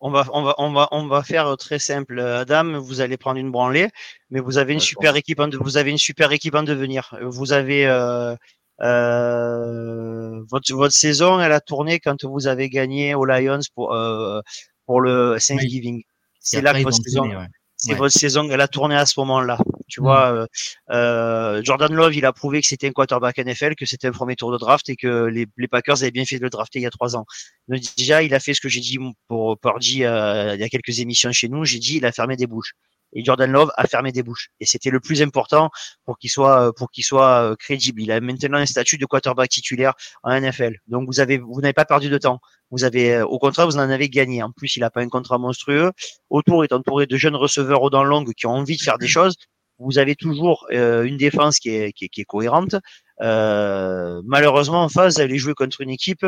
on 0.00 0.10
va, 0.10 0.26
on 0.32 0.42
va, 0.42 0.54
on 0.58 0.72
va, 0.72 0.88
on 0.92 1.06
va 1.06 1.22
faire 1.22 1.56
très 1.56 1.78
simple. 1.78 2.20
Adam, 2.20 2.78
vous 2.78 3.00
allez 3.00 3.16
prendre 3.16 3.38
une 3.38 3.50
branlée, 3.50 3.88
mais 4.30 4.40
vous 4.40 4.58
avez 4.58 4.72
une 4.72 4.80
super 4.80 5.16
équipe 5.16 5.40
en, 5.40 5.48
vous 5.48 5.76
avez 5.76 5.90
une 5.90 5.98
super 5.98 6.32
équipe 6.32 6.54
en 6.54 6.62
devenir. 6.62 7.16
Vous 7.22 7.52
avez 7.52 7.86
euh, 7.86 8.34
euh, 8.80 10.42
votre, 10.50 10.72
votre 10.74 10.94
saison, 10.94 11.40
elle 11.40 11.52
a 11.52 11.60
tourné 11.60 11.98
quand 11.98 12.24
vous 12.24 12.46
avez 12.46 12.68
gagné 12.68 13.14
aux 13.14 13.24
Lions 13.24 13.60
pour 13.74 13.92
euh, 13.92 14.40
pour 14.88 15.02
le 15.02 15.36
Thanksgiving. 15.38 16.02
C'est 16.40 16.62
là 16.62 16.72
que 16.72 16.82
votre 16.82 16.96
saison, 16.96 17.30
c'est 17.76 17.94
votre 17.94 18.18
saison, 18.18 18.48
elle 18.50 18.60
a 18.62 18.68
tourné 18.68 18.96
à 18.96 19.04
ce 19.04 19.20
moment-là. 19.20 19.58
Tu 19.86 20.00
vois, 20.00 20.32
mm. 20.32 20.36
euh, 20.36 20.46
euh, 20.90 21.62
Jordan 21.62 21.92
Love, 21.92 22.14
il 22.14 22.24
a 22.24 22.32
prouvé 22.32 22.62
que 22.62 22.66
c'était 22.66 22.88
un 22.88 22.92
quarterback 22.92 23.38
NFL, 23.38 23.74
que 23.74 23.84
c'était 23.84 24.08
un 24.08 24.12
premier 24.12 24.34
tour 24.34 24.50
de 24.50 24.56
draft 24.56 24.88
et 24.88 24.96
que 24.96 25.26
les, 25.26 25.46
les, 25.58 25.68
Packers 25.68 26.02
avaient 26.02 26.10
bien 26.10 26.24
fait 26.24 26.38
de 26.38 26.42
le 26.42 26.50
drafter 26.50 26.78
il 26.80 26.82
y 26.82 26.86
a 26.86 26.90
trois 26.90 27.16
ans. 27.16 27.26
Donc, 27.68 27.80
déjà, 27.98 28.22
il 28.22 28.34
a 28.34 28.40
fait 28.40 28.54
ce 28.54 28.60
que 28.62 28.68
j'ai 28.68 28.80
dit 28.80 28.98
pour 29.28 29.58
Purdy 29.60 30.04
euh, 30.04 30.54
il 30.54 30.60
y 30.60 30.64
a 30.64 30.68
quelques 30.70 30.98
émissions 31.00 31.30
chez 31.32 31.48
nous. 31.48 31.64
J'ai 31.64 31.78
dit, 31.78 31.98
il 31.98 32.06
a 32.06 32.12
fermé 32.12 32.34
des 32.36 32.46
bouches 32.46 32.72
et 33.12 33.24
Jordan 33.24 33.50
Love 33.50 33.70
a 33.76 33.86
fermé 33.86 34.12
des 34.12 34.22
bouches. 34.22 34.50
Et 34.60 34.66
c'était 34.66 34.90
le 34.90 35.00
plus 35.00 35.22
important 35.22 35.70
pour 36.04 36.18
qu'il 36.18 36.30
soit 36.30 36.72
pour 36.74 36.90
qu'il 36.90 37.04
soit 37.04 37.56
crédible. 37.58 38.02
Il 38.02 38.12
a 38.12 38.20
maintenant 38.20 38.58
un 38.58 38.66
statut 38.66 38.98
de 38.98 39.06
quarterback 39.06 39.50
titulaire 39.50 39.94
en 40.22 40.38
NFL. 40.38 40.76
Donc 40.86 41.06
vous 41.06 41.20
avez 41.20 41.38
vous 41.38 41.60
n'avez 41.60 41.72
pas 41.72 41.84
perdu 41.84 42.08
de 42.08 42.18
temps. 42.18 42.40
Vous 42.70 42.84
avez 42.84 43.14
euh, 43.14 43.26
au 43.26 43.38
contraire 43.38 43.66
vous 43.66 43.76
en 43.76 43.90
avez 43.90 44.08
gagné. 44.08 44.42
En 44.42 44.52
plus, 44.52 44.76
il 44.76 44.84
a 44.84 44.90
pas 44.90 45.00
un 45.00 45.08
contrat 45.08 45.38
monstrueux. 45.38 45.92
Autour 46.30 46.64
est 46.64 46.72
entouré 46.72 47.06
de 47.06 47.16
jeunes 47.16 47.36
receveurs 47.36 47.82
aux 47.82 47.90
dents 47.90 48.04
longues 48.04 48.32
qui 48.34 48.46
ont 48.46 48.52
envie 48.52 48.76
de 48.76 48.82
faire 48.82 48.98
des 48.98 49.08
choses. 49.08 49.36
Vous 49.78 49.98
avez 49.98 50.16
toujours 50.16 50.66
euh, 50.72 51.04
une 51.04 51.16
défense 51.16 51.60
qui 51.60 51.70
est, 51.70 51.92
qui 51.92 52.04
est, 52.04 52.24
cohérente. 52.24 52.74
Euh, 53.20 54.20
malheureusement, 54.24 54.82
en 54.82 54.88
phase, 54.88 55.18
elle 55.20 55.32
est 55.32 55.38
jouée 55.38 55.54
contre 55.54 55.80
une 55.82 55.90
équipe 55.90 56.26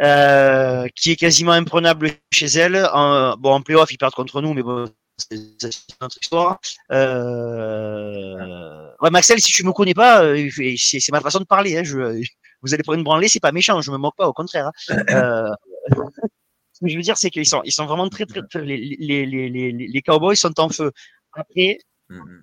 euh, 0.00 0.86
qui 0.94 1.10
est 1.10 1.16
quasiment 1.16 1.52
imprenable 1.52 2.12
chez 2.32 2.46
elle. 2.46 2.88
En, 2.92 3.36
bon, 3.36 3.52
en 3.54 3.62
playoff, 3.62 3.90
ils 3.90 3.98
perdent 3.98 4.14
contre 4.14 4.40
nous, 4.40 4.54
mais 4.54 4.62
bon, 4.62 4.88
c'est 5.18 5.70
notre 6.00 6.16
histoire. 6.20 6.60
Euh... 6.92 8.90
Ouais, 9.00 9.10
Maxel, 9.10 9.40
si 9.40 9.52
tu 9.52 9.64
me 9.64 9.72
connais 9.72 9.94
pas, 9.94 10.22
euh, 10.22 10.48
c'est 10.76 11.12
ma 11.12 11.20
façon 11.20 11.40
de 11.40 11.44
parler. 11.44 11.76
Hein. 11.76 11.84
Je, 11.84 12.22
vous 12.62 12.74
allez 12.74 12.82
prendre 12.82 12.98
une 12.98 13.04
branlée, 13.04 13.28
c'est 13.28 13.40
pas 13.40 13.52
méchant, 13.52 13.80
je 13.80 13.90
me 13.90 13.98
moque 13.98 14.16
pas, 14.16 14.28
au 14.28 14.32
contraire. 14.32 14.70
Hein. 14.88 15.04
Euh... 15.10 15.50
Ce 16.72 16.84
que 16.84 16.92
je 16.92 16.96
veux 16.96 17.02
dire, 17.02 17.18
c'est 17.18 17.30
qu'ils 17.30 17.44
sont, 17.46 17.60
ils 17.64 17.72
sont 17.72 17.86
vraiment 17.86 18.08
très, 18.08 18.24
très, 18.24 18.40
très 18.48 18.64
les, 18.64 18.76
les, 18.76 19.26
les, 19.26 19.48
les, 19.48 19.72
les 19.72 20.02
Cowboys 20.02 20.36
sont 20.36 20.60
en 20.60 20.68
feu. 20.68 20.92
Après, 21.32 21.78
mm-hmm. 22.08 22.42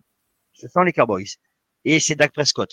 ce 0.52 0.68
sont 0.68 0.82
les 0.82 0.92
Cowboys. 0.92 1.38
Et 1.86 2.02
c'est 2.02 2.16
Dak 2.16 2.34
Prescott. 2.34 2.70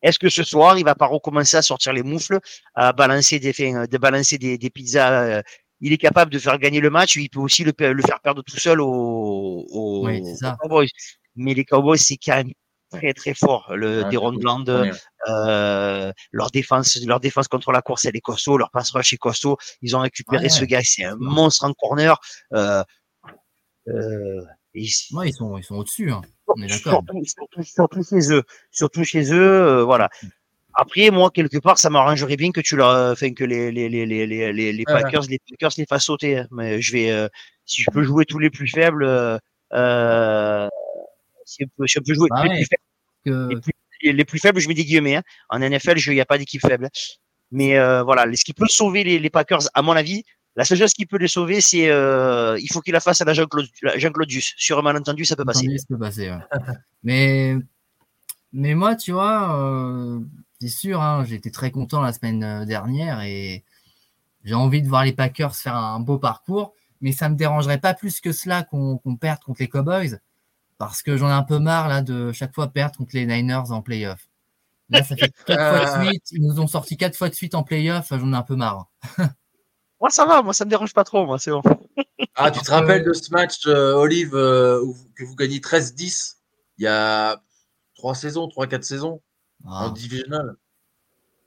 Est-ce 0.00 0.18
que 0.18 0.30
ce 0.30 0.42
soir, 0.42 0.78
il 0.78 0.84
va 0.84 0.94
pas 0.94 1.06
recommencer 1.06 1.58
à 1.58 1.62
sortir 1.62 1.92
les 1.92 2.02
moufles, 2.02 2.40
à 2.74 2.94
balancer 2.94 3.38
des, 3.38 3.52
de 3.52 3.98
balancer 3.98 4.38
des, 4.38 4.56
des 4.56 4.70
pizzas 4.70 5.22
euh, 5.22 5.42
il 5.82 5.92
est 5.92 5.98
capable 5.98 6.32
de 6.32 6.38
faire 6.38 6.58
gagner 6.58 6.80
le 6.80 6.88
match, 6.88 7.16
il 7.16 7.28
peut 7.28 7.40
aussi 7.40 7.64
le, 7.64 7.72
faire 7.76 8.20
perdre 8.20 8.42
tout 8.42 8.56
seul 8.58 8.80
aux, 8.80 9.66
aux, 9.68 10.08
Cowboys. 10.60 10.88
Mais 11.36 11.54
les 11.54 11.64
Cowboys, 11.64 11.98
c'est 11.98 12.16
quand 12.16 12.36
même 12.36 12.52
très 12.90 13.12
très 13.12 13.34
fort. 13.34 13.74
Le 13.74 14.04
Deron 14.04 14.32
Bland, 14.32 14.64
euh, 14.68 16.12
leur 16.30 16.50
défense, 16.50 16.98
leur 17.04 17.20
défense 17.20 17.48
contre 17.48 17.72
la 17.72 17.82
course, 17.82 18.04
elle 18.04 18.16
est 18.16 18.20
costaud, 18.20 18.56
leur 18.56 18.70
pass 18.70 18.92
rush 18.92 19.12
est 19.12 19.18
costaud. 19.18 19.56
Ils 19.82 19.96
ont 19.96 20.00
récupéré 20.00 20.48
ce 20.48 20.64
gars, 20.64 20.80
c'est 20.84 21.04
un 21.04 21.16
monstre 21.18 21.64
en 21.64 21.74
corner. 21.74 22.18
Euh, 22.54 22.82
euh, 23.88 24.42
ils 24.74 24.88
sont, 24.88 25.22
ils 25.22 25.64
sont 25.64 25.76
au-dessus. 25.76 26.10
Hein. 26.10 26.22
On 26.46 26.62
est 26.62 26.66
d'accord. 26.66 27.02
Surtout, 27.24 27.62
surtout, 27.62 28.02
chez 28.02 28.32
eux, 28.32 28.42
surtout 28.70 29.04
chez 29.04 29.32
eux, 29.32 29.40
euh, 29.40 29.84
voilà. 29.84 30.08
Après, 30.74 31.10
moi, 31.10 31.30
quelque 31.30 31.58
part, 31.58 31.78
ça 31.78 31.90
m'arrangerait 31.90 32.36
bien 32.36 32.50
que 32.50 32.60
tu 32.60 32.80
enfin, 32.80 33.34
que 33.34 33.44
les, 33.44 33.70
les, 33.70 33.88
les, 33.88 34.06
les, 34.06 34.26
les, 34.52 34.72
les 34.72 34.84
Packers, 34.84 35.22
les 35.28 35.38
Packers 35.50 35.72
les 35.76 35.86
fassent 35.86 36.04
sauter. 36.04 36.38
Hein. 36.38 36.48
Mais 36.50 36.80
je 36.80 36.92
vais, 36.92 37.10
euh, 37.10 37.28
si 37.66 37.82
je 37.82 37.90
peux 37.90 38.02
jouer 38.02 38.24
tous 38.24 38.38
les 38.38 38.50
plus 38.50 38.68
faibles, 38.68 39.04
euh, 39.04 39.38
euh 39.74 40.68
si, 41.44 41.64
je 41.64 42.00
peux, 42.00 42.14
jouer 42.14 42.28
bah 42.30 42.44
les, 42.44 42.50
plus 42.50 42.66
faibles, 42.66 43.48
les, 43.50 43.60
plus, 43.60 43.72
les, 44.02 44.24
plus, 44.24 44.38
faibles, 44.38 44.60
je 44.60 44.68
mets 44.68 44.74
des 44.74 44.84
guillemets. 44.84 45.16
Hein. 45.16 45.22
En 45.50 45.58
NFL, 45.58 45.98
il 45.98 46.14
n'y 46.14 46.20
a 46.20 46.24
pas 46.24 46.38
d'équipe 46.38 46.60
faible. 46.60 46.88
Mais 47.50 47.78
euh, 47.78 48.02
voilà, 48.02 48.24
ce 48.34 48.44
qui 48.44 48.54
peut 48.54 48.66
sauver 48.66 49.04
les, 49.04 49.18
les 49.18 49.30
Packers, 49.30 49.68
à 49.74 49.82
mon 49.82 49.92
avis, 49.92 50.24
la 50.56 50.64
seule 50.64 50.78
chose 50.78 50.92
qui 50.92 51.06
peut 51.06 51.18
les 51.18 51.28
sauver, 51.28 51.60
c'est 51.60 51.90
euh, 51.90 52.58
il 52.58 52.70
faut 52.72 52.80
qu'il 52.80 52.92
la 52.92 53.00
fasse 53.00 53.20
à 53.20 53.24
la 53.24 53.34
Jean-Claude 53.34 53.68
Jean 53.96 54.12
Sur 54.56 54.78
un 54.78 54.82
malentendu, 54.82 55.24
ça 55.24 55.36
peut 55.36 55.44
passer. 55.44 55.66
Ça 55.78 55.84
peut 55.88 55.98
passer, 55.98 56.30
ouais. 56.30 56.38
mais 57.02 57.56
mais 58.52 58.74
moi, 58.74 58.96
tu 58.96 59.12
vois, 59.12 59.58
euh, 59.58 60.20
c'est 60.62 60.68
sûr, 60.68 61.02
hein, 61.02 61.24
j'étais 61.24 61.50
très 61.50 61.72
content 61.72 62.00
la 62.00 62.12
semaine 62.12 62.44
euh, 62.44 62.64
dernière 62.64 63.22
et 63.22 63.64
j'ai 64.44 64.54
envie 64.54 64.80
de 64.80 64.88
voir 64.88 65.04
les 65.04 65.12
Packers 65.12 65.56
faire 65.56 65.74
un 65.74 65.98
beau 65.98 66.18
parcours, 66.18 66.74
mais 67.00 67.10
ça 67.10 67.28
me 67.28 67.34
dérangerait 67.34 67.80
pas 67.80 67.94
plus 67.94 68.20
que 68.20 68.30
cela 68.30 68.62
qu'on 68.62 68.98
perde 69.20 69.40
contre 69.40 69.60
les 69.60 69.68
Cowboys, 69.68 70.20
parce 70.78 71.02
que 71.02 71.16
j'en 71.16 71.28
ai 71.28 71.32
un 71.32 71.42
peu 71.42 71.58
marre 71.58 71.88
là 71.88 72.00
de 72.00 72.30
chaque 72.30 72.54
fois 72.54 72.68
perdre 72.68 72.96
contre 72.96 73.14
les 73.14 73.26
Niners 73.26 73.70
en 73.70 73.82
playoff. 73.82 74.28
Là, 74.88 75.02
ça 75.02 75.16
fait 75.16 75.32
quatre 75.46 75.76
fois 75.76 75.98
de 75.98 76.08
suite, 76.08 76.24
ils 76.30 76.42
nous 76.42 76.60
ont 76.60 76.68
sorti 76.68 76.96
quatre 76.96 77.16
fois 77.16 77.28
de 77.28 77.34
suite 77.34 77.56
en 77.56 77.64
playoff, 77.64 78.08
j'en 78.10 78.32
ai 78.32 78.36
un 78.36 78.42
peu 78.42 78.54
marre. 78.54 78.88
moi, 80.00 80.10
ça 80.10 80.26
va, 80.26 80.42
moi, 80.42 80.54
ça 80.54 80.64
me 80.64 80.70
dérange 80.70 80.94
pas 80.94 81.04
trop, 81.04 81.26
moi, 81.26 81.38
c'est 81.38 81.50
bon. 81.50 81.62
Ah, 82.34 82.50
tu 82.50 82.60
te 82.60 82.70
rappelles 82.70 83.04
de 83.04 83.12
ce 83.12 83.30
match, 83.30 83.66
euh, 83.66 83.92
Olive, 83.92 84.34
euh, 84.34 84.80
que 85.16 85.22
vous 85.22 85.34
gagnez 85.34 85.58
13-10 85.58 86.36
il 86.78 86.84
y 86.84 86.86
a 86.86 87.42
trois 87.94 88.14
saisons, 88.14 88.48
trois, 88.48 88.66
quatre 88.66 88.84
saisons? 88.84 89.20
En 89.64 89.88
ah. 89.88 89.94
divisional. 89.94 90.56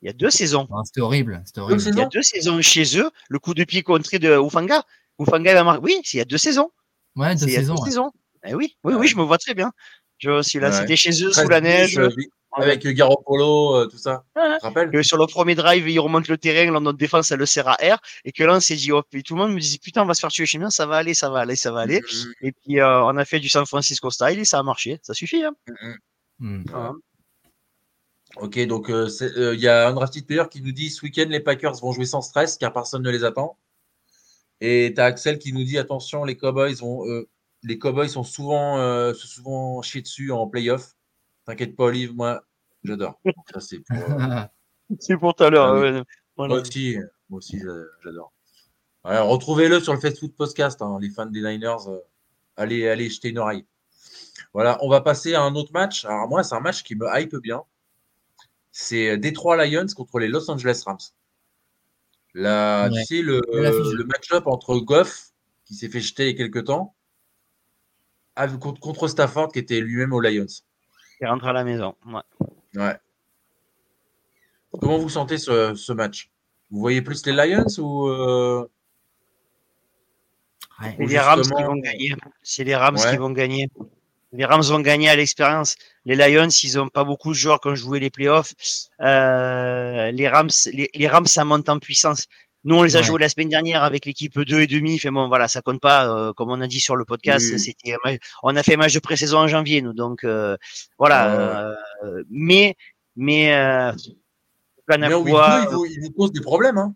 Il 0.02 0.08
y 0.08 0.10
a 0.10 0.14
deux 0.14 0.30
saisons. 0.30 0.68
Ah, 0.72 0.82
c'était 0.86 1.02
horrible. 1.02 1.44
horrible. 1.58 1.82
Il 1.82 1.98
y 1.98 2.02
a 2.02 2.06
deux 2.06 2.22
saisons 2.22 2.62
chez 2.62 3.00
eux. 3.00 3.10
Le 3.30 3.40
coup 3.40 3.54
de 3.54 3.64
pied 3.64 3.82
contré 3.82 4.20
de 4.20 4.40
Ufanga. 4.40 4.84
Ufanga 5.20 5.54
va 5.54 5.64
marquer. 5.64 5.82
Oui, 5.84 6.00
il 6.14 6.18
y 6.18 6.22
a 6.22 6.26
deux 6.26 6.38
saisons. 6.38 6.70
Ouais, 7.16 7.36
deux 7.36 7.48
saisons. 7.48 7.76
Deux 7.76 7.86
saisons. 7.86 8.12
Eh 8.46 8.54
oui, 8.54 8.78
oui, 8.84 8.94
oui, 8.94 9.08
je 9.08 9.18
me 9.18 9.24
vois 9.24 9.38
très 9.38 9.54
bien. 9.54 9.72
Je, 10.20 10.42
si 10.42 10.60
là, 10.60 10.72
c'était 10.72 10.96
chez 10.96 11.24
eux, 11.24 11.32
sous 11.32 11.48
la 11.48 11.62
neige. 11.62 11.98
Euh, 11.98 12.10
avec 12.58 12.88
Garoppolo, 12.88 13.76
euh, 13.76 13.88
tout 13.88 13.98
ça. 13.98 14.24
Tu 14.36 14.42
te 14.60 14.66
rappelles 14.66 14.92
que 14.92 15.04
sur 15.04 15.18
le 15.18 15.28
premier 15.28 15.56
drive, 15.56 15.90
il 15.90 16.00
remonte 16.00 16.28
le 16.28 16.38
terrain, 16.38 16.72
là, 16.72 16.80
notre 16.80 16.98
défense, 16.98 17.32
elle 17.32 17.40
le 17.40 17.46
sert 17.46 17.68
à 17.68 17.74
R, 17.74 17.98
et 18.24 18.32
que 18.32 18.44
là, 18.44 18.56
on 18.56 18.60
s'est 18.60 18.76
dit, 18.76 18.92
hop, 18.92 19.08
et 19.14 19.24
tout 19.24 19.36
le 19.36 19.42
monde 19.42 19.54
me 19.54 19.60
disait, 19.60 19.78
putain, 19.78 20.04
on 20.04 20.06
va 20.06 20.14
se 20.14 20.22
faire 20.22 20.32
tuer 20.32 20.46
chez 20.46 20.58
moi, 20.58 20.70
ça 20.70 20.86
va 20.86 20.98
aller, 20.98 21.14
ça 21.14 21.30
va 21.30 21.40
aller, 21.40 21.56
ça 21.56 21.72
va 21.72 21.82
aller. 21.82 22.00
Mm-hmm. 22.00 22.34
Et 22.42 22.52
puis, 22.54 22.80
euh, 22.80 23.04
on 23.04 23.18
a 23.18 23.26
fait 23.26 23.40
du 23.40 23.50
San 23.50 23.66
Francisco 23.66 24.10
style 24.10 24.40
et 24.40 24.46
ça 24.46 24.60
a 24.60 24.64
marché. 24.64 25.00
Ça 25.04 25.14
suffit, 25.14 25.44
hein. 25.44 25.54
Mm. 26.40 26.64
Ok, 28.38 28.60
donc 28.68 28.90
euh, 28.90 29.08
euh, 29.22 29.56
il 29.56 29.62
y 29.62 29.68
a 29.68 29.88
un 29.88 29.94
drafted 29.94 30.26
player 30.26 30.44
qui 30.52 30.62
nous 30.62 30.74
dit 30.74 30.90
ce 30.90 31.02
week-end 31.04 31.28
les 31.30 31.40
Packers 31.40 31.76
vont 31.76 31.94
jouer 31.94 32.06
sans 32.06 32.22
stress 32.22 32.58
car 32.58 32.74
personne 32.74 33.02
ne 33.02 33.10
les 33.10 33.24
attend. 33.24 33.58
Et 34.60 34.94
tu 34.94 35.02
as 35.02 35.06
Axel 35.06 35.40
qui 35.40 35.54
nous 35.54 35.64
dit 35.64 35.78
attention, 35.78 36.26
les 36.26 36.36
Cowboys 36.36 36.76
vont, 36.76 37.08
euh, 37.08 37.30
les 37.64 37.80
Cowboys 37.80 38.10
sont 38.10 38.24
souvent, 38.24 38.78
se 39.14 39.28
souvent 39.28 39.82
chiés 39.82 40.02
dessus 40.02 40.32
en 40.32 40.48
playoff. 40.48 40.96
T'inquiète 41.46 41.76
pas, 41.76 41.86
Olive, 41.86 42.14
moi 42.14 42.44
j'adore. 42.84 43.22
c'est 43.60 45.18
pour, 45.18 45.34
tout 45.36 45.44
à 45.44 45.50
l'heure. 45.50 46.04
Moi 46.38 46.48
aussi, 46.50 46.98
moi 47.30 47.38
aussi 47.38 47.62
j'adore. 48.04 48.34
Retrouvez-le 49.04 49.80
sur 49.80 49.94
le 49.94 50.00
Facebook 50.00 50.34
Podcast, 50.36 50.82
hein, 50.82 50.98
les 51.00 51.10
fans 51.10 51.26
des 51.26 51.42
Niners. 51.42 51.88
allez, 52.58 52.88
allez 52.88 53.10
jeter 53.10 53.30
une 53.30 53.40
oreille. 53.40 53.66
Voilà, 54.54 54.78
on 54.82 54.90
va 54.90 55.02
passer 55.02 55.36
à 55.36 55.42
un 55.42 55.56
autre 55.56 55.72
match. 55.74 56.06
Alors 56.06 56.28
moi, 56.28 56.44
c'est 56.44 56.56
un 56.56 56.60
match 56.60 56.84
qui 56.84 56.96
me 56.96 57.08
hype 57.14 57.36
bien. 57.38 57.64
C'est 58.78 59.18
Detroit 59.18 59.56
Lions 59.66 59.86
contre 59.96 60.20
les 60.20 60.28
Los 60.28 60.52
Angeles 60.52 60.84
Rams. 60.86 60.98
Là, 62.34 62.90
tu 62.90 63.06
sais, 63.06 63.22
le, 63.22 63.42
le 63.50 64.04
match-up 64.04 64.48
entre 64.48 64.76
Goff, 64.80 65.30
qui 65.64 65.76
s'est 65.76 65.88
fait 65.88 66.02
jeter 66.02 66.30
il 66.30 66.32
y 66.32 66.36
a 66.36 66.38
quelques 66.46 66.66
temps, 66.66 66.94
contre 68.82 69.08
Stafford, 69.08 69.54
qui 69.54 69.60
était 69.60 69.80
lui-même 69.80 70.12
aux 70.12 70.20
Lions. 70.20 70.46
Qui 71.18 71.26
rentre 71.26 71.46
à 71.46 71.54
la 71.54 71.64
maison. 71.64 71.96
Ouais. 72.76 73.00
Comment 74.78 74.98
vous 74.98 75.08
sentez 75.08 75.38
ce, 75.38 75.94
match? 75.94 76.30
Vous 76.70 76.82
voyez 76.82 77.02
plus 77.02 77.26
les 77.26 77.32
Lions 77.32 77.66
ou. 77.78 78.10
Euh, 78.10 78.70
c'est 80.82 81.06
les 81.06 81.20
Rams 81.20 81.44
qui 81.44 81.64
vont 81.64 81.78
gagner. 81.78 82.14
C'est 82.44 82.66
les 82.66 82.76
Rams 82.76 82.98
qui 82.98 83.16
vont 83.16 83.32
gagner. 83.32 83.70
Les 84.38 84.46
Rams 84.46 84.64
vont 84.64 84.80
gagner 84.80 85.10
à 85.10 85.16
l'expérience. 85.16 85.76
Les 86.06 86.16
Lions, 86.16 86.50
ils 86.50 86.76
n'ont 86.76 86.90
pas 86.90 87.04
beaucoup 87.04 87.30
de 87.30 87.38
joueurs 87.38 87.60
quand 87.60 87.76
joué 87.76 88.00
les 88.00 88.10
playoffs. 88.10 88.54
Euh, 89.02 90.12
les 90.12 90.28
Rams, 90.28 90.50
les, 90.72 91.08
Rams, 91.08 91.28
ça 91.28 91.46
monte 91.46 91.70
en 91.70 91.80
puissance. 91.80 92.28
Nous, 92.64 92.76
on 92.76 92.84
les 92.84 92.96
a 92.96 93.02
joués 93.02 93.20
la 93.20 93.30
semaine 93.30 93.50
dernière 93.50 93.84
avec 93.84 94.06
l'équipe 94.06 94.40
2 94.40 94.62
et 94.62 94.68
demi. 94.68 94.98
Fait 94.98 95.12
bon, 95.12 95.28
voilà, 95.28 95.48
ça 95.48 95.62
compte 95.62 95.80
pas. 95.80 96.08
Euh, 96.08 96.34
comme 96.34 96.50
on 96.50 96.62
a 96.62 96.68
dit 96.68 96.80
sur 96.80 96.96
le 96.96 97.06
podcast, 97.06 97.58
c'était, 97.58 97.96
on 98.44 98.56
a 98.56 98.64
fait 98.64 98.76
match 98.76 98.94
de 98.94 99.00
pré-saison 99.00 99.40
en 99.40 99.48
janvier, 99.48 99.82
nous. 99.82 99.94
Donc, 99.94 100.26
voilà. 100.98 101.76
mais, 102.30 102.76
mais, 103.16 103.94
Pukanakua. 104.88 105.68
il, 105.90 106.00
nous 106.02 106.12
pose 106.12 106.32
des 106.32 106.42
problèmes. 106.42 106.78
Hein. 106.78 106.96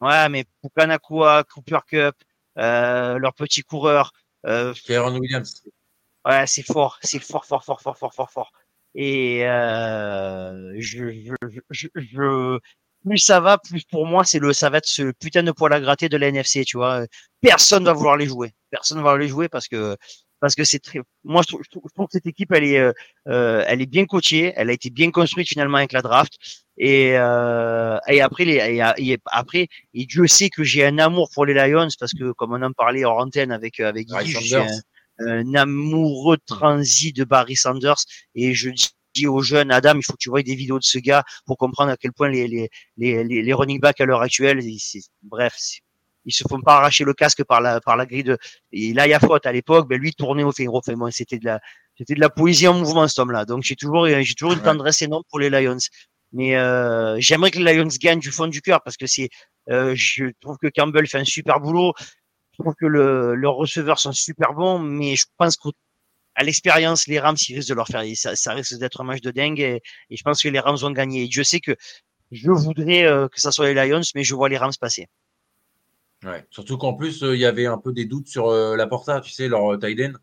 Ouais, 0.00 0.28
mais 0.28 0.44
Pukanakua, 0.62 1.44
Cooper 1.44 1.78
Cup, 1.86 2.14
euh, 2.58 3.18
leur 3.18 3.34
petit 3.34 3.62
coureur. 3.62 4.12
Euh, 4.46 4.74
Williams. 4.88 5.62
Ouais, 6.26 6.44
c'est 6.46 6.62
fort, 6.62 6.98
c'est 7.02 7.20
fort, 7.20 7.44
fort, 7.44 7.64
fort, 7.64 7.80
fort, 7.80 7.96
fort, 7.96 8.12
fort, 8.14 8.30
fort. 8.30 8.52
Et 8.94 9.46
euh, 9.46 10.74
je, 10.78 11.12
je, 11.12 11.34
je, 11.70 11.88
je, 11.94 12.58
plus 13.04 13.18
ça 13.18 13.40
va, 13.40 13.58
plus 13.58 13.84
pour 13.84 14.06
moi, 14.06 14.24
c'est 14.24 14.38
le, 14.40 14.52
ça 14.52 14.70
va 14.70 14.78
être 14.78 14.86
ce 14.86 15.12
putain 15.20 15.42
de 15.44 15.52
poil 15.52 15.72
à 15.72 15.80
gratter 15.80 16.08
de 16.08 16.16
la 16.16 16.28
NFC, 16.28 16.64
tu 16.64 16.78
vois. 16.78 17.06
Personne 17.40 17.84
va 17.84 17.92
vouloir 17.92 18.16
les 18.16 18.26
jouer. 18.26 18.52
Personne 18.70 19.02
va 19.02 19.16
les 19.16 19.28
jouer 19.28 19.48
parce 19.48 19.68
que 19.68 19.96
parce 20.40 20.54
que 20.54 20.64
c'est 20.64 20.80
très. 20.80 21.00
Moi, 21.24 21.42
je 21.42 21.48
trouve, 21.48 21.62
je 21.64 21.70
trouve, 21.70 22.06
que 22.06 22.12
cette 22.12 22.26
équipe, 22.26 22.52
elle 22.52 22.64
est, 22.64 22.78
euh, 22.78 22.92
euh, 23.28 23.64
elle 23.66 23.80
est 23.80 23.86
bien 23.86 24.04
coachée, 24.06 24.52
elle 24.56 24.70
a 24.70 24.72
été 24.72 24.90
bien 24.90 25.10
construite 25.10 25.48
finalement 25.48 25.78
avec 25.78 25.92
la 25.92 26.02
draft. 26.02 26.32
Et, 26.76 27.12
euh, 27.16 27.98
et 28.08 28.20
après, 28.20 28.44
les, 28.44 28.82
et, 28.98 29.18
après, 29.26 29.68
et 29.94 30.06
Dieu 30.06 30.26
sait 30.26 30.50
que 30.50 30.62
j'ai 30.62 30.84
un 30.84 30.98
amour 30.98 31.30
pour 31.32 31.46
les 31.46 31.54
Lions 31.54 31.88
parce 31.98 32.12
que, 32.12 32.32
comme 32.32 32.52
on 32.52 32.62
en 32.62 32.72
parlait 32.72 33.04
hors 33.04 33.18
antenne 33.18 33.50
avec 33.50 33.80
avec 33.80 34.08
Guy, 34.08 34.26
j'ai 34.26 34.56
un, 34.56 34.66
un, 35.18 35.54
amoureux 35.54 36.38
transi 36.46 37.12
de 37.12 37.24
Barry 37.24 37.56
Sanders. 37.56 38.04
Et 38.34 38.54
je 38.54 38.70
dis 39.14 39.26
aux 39.26 39.40
jeunes, 39.40 39.70
Adam, 39.72 39.94
il 39.96 40.02
faut 40.02 40.12
que 40.12 40.18
tu 40.18 40.30
vois 40.30 40.42
des 40.42 40.54
vidéos 40.54 40.78
de 40.78 40.84
ce 40.84 40.98
gars 40.98 41.24
pour 41.46 41.56
comprendre 41.56 41.90
à 41.90 41.96
quel 41.96 42.12
point 42.12 42.28
les 42.28 42.46
les 42.48 42.70
les, 42.96 43.24
les, 43.24 43.52
running 43.54 43.80
backs 43.80 44.00
à 44.00 44.04
l'heure 44.04 44.22
actuelle, 44.22 44.60
bref, 45.22 45.56
ils 46.26 46.32
se 46.32 46.44
font 46.48 46.60
pas 46.60 46.76
arracher 46.76 47.04
le 47.04 47.14
casque 47.14 47.44
par 47.44 47.60
la 47.60 47.80
par 47.80 47.96
la 47.96 48.04
grille 48.04 48.24
de 48.24 48.36
et 48.72 48.92
là 48.92 49.06
il 49.06 49.10
y 49.10 49.14
a 49.14 49.20
faute 49.20 49.46
à 49.46 49.52
l'époque 49.52 49.88
ben 49.88 49.98
lui 49.98 50.12
tourner 50.12 50.42
au 50.44 50.52
fait 50.52 50.66
moi 50.96 51.10
c'était 51.12 51.38
de 51.38 51.44
la 51.44 51.60
c'était 51.96 52.14
de 52.14 52.20
la 52.20 52.28
poésie 52.28 52.66
en 52.66 52.74
mouvement 52.74 53.06
cet 53.08 53.20
homme 53.20 53.30
là 53.30 53.44
donc 53.44 53.62
j'ai 53.62 53.76
toujours 53.76 54.06
j'ai 54.06 54.34
toujours 54.34 54.52
une 54.52 54.62
tendresse 54.62 55.00
énorme 55.02 55.22
pour 55.30 55.38
les 55.38 55.50
Lions. 55.50 55.78
Mais 56.32 56.56
euh, 56.56 57.16
j'aimerais 57.18 57.50
que 57.50 57.58
les 57.58 57.74
Lions 57.74 57.88
gagnent 58.00 58.18
du 58.18 58.30
fond 58.30 58.48
du 58.48 58.60
cœur 58.60 58.82
parce 58.82 58.96
que 58.96 59.06
c'est 59.06 59.30
euh, 59.70 59.94
je 59.96 60.26
trouve 60.40 60.58
que 60.58 60.68
Campbell 60.74 61.06
fait 61.06 61.18
un 61.18 61.24
super 61.24 61.60
boulot 61.60 61.92
je 62.56 62.62
trouve 62.62 62.74
que 62.74 62.86
le, 62.86 63.34
leurs 63.34 63.54
receveurs 63.54 63.98
sont 63.98 64.12
super 64.12 64.54
bons 64.54 64.78
mais 64.78 65.16
je 65.16 65.26
pense 65.36 65.56
qu'à 65.56 66.42
l'expérience, 66.42 67.06
les 67.06 67.18
Rams, 67.18 67.36
ils 67.48 67.56
risquent 67.56 67.68
de 67.68 67.74
leur 67.74 67.86
faire, 67.86 68.02
ça, 68.14 68.36
ça 68.36 68.52
risque 68.52 68.78
d'être 68.78 69.00
un 69.00 69.04
match 69.04 69.20
de 69.20 69.30
dingue 69.30 69.60
et, 69.60 69.82
et, 70.10 70.16
je 70.16 70.22
pense 70.22 70.42
que 70.42 70.48
les 70.48 70.60
Rams 70.60 70.76
vont 70.76 70.90
gagner. 70.90 71.24
Et 71.24 71.30
je 71.30 71.42
sais 71.42 71.60
que 71.60 71.76
je 72.32 72.50
voudrais 72.50 73.04
euh, 73.04 73.28
que 73.28 73.40
ça 73.40 73.52
soit 73.52 73.72
les 73.72 73.88
Lions, 73.88 74.00
mais 74.14 74.24
je 74.24 74.34
vois 74.34 74.48
les 74.48 74.56
Rams 74.56 74.72
passer. 74.80 75.08
Ouais. 76.24 76.44
Surtout 76.50 76.76
qu'en 76.78 76.94
plus, 76.94 77.22
euh, 77.22 77.34
il 77.34 77.40
y 77.40 77.44
avait 77.44 77.66
un 77.66 77.78
peu 77.78 77.92
des 77.92 78.04
doutes 78.04 78.28
sur 78.28 78.48
euh, 78.48 78.76
la 78.76 78.86
Porta, 78.86 79.20
tu 79.20 79.30
sais, 79.30 79.48
leur 79.48 79.78
Tiden. 79.78 80.18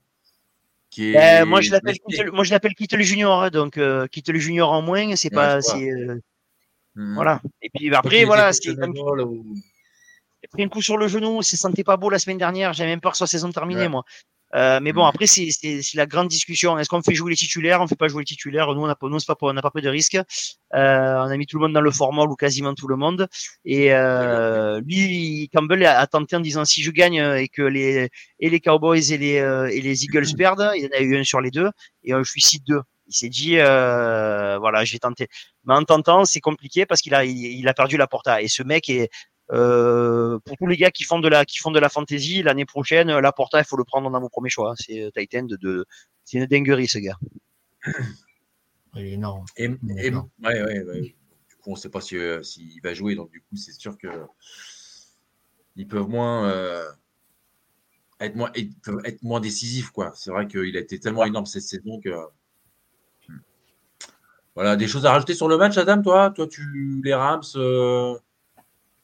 Qui 0.89 1.13
est... 1.13 1.45
moi, 1.45 1.61
je 1.61 1.71
l'appelle 1.71 1.97
Kittle, 1.97 2.31
moi, 2.31 2.43
je 2.43 2.51
l'appelle 2.51 2.75
Kittle 2.75 3.01
Junior, 3.01 3.43
hein, 3.43 3.49
donc 3.49 3.79
Kittle 4.11 4.37
Junior 4.37 4.71
en 4.71 4.83
moins, 4.83 5.15
c'est 5.15 5.31
pas, 5.31 5.57
mmh. 5.57 7.15
voilà. 7.15 7.41
Et 7.63 7.71
puis 7.73 7.93
après, 7.95 8.25
voilà, 8.25 8.51
comme... 8.77 8.93
pris 10.47 10.63
un 10.63 10.69
coup 10.69 10.81
sur 10.81 10.97
le 10.97 11.07
genou, 11.07 11.39
il 11.41 11.45
se 11.45 11.57
sentait 11.57 11.83
pas 11.83 11.97
beau 11.97 12.09
la 12.09 12.19
semaine 12.19 12.37
dernière, 12.37 12.73
j'ai 12.73 12.85
même 12.85 13.01
peur 13.01 13.11
que 13.11 13.17
soit 13.17 13.27
saison 13.27 13.51
terminée, 13.51 13.87
moi. 13.87 14.03
Euh, 14.55 14.79
mais 14.81 14.93
bon, 14.93 15.03
mm. 15.03 15.07
après, 15.07 15.25
c'est 15.25 15.49
la 15.95 16.05
grande 16.05 16.27
discussion. 16.27 16.77
Est-ce 16.77 16.89
qu'on 16.89 17.01
fait 17.01 17.15
jouer 17.15 17.31
les 17.31 17.35
titulaires? 17.35 17.81
On 17.81 17.87
fait 17.87 17.95
pas 17.95 18.07
jouer 18.07 18.21
les 18.21 18.25
titulaires. 18.25 18.73
Nous, 18.73 18.81
on 18.81 18.87
n'a 18.87 18.95
pas, 18.95 19.07
pas, 19.09 19.35
on 19.41 19.53
n'a 19.53 19.61
pas 19.61 19.71
pris 19.71 19.81
de 19.81 19.89
risque. 19.89 20.15
Euh, 20.15 20.21
on 20.73 21.29
a 21.29 21.37
mis 21.37 21.47
tout 21.47 21.57
le 21.57 21.63
monde 21.63 21.73
dans 21.73 21.81
le 21.81 21.91
formal 21.91 22.29
ou 22.29 22.35
quasiment 22.35 22.73
tout 22.75 22.87
le 22.87 22.95
monde. 22.95 23.27
Et 23.65 23.93
euh, 23.93 24.79
lui, 24.85 25.49
Campbell 25.53 25.85
a, 25.85 26.05
tenté 26.07 26.35
en 26.35 26.39
disant 26.39 26.65
si 26.65 26.83
je 26.83 26.91
gagne 26.91 27.15
et 27.15 27.47
que 27.47 27.63
les 27.63 28.09
et 28.39 28.49
les 28.49 28.59
Cowboys 28.59 29.11
et 29.11 29.17
les 29.17 29.39
euh, 29.39 29.67
et 29.71 29.81
les 29.81 30.03
Eagles 30.03 30.33
mm. 30.33 30.37
perdent, 30.37 30.71
il 30.75 30.83
y 30.83 30.85
en 30.85 30.97
a 30.97 31.01
eu 31.01 31.17
un 31.17 31.23
sur 31.23 31.41
les 31.41 31.51
deux 31.51 31.69
et 32.03 32.11
je 32.11 32.23
suis 32.23 32.41
site 32.41 32.63
deux. 32.67 32.81
Il 33.07 33.13
s'est 33.13 33.29
dit, 33.29 33.59
euh, 33.59 34.57
voilà, 34.59 34.85
j'ai 34.85 34.97
tenté. 34.97 35.27
Mais 35.65 35.73
en 35.73 35.83
tentant, 35.83 36.25
c'est 36.25 36.39
compliqué 36.39 36.85
parce 36.85 37.01
qu'il 37.01 37.13
a, 37.13 37.25
il, 37.25 37.67
a 37.67 37.73
perdu 37.73 37.97
la 37.97 38.07
porta. 38.07 38.41
Et 38.41 38.47
ce 38.47 38.63
mec 38.63 38.89
est, 38.89 39.09
euh, 39.53 40.39
pour 40.39 40.57
tous 40.57 40.65
les 40.65 40.77
gars 40.77 40.89
qui 40.89 41.03
font 41.03 41.19
de 41.19 41.27
la 41.27 41.45
qui 41.45 41.59
font 41.59 41.69
de 41.69 41.79
la 41.79 41.89
fantasy 41.89 42.41
l'année 42.41 42.65
prochaine, 42.65 43.15
la 43.15 43.31
Porta 43.31 43.59
il 43.59 43.65
faut 43.65 43.77
le 43.77 43.83
prendre 43.83 44.09
dans 44.09 44.19
vos 44.19 44.29
premiers 44.29 44.49
choix. 44.49 44.73
C'est 44.77 45.03
euh, 45.03 45.11
Titan 45.15 45.43
de, 45.43 45.57
de 45.57 45.85
c'est 46.23 46.37
une 46.37 46.45
dinguerie 46.45 46.87
ce 46.87 46.97
gars. 46.97 47.19
Il 48.95 49.05
est 49.05 49.11
énorme. 49.13 49.45
Et, 49.57 49.67
ouais, 49.67 49.73
ouais, 50.43 50.83
ouais. 50.83 51.01
Du 51.01 51.55
coup, 51.55 51.69
on 51.69 51.71
ne 51.71 51.77
sait 51.77 51.89
pas 51.89 51.99
s'il 51.99 52.43
si, 52.43 52.79
va 52.83 52.93
jouer, 52.93 53.15
donc 53.15 53.31
du 53.31 53.41
coup, 53.41 53.55
c'est 53.55 53.71
sûr 53.71 53.97
que 53.97 54.07
ils 55.75 55.87
peuvent 55.87 56.07
moins 56.07 56.47
euh, 56.47 56.87
être 58.19 58.35
moins 58.35 58.51
être 58.53 59.23
moins 59.23 59.39
décisifs 59.39 59.89
quoi. 59.89 60.11
C'est 60.15 60.29
vrai 60.29 60.47
qu'il 60.47 60.77
a 60.77 60.79
été 60.79 60.99
tellement 60.99 61.25
énorme 61.25 61.47
cette 61.47 61.63
saison 61.63 61.99
que 61.99 62.09
hmm. 63.27 63.39
voilà, 64.53 64.75
des 64.75 64.87
choses 64.87 65.07
à 65.07 65.11
rajouter 65.11 65.33
sur 65.33 65.47
le 65.47 65.57
match, 65.57 65.77
Adam, 65.77 66.01
toi, 66.01 66.29
toi, 66.29 66.47
tu 66.47 67.01
les 67.03 67.13
Rams. 67.13 67.41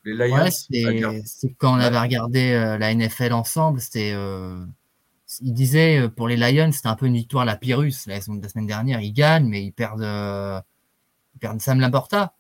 Euh... 0.08 0.14
Les 0.14 0.30
Lions. 0.30 1.22
c'est 1.26 1.54
quand 1.58 1.76
on 1.76 1.80
avait 1.80 2.00
regardé 2.00 2.52
euh, 2.52 2.78
la 2.78 2.94
NFL 2.94 3.34
ensemble, 3.34 3.82
c'était. 3.82 4.14
Euh, 4.14 4.66
il 5.42 5.54
disait 5.54 6.00
euh, 6.00 6.10
pour 6.10 6.28
les 6.28 6.38
Lions, 6.38 6.72
c'était 6.72 6.88
un 6.88 6.96
peu 6.96 7.06
une 7.06 7.16
victoire 7.16 7.44
à 7.44 7.46
la 7.46 7.56
Pyrrhus 7.56 8.08
la, 8.08 8.20
semaine 8.22 8.68
dernière. 8.68 9.02
Ils 9.02 9.14
gagnent, 9.14 9.48
mais 9.48 9.64
ils 9.64 9.72
perdent, 9.72 10.64
ils 11.36 11.40
perdent 11.40 11.62
Sam 11.62 11.80
Laporta. 11.80 12.34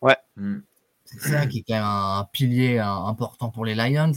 Ouais. 0.00 0.16
Hmm. 0.36 0.60
C'est 1.04 1.20
ça 1.20 1.46
qui 1.46 1.58
est 1.58 1.64
quand 1.66 1.74
même 1.74 1.84
un, 1.84 2.28
pilier 2.32 2.78
important 2.78 3.50
pour 3.50 3.64
les 3.64 3.74
Lions. 3.74 4.12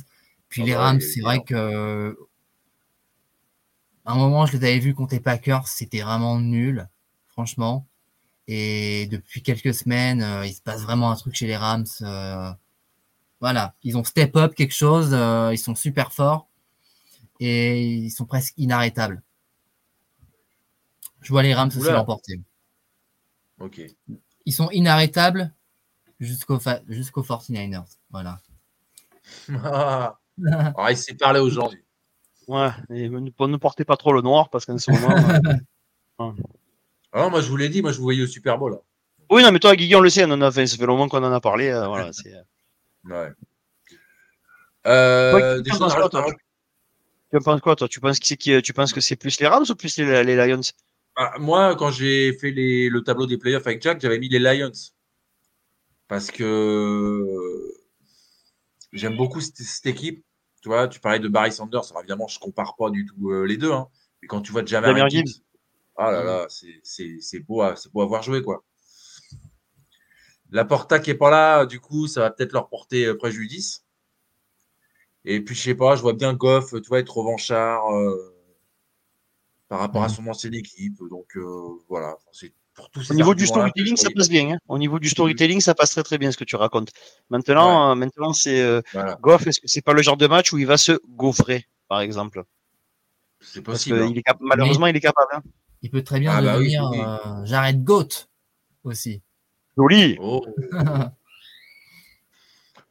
Puis 0.49 0.63
ah 0.63 0.65
les 0.65 0.73
bah 0.73 0.79
Rams, 0.79 1.01
c'est 1.01 1.21
vrai 1.21 1.41
que 1.43 2.17
à 4.05 4.13
un 4.13 4.15
moment, 4.15 4.45
je 4.45 4.57
les 4.57 4.63
avais 4.63 4.79
vus 4.79 4.93
contre 4.93 5.13
les 5.13 5.19
Packers, 5.19 5.67
c'était 5.67 6.01
vraiment 6.01 6.39
nul, 6.39 6.87
franchement. 7.27 7.87
Et 8.47 9.07
depuis 9.07 9.43
quelques 9.43 9.73
semaines, 9.73 10.25
il 10.45 10.53
se 10.53 10.61
passe 10.61 10.81
vraiment 10.81 11.11
un 11.11 11.15
truc 11.15 11.35
chez 11.35 11.47
les 11.47 11.57
Rams. 11.57 11.85
Voilà, 13.41 13.73
ils 13.81 13.97
ont 13.97 14.03
step 14.03 14.35
up 14.35 14.53
quelque 14.53 14.73
chose, 14.73 15.09
euh, 15.13 15.51
ils 15.51 15.57
sont 15.57 15.73
super 15.73 16.13
forts 16.13 16.47
et 17.39 17.83
ils 17.83 18.11
sont 18.11 18.25
presque 18.25 18.53
inarrêtables. 18.57 19.23
Je 21.21 21.29
vois 21.29 21.41
les 21.41 21.55
Rams 21.55 21.71
se 21.71 21.91
l'emporter. 21.91 22.39
Ok. 23.59 23.81
Ils 24.45 24.53
sont 24.53 24.69
inarrêtables 24.69 25.51
jusqu'au 26.19 26.59
jusqu'aux 26.87 27.23
49ers. 27.23 27.97
Voilà. 28.11 28.39
ah, 29.63 30.17
il 30.91 30.97
s'est 30.97 31.15
parlé 31.15 31.39
aujourd'hui. 31.39 31.83
Ouais, 32.47 32.69
et 32.91 33.09
ne 33.09 33.57
portez 33.57 33.85
pas 33.85 33.97
trop 33.97 34.13
le 34.13 34.21
noir 34.21 34.51
parce 34.51 34.67
qu'en 34.67 34.77
ce 34.77 34.91
moment. 34.91 35.15
ah, 37.13 37.29
moi 37.29 37.41
je 37.41 37.49
vous 37.49 37.57
l'ai 37.57 37.69
dit, 37.69 37.81
moi 37.81 37.91
je 37.91 37.97
vous 37.97 38.03
voyais 38.03 38.23
au 38.23 38.27
Super 38.27 38.57
Bowl. 38.57 38.79
Oui, 39.29 39.43
non, 39.43 39.51
mais 39.51 39.59
toi, 39.59 39.75
Guigui, 39.75 39.95
on 39.95 40.01
le 40.01 40.09
sait, 40.09 40.25
on 40.25 40.31
en 40.31 40.41
a 40.41 40.51
fait, 40.51 40.67
ça 40.67 40.75
fait 40.77 40.85
longtemps 40.85 41.07
qu'on 41.07 41.23
en 41.23 41.31
a 41.31 41.39
parlé. 41.39 41.69
Euh, 41.69 41.87
voilà, 41.87 42.11
c'est. 42.13 42.33
Euh, 42.33 42.41
Ouais. 43.03 43.29
Euh, 44.85 45.61
tu, 45.63 45.71
penses 45.71 45.95
quoi, 45.95 46.09
toi 46.09 46.25
tu 47.31 47.39
penses 47.39 47.61
quoi, 47.61 47.75
toi? 47.75 47.87
Tu 47.87 47.99
penses 47.99 48.19
que 48.19 48.25
c'est 48.27 48.61
tu 48.61 48.73
penses 48.73 48.93
que 48.93 49.01
c'est 49.01 49.15
plus 49.15 49.39
les 49.39 49.47
Rams 49.47 49.65
ou 49.67 49.75
plus 49.75 49.97
les, 49.97 50.23
les 50.23 50.35
Lions? 50.35 50.61
Bah, 51.15 51.33
Moi, 51.39 51.75
quand 51.75 51.91
j'ai 51.91 52.33
fait 52.33 52.51
les, 52.51 52.89
le 52.89 53.03
tableau 53.03 53.25
des 53.25 53.37
playoffs 53.37 53.65
avec 53.65 53.81
Jack, 53.81 54.01
j'avais 54.01 54.19
mis 54.19 54.29
les 54.29 54.39
Lions 54.39 54.71
parce 56.07 56.29
que 56.29 57.23
j'aime 58.91 59.15
beaucoup 59.15 59.39
cette, 59.39 59.85
équipe. 59.85 60.23
Tu 60.61 60.69
vois, 60.69 60.87
tu 60.87 60.99
parlais 60.99 61.19
de 61.19 61.27
Barry 61.27 61.51
Sanders. 61.51 61.89
Alors 61.91 62.01
évidemment, 62.01 62.27
je 62.27 62.37
compare 62.37 62.75
pas 62.75 62.89
du 62.89 63.05
tout 63.05 63.31
euh, 63.31 63.45
les 63.45 63.57
deux. 63.57 63.71
Hein. 63.71 63.87
Mais 64.21 64.27
quand 64.27 64.41
tu 64.41 64.51
vois 64.51 64.65
Jamar 64.65 65.09
Gibbs, 65.09 65.41
ah 65.97 66.11
là 66.11 66.23
là, 66.23 66.47
c'est 66.49 67.39
beau, 67.39 67.63
c'est 67.75 67.91
beau 67.91 68.01
à 68.01 68.05
voir 68.05 68.23
jouer 68.23 68.41
quoi. 68.41 68.63
La 70.49 70.65
Porta 70.65 70.99
qui 70.99 71.11
est 71.11 71.15
pas 71.15 71.29
là, 71.29 71.65
du 71.65 71.79
coup, 71.79 72.07
ça 72.07 72.21
va 72.21 72.29
peut-être 72.31 72.51
leur 72.51 72.67
porter 72.69 73.05
euh, 73.05 73.17
préjudice. 73.17 73.85
Et 75.23 75.39
puis, 75.41 75.55
je 75.55 75.61
sais 75.61 75.75
pas, 75.75 75.95
je 75.95 76.01
vois 76.01 76.13
bien 76.13 76.33
Goff, 76.33 76.71
tu 76.71 76.87
vois, 76.89 76.99
être 76.99 77.15
revanchard. 77.15 77.89
Euh, 77.95 78.35
par 79.69 79.79
rapport 79.79 80.03
à 80.03 80.07
Mhm. 80.09 80.13
son 80.15 80.27
ancienne 80.27 80.53
équipe. 80.53 80.97
Donc 81.09 81.37
euh, 81.37 81.79
voilà, 81.87 82.17
c'est 82.33 82.53
pour 82.73 82.89
tous 82.89 83.03
ces 83.03 83.13
Au 83.13 83.15
niveau 83.15 83.33
du 83.33 83.47
storytelling, 83.47 83.95
ça 83.95 84.09
passe 84.13 84.27
bien. 84.27 84.51
hein. 84.51 84.57
Au 84.67 84.77
niveau 84.77 84.99
du 84.99 85.07
storytelling, 85.07 85.61
ça 85.61 85.73
passe 85.73 85.91
très 85.91 86.03
très 86.03 86.17
bien 86.17 86.29
ce 86.29 86.35
que 86.37 86.43
tu 86.43 86.57
racontes. 86.57 86.89
Maintenant, 87.29 87.91
euh, 87.91 87.95
maintenant 87.95 88.33
c'est 88.33 88.59
euh, 88.61 88.81
Voilà, 88.91 89.17
Goff. 89.21 89.47
Est-ce 89.47 89.61
que 89.61 89.67
c'est 89.69 89.81
pas 89.81 89.93
le 89.93 90.01
genre 90.01 90.17
de 90.17 90.27
match 90.27 90.51
où 90.51 90.57
il 90.57 90.67
va 90.67 90.75
se 90.75 90.99
gaufrer, 91.07 91.65
par 91.87 92.01
exemple? 92.01 92.43
C'est 93.39 93.61
possible. 93.61 94.01
hein. 94.01 94.09
il 94.11 94.17
est 94.17 94.23
cap- 94.23 94.37
malheureusement, 94.41 94.87
il 94.87 94.95
est 94.97 94.99
capable. 94.99 95.29
Hein. 95.35 95.41
Il 95.81 95.89
peut 95.91 96.03
très 96.03 96.19
bien 96.19 96.31
Ah 96.33 96.41
bah 96.41 96.57
oui, 96.59 96.73
devenir 96.75 96.89
oui. 96.91 96.99
euh, 96.99 97.45
Jared 97.45 97.83
Goat 97.83 98.27
aussi. 98.83 99.21
Joli. 99.77 100.17
Oh. 100.19 100.45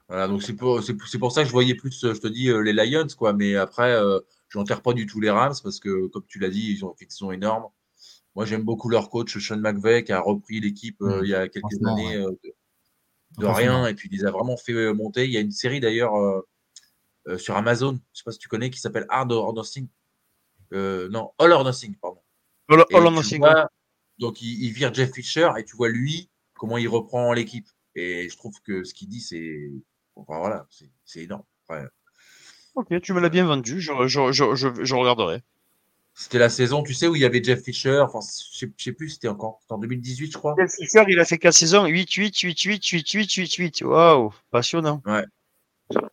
Voilà, 0.09 0.27
donc 0.27 0.43
c'est 0.43 0.55
pour, 0.55 0.83
c'est, 0.83 0.97
pour 1.19 1.31
ça 1.31 1.43
que 1.43 1.47
je 1.47 1.53
voyais 1.53 1.77
plus, 1.77 2.03
euh, 2.03 2.15
je 2.15 2.21
te 2.21 2.27
dis, 2.27 2.49
euh, 2.49 2.63
les 2.63 2.73
Lions, 2.73 3.07
quoi. 3.17 3.33
Mais 3.33 3.55
après, 3.55 3.93
euh, 3.93 4.19
je 4.49 4.59
n'enterre 4.59 4.83
pas 4.83 4.93
du 4.93 5.07
tout 5.07 5.21
les 5.21 5.31
Rams 5.31 5.55
parce 5.63 5.79
que, 5.79 6.09
comme 6.09 6.25
tu 6.27 6.41
l'as 6.41 6.49
dit, 6.49 6.73
ils 6.73 6.85
ont 6.85 6.93
fait 6.95 7.05
une 7.05 7.11
saison 7.13 7.31
énorme. 7.31 7.67
Moi, 8.35 8.45
j'aime 8.45 8.65
beaucoup 8.65 8.89
leur 8.89 9.09
coach, 9.09 9.39
Sean 9.39 9.59
McVay, 9.59 10.03
qui 10.03 10.11
a 10.11 10.21
repris 10.21 10.59
l'équipe 10.61 11.01
euh, 11.03 11.21
Mm. 11.21 11.25
il 11.25 11.29
y 11.31 11.35
a 11.37 11.49
quelques 11.49 11.87
années 11.87 12.17
euh, 12.17 12.31
de, 12.43 12.55
de 13.39 13.47
rien 13.47 13.87
et 13.87 13.95
puis 13.95 14.09
il 14.11 14.19
les 14.19 14.25
a 14.25 14.33
vraiment 14.33 14.57
fait 14.57 14.93
monter. 14.93 15.27
Il 15.27 15.31
y 15.31 15.37
a 15.37 15.41
une 15.41 15.53
série 15.53 15.79
d'ailleurs 15.79 16.17
euh, 16.17 16.41
euh, 17.29 17.39
sur 17.39 17.57
Amazon, 17.57 18.01
je 18.13 18.19
sais 18.19 18.25
pas 18.25 18.33
si 18.33 18.39
tu 18.41 18.49
connais, 18.49 18.71
qui 18.71 18.81
s'appelle 18.81 19.07
Hard 19.11 19.31
or 19.31 19.55
Nothing. 19.55 19.87
Euh, 20.73 21.09
non, 21.11 21.31
All 21.39 21.53
or 21.53 21.63
Nothing, 21.63 21.95
pardon. 22.03 22.20
All, 22.71 22.85
all 22.95 23.67
donc 24.19 24.43
il, 24.43 24.65
il 24.65 24.73
vire 24.73 24.93
Jeff 24.95 25.13
Fisher 25.13 25.51
et 25.59 25.65
tu 25.65 25.77
vois 25.77 25.89
lui 25.89 26.31
comment 26.55 26.79
il 26.79 26.89
reprend 26.89 27.33
l'équipe. 27.33 27.67
Et 27.97 28.29
je 28.29 28.37
trouve 28.37 28.55
que 28.63 28.85
ce 28.85 28.95
qu'il 28.95 29.09
dit, 29.09 29.21
c'est 29.21 29.71
enfin, 30.17 30.39
voilà, 30.39 30.67
c'est, 31.05 31.21
énorme. 31.23 31.43
Ok, 32.75 33.01
tu 33.01 33.13
me 33.13 33.21
l'as 33.21 33.29
bien 33.31 33.47
vendu. 33.47 33.81
Je, 33.81 33.93
je, 34.07 34.33
je, 34.33 34.55
je, 34.55 34.69
je 34.85 34.95
regarderai. 34.95 35.43
c'était 36.15 36.39
la 36.39 36.51
saison, 36.51 36.83
tu 36.83 36.95
sais, 36.95 37.09
où 37.09 37.17
il 37.17 37.23
y 37.23 37.25
avait 37.25 37.43
Jeff 37.43 37.63
Fisher. 37.65 38.01
Enfin, 38.01 38.21
je 38.21 38.59
sais, 38.59 38.73
je 38.77 38.85
sais 38.85 38.93
plus, 38.93 39.11
c'était 39.11 39.29
encore 39.29 39.59
c'était 39.63 39.73
en 39.73 39.79
2018, 39.79 40.33
je 40.33 40.39
crois. 40.39 40.55
Jeff 40.59 40.71
Fisher, 40.73 41.03
il 41.09 41.19
a 41.19 41.25
fait 41.25 41.39
4 41.39 41.55
saisons. 41.55 41.87
8, 41.87 42.13
8, 42.13 42.39
8, 42.39 42.61
8, 42.61 42.85
8, 42.87 43.11
8, 43.13 43.33
8, 43.35 43.55
8. 43.55 43.83
Waouh, 43.83 44.33
passionnant. 44.51 45.03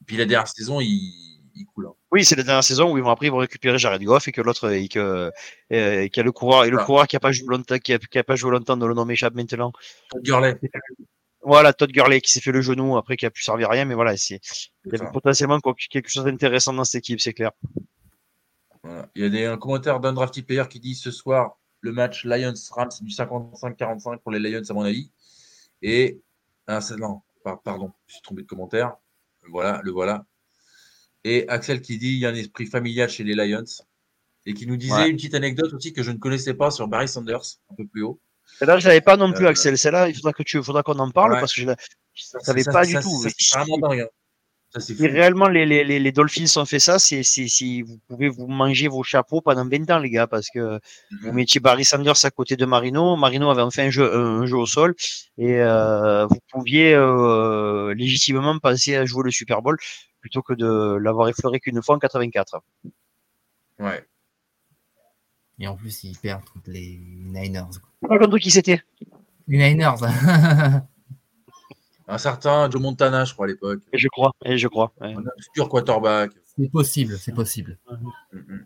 Puis 0.08 0.18
la 0.18 0.26
dernière 0.26 0.48
saison, 0.48 0.80
il, 0.82 1.42
il 1.56 1.66
coule. 1.66 1.88
hein. 1.88 1.94
Oui, 2.12 2.24
c'est 2.24 2.36
la 2.38 2.44
dernière 2.44 2.64
saison 2.64 2.92
où 2.94 2.98
ils 2.98 3.04
vont 3.04 3.10
après 3.10 3.26
ils 3.28 3.32
vont 3.32 3.38
récupérer 3.38 3.78
Jared 3.78 4.02
Goff 4.02 4.28
et 4.28 4.32
que 4.32 4.40
l'autre 4.42 4.72
et 4.72 4.88
que 4.88 5.00
euh, 5.00 5.32
et 5.70 6.10
y 6.16 6.20
a 6.20 6.24
le 6.24 6.32
coureur 6.32 6.64
et 6.64 6.70
le 6.70 6.80
Ah. 6.80 6.86
coureur 6.86 7.06
qui 7.08 7.16
a 7.18 7.20
pas 7.20 7.32
joué 7.34 7.48
longtemps 7.50 7.78
qui 7.80 7.94
a, 7.94 8.00
qui 8.00 8.18
a 8.18 8.24
pas 8.24 8.36
joué 8.38 8.52
longtemps 8.52 8.78
dont 8.78 8.88
le 8.88 8.94
nom 8.94 9.04
m'échappe 9.06 9.34
maintenant. 9.36 9.74
Todd 10.10 10.24
Gurley. 10.24 10.58
Voilà, 11.42 11.74
Todd 11.74 11.92
Gurley 11.92 12.22
qui 12.22 12.32
s'est 12.32 12.40
fait 12.42 12.52
le 12.54 12.62
genou 12.62 12.96
après 12.98 13.18
qui 13.18 13.26
a 13.26 13.30
pu 13.30 13.44
servir 13.44 13.68
à 13.70 13.74
rien 13.74 13.84
mais 13.86 13.94
voilà, 13.94 14.16
c'est 14.16 14.40
il 14.86 14.94
y 14.96 14.98
ça. 14.98 15.06
potentiellement 15.08 15.60
quelque 15.90 16.10
chose 16.10 16.24
d'intéressant 16.24 16.72
dans 16.74 16.86
cette 16.86 17.00
équipe, 17.00 17.20
c'est 17.20 17.34
clair. 17.34 17.52
Voilà. 18.84 19.10
Il 19.16 19.24
y 19.24 19.26
a 19.26 19.30
des, 19.30 19.46
un 19.46 19.58
commentaire 19.58 20.00
d'un 20.00 20.14
drafty 20.14 20.44
player 20.44 20.64
qui 20.70 20.80
dit 20.80 20.96
ce 20.96 21.12
soir, 21.12 21.58
le 21.82 21.92
match 21.92 22.24
Lions-Rams, 22.26 22.92
c'est 22.92 23.04
du 23.04 23.12
55-45 23.12 24.20
pour 24.20 24.32
les 24.32 24.40
Lions, 24.40 24.62
à 24.70 24.74
mon 24.74 24.84
avis. 24.84 25.12
Et, 25.82 26.22
ah, 26.68 26.80
c'est- 26.80 26.96
non, 26.96 27.22
par- 27.44 27.62
pardon, 27.62 27.92
je 28.08 28.14
suis 28.14 28.22
trompé 28.22 28.44
de 28.44 28.48
commentaire. 28.48 28.96
Voilà, 29.50 29.82
le 29.84 29.92
voilà. 29.92 30.26
Et 31.30 31.48
Axel 31.50 31.82
qui 31.82 31.98
dit 31.98 32.14
il 32.14 32.20
y 32.20 32.26
a 32.26 32.30
un 32.30 32.36
esprit 32.36 32.66
familial 32.68 33.10
chez 33.10 33.24
les 33.24 33.34
Lions. 33.36 33.64
Et 34.46 34.54
qui 34.54 34.66
nous 34.66 34.78
disait 34.78 34.94
Ouais. 34.94 35.10
une 35.10 35.18
petite 35.18 35.36
anecdote 35.36 35.74
aussi 35.74 35.92
que 35.92 36.04
je 36.04 36.12
ne 36.12 36.18
connaissais 36.18 36.54
pas 36.54 36.72
sur 36.72 36.88
Barry 36.88 37.08
Sanders, 37.10 37.42
un 37.70 37.76
peu 37.76 37.86
plus 37.86 38.04
haut. 38.04 38.18
Et 38.62 38.66
là, 38.66 38.80
je 38.80 38.88
l'avais 38.88 39.02
pas 39.02 39.18
non 39.18 39.34
plus 39.34 39.46
Euh, 39.46 39.50
Axel, 39.50 39.78
celle-là, 39.78 40.08
il 40.08 40.16
faudra 40.16 40.32
que 40.32 40.44
tu 40.44 40.64
faudra 40.64 40.84
qu'on 40.84 40.98
en 41.00 41.12
parle 41.12 41.34
Ouais. 41.34 41.40
parce 41.42 41.54
que 41.54 41.60
je 41.62 41.68
ne 41.68 41.76
savais 42.42 42.64
Ça- 42.64 42.72
pas 42.72 42.84
ça- 42.84 42.88
du 42.88 42.94
ça- 42.94 43.02
tout. 43.02 43.26
c'est 43.38 43.60
vraiment 43.60 43.90
dingue. 43.90 44.08
Si 44.80 45.08
réellement 45.08 45.48
les, 45.48 45.66
les, 45.66 45.84
les, 45.86 45.98
les 45.98 46.12
Dolphins 46.12 46.46
ont 46.58 46.66
fait 46.66 46.78
ça, 46.80 47.00
c'est 47.00 47.24
si 47.24 47.82
vous 47.82 48.00
pouvez 48.08 48.28
vous 48.30 48.48
manger 48.48 48.90
vos 48.90 49.02
chapeaux 49.02 49.40
pendant 49.42 49.66
20 49.68 49.90
ans 49.92 49.98
les 49.98 50.10
gars 50.10 50.28
parce 50.28 50.50
que 50.54 50.80
vous 51.22 51.32
mettiez 51.32 51.62
Barry 51.62 51.86
Sanders 51.86 52.24
à 52.26 52.32
côté 52.32 52.58
de 52.58 52.66
Marino, 52.66 53.16
Marino 53.16 53.50
avait 53.50 53.62
enfin 53.62 53.86
un 53.86 53.90
jeu 53.90 54.14
un 54.14 54.46
jeu 54.46 54.58
au 54.58 54.66
sol 54.66 54.94
et 55.38 55.56
euh, 55.62 56.26
vous 56.28 56.38
pouviez 56.52 56.94
euh, 56.94 57.94
légitimement 57.96 58.60
penser 58.60 58.96
à 58.98 59.06
jouer 59.06 59.24
le 59.24 59.32
Super 59.32 59.62
Bowl 59.62 59.78
plutôt 60.20 60.42
que 60.42 60.54
de 60.54 60.98
l'avoir 60.98 61.30
effleuré 61.30 61.60
qu'une 61.60 61.82
fois 61.82 61.96
en 61.96 62.00
84. 62.00 62.62
Ouais. 63.80 64.06
Et 65.60 65.68
en 65.68 65.76
plus, 65.76 66.04
ils 66.04 66.18
perdent 66.18 66.46
contre 66.46 66.70
les 66.70 67.00
Niners. 67.00 67.66
quoi. 68.02 68.10
Par 68.10 68.20
contre 68.20 68.38
qui 68.38 68.52
c'était? 68.52 68.82
Les 69.48 69.58
Niners. 69.58 69.96
Un 72.10 72.18
certain 72.18 72.70
Joe 72.70 72.82
Montana, 72.82 73.26
je 73.26 73.34
crois, 73.34 73.46
à 73.46 73.50
l'époque. 73.50 73.82
Et 73.92 73.98
Je 73.98 74.08
crois, 74.08 74.32
et 74.46 74.58
je 74.58 74.68
crois. 74.68 74.94
ouais. 75.02 75.14
Un 75.14 75.24
obscur 75.36 75.68
quarterback. 75.68 76.32
c'est 76.58 76.72
possible, 76.72 77.18
c'est 77.18 77.34
possible. 77.34 77.78
Mhm. 78.32 78.66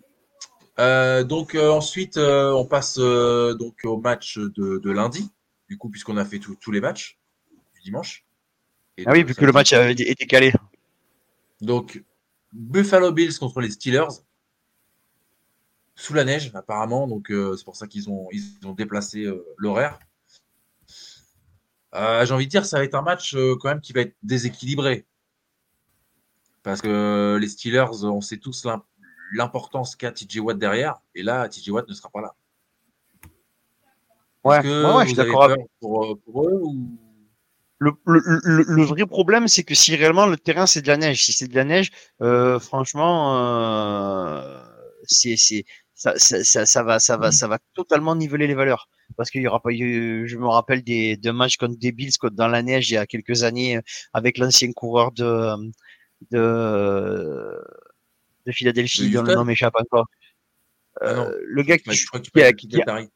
Euh, 0.80 1.24
donc 1.24 1.56
euh, 1.56 1.70
ensuite, 1.70 2.18
euh, 2.18 2.52
on 2.54 2.66
passe 2.66 2.98
euh, 3.00 3.54
donc 3.56 3.76
au 3.84 3.98
match 3.98 4.38
de, 4.38 4.78
de 4.80 4.92
lundi, 4.92 5.30
du 5.70 5.78
coup, 5.78 5.90
puisqu'on 5.90 6.18
a 6.18 6.26
fait 6.26 6.40
tous 6.40 6.56
tous 6.56 6.72
les 6.72 6.82
matchs 6.82 7.20
du 7.76 7.82
dimanche. 7.82 8.26
Et 8.98 9.04
Ah 9.08 9.12
oui, 9.12 9.24
vu 9.24 9.34
que 9.36 9.46
le 9.46 9.52
match 9.52 9.74
avait 9.74 9.92
été 9.94 10.26
calé. 10.28 10.54
Donc, 11.62 12.04
Buffalo 12.52 13.12
Bills 13.12 13.38
contre 13.38 13.62
les 13.62 13.72
Steelers. 13.72 14.08
Sous 15.96 16.14
la 16.14 16.24
neige, 16.24 16.52
apparemment. 16.56 17.08
Donc, 17.08 17.32
euh, 17.32 17.56
c'est 17.56 17.64
pour 17.64 17.76
ça 17.76 17.88
qu'ils 17.88 18.10
ont, 18.10 18.28
ils 18.32 18.44
ont 18.66 18.74
déplacé 18.74 19.26
euh, 19.26 19.46
l'horaire. 19.58 20.00
Euh, 21.94 22.26
J'ai 22.26 22.34
envie 22.34 22.46
de 22.46 22.50
dire, 22.52 22.66
ça 22.66 22.78
va 22.78 22.84
être 22.84 22.96
un 22.96 23.02
match 23.02 23.36
quand 23.60 23.70
même 23.70 23.82
qui 23.82 23.94
va 23.94 24.02
être 24.02 24.16
déséquilibré. 24.24 25.06
Parce 26.64 26.82
que 26.82 27.38
les 27.40 27.48
Steelers, 27.48 28.04
on 28.04 28.22
sait 28.22 28.38
tous 28.38 28.66
l'im- 28.66 28.84
l'importance 29.34 29.96
qu'a 29.96 30.12
TJ 30.12 30.40
Watt 30.40 30.58
derrière. 30.58 31.02
Et 31.16 31.24
là, 31.24 31.48
TJ 31.50 31.70
Watt 31.70 31.88
ne 31.88 31.94
sera 31.94 32.10
pas 32.10 32.22
là. 32.22 32.36
Ouais, 34.44 34.62
que 34.62 34.86
ouais, 34.88 34.96
ouais, 34.96 35.04
je 35.04 35.08
suis 35.10 35.18
d'accord 35.18 35.48
peur 35.48 35.58
pour, 35.80 36.20
pour 36.22 36.48
eux 36.48 36.62
ou... 36.64 36.98
Le, 37.84 37.92
le, 38.06 38.22
le, 38.44 38.64
le 38.68 38.84
vrai 38.84 39.08
problème, 39.08 39.48
c'est 39.48 39.64
que 39.64 39.74
si 39.74 39.96
réellement 39.96 40.28
le 40.28 40.38
terrain 40.38 40.68
c'est 40.68 40.84
de 40.84 40.88
la 40.88 40.98
neige, 40.98 41.26
si 41.26 41.34
c'est 41.34 41.48
de 41.48 41.56
la 41.56 41.64
neige, 41.64 41.90
euh, 42.22 42.60
franchement, 42.60 43.36
euh, 43.40 44.62
c'est 45.06 45.36
ça, 45.96 46.14
ça, 46.18 46.44
ça, 46.44 46.66
ça 46.68 46.84
va 46.84 47.00
ça 47.00 47.18
va 47.18 47.32
ça 47.32 47.48
va 47.48 47.58
totalement 47.74 48.16
niveler 48.16 48.46
les 48.46 48.54
valeurs 48.54 48.88
parce 49.18 49.32
qu'il 49.32 49.42
y 49.42 49.48
aura 49.48 49.62
pas 49.62 49.72
eu, 49.72 50.28
je 50.28 50.38
me 50.38 50.48
rappelle 50.48 50.84
des 50.84 51.18
de 51.18 51.32
matchs 51.32 51.58
contre 51.58 51.78
des 51.80 51.92
Bills 51.92 52.16
contre 52.20 52.36
dans 52.36 52.48
la 52.48 52.62
neige 52.62 52.92
il 52.92 52.94
y 52.94 52.98
a 52.98 53.08
quelques 53.08 53.42
années 53.44 53.80
avec 54.14 54.38
l'ancien 54.38 54.72
coureur 54.74 55.12
de 55.12 55.56
de 56.32 57.58
de 58.46 58.52
Philadelphie 58.52 59.10
De 59.10 59.16
dont 59.16 59.24
le 59.24 59.34
nom 59.36 59.44
m'échappe 59.46 59.76
encore. 59.76 60.06
Ah. 61.02 61.06
Euh, 61.06 61.40
le 61.46 61.64
gars 61.64 61.78
qui, 61.80 61.90
Ouais, 61.90 61.96
je 61.96 62.06
crois 62.06 62.20
que 62.20 62.26
tu 62.26 62.56
qui 62.58 62.68
qui 62.68 62.82
Paris. 62.86 63.10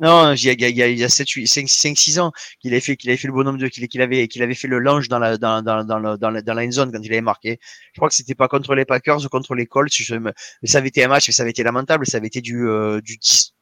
Non, 0.00 0.32
il 0.34 0.44
y 0.44 0.48
a, 0.50 0.52
il 0.52 0.60
y 0.60 0.64
a, 0.64 0.68
il 0.68 0.76
y 0.76 0.82
a, 0.82 0.88
il 0.88 0.98
y 0.98 1.04
a 1.04 1.08
7, 1.08 1.28
8, 1.28 1.46
5, 1.48 1.68
5, 1.68 1.98
6 1.98 2.18
ans 2.20 2.30
qu'il 2.60 2.72
avait 2.72 2.80
fait, 2.80 2.96
qu'il 2.96 3.10
avait 3.10 3.16
fait 3.16 3.26
le 3.28 3.34
bonhomme 3.34 3.58
de, 3.58 3.66
qu'il 3.68 3.86
qu'il 3.88 4.00
avait, 4.00 4.28
qu'il 4.28 4.42
avait 4.42 4.54
fait 4.54 4.68
le 4.68 4.78
lunge 4.78 5.08
dans 5.08 5.18
la, 5.18 5.36
dans, 5.38 5.60
dans, 5.62 5.84
dans, 5.84 5.98
le- 5.98 6.16
dans, 6.18 6.30
la, 6.30 6.40
dans 6.42 6.54
la 6.54 6.62
end 6.64 6.70
zone 6.70 6.92
quand 6.92 7.00
il 7.02 7.10
avait 7.12 7.20
marqué. 7.20 7.58
Je 7.94 7.98
crois 7.98 8.08
que 8.08 8.14
c'était 8.14 8.34
pas 8.36 8.46
contre 8.48 8.74
les 8.76 8.84
Packers 8.84 9.24
ou 9.24 9.28
contre 9.28 9.54
les 9.56 9.66
Colts. 9.66 9.92
Je 9.92 10.14
me, 10.14 10.32
mais 10.62 10.68
ça 10.68 10.78
avait 10.78 10.88
été 10.88 11.02
un 11.04 11.08
match, 11.08 11.26
mais 11.28 11.32
ça 11.32 11.42
avait 11.42 11.50
été 11.50 11.62
lamentable. 11.64 12.06
Ça 12.06 12.18
avait 12.18 12.28
été 12.28 12.40
du, 12.40 12.66
euh, 12.68 13.00
du 13.00 13.16
10, 13.18 13.54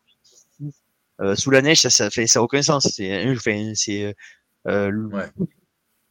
euh, 1.21 1.35
sous 1.37 1.51
la 1.51 1.63
neige. 1.63 1.81
Ça, 1.81 1.91
ça 1.91 2.11
fait, 2.11 2.27
ça 2.27 2.41
a 2.41 2.43
aucun 2.43 2.63
sens. 2.63 2.89
C'est, 2.95 3.29
enfin, 3.31 3.73
c'est, 3.75 4.15
euh, 4.69 4.93
Ouais. 5.13 5.27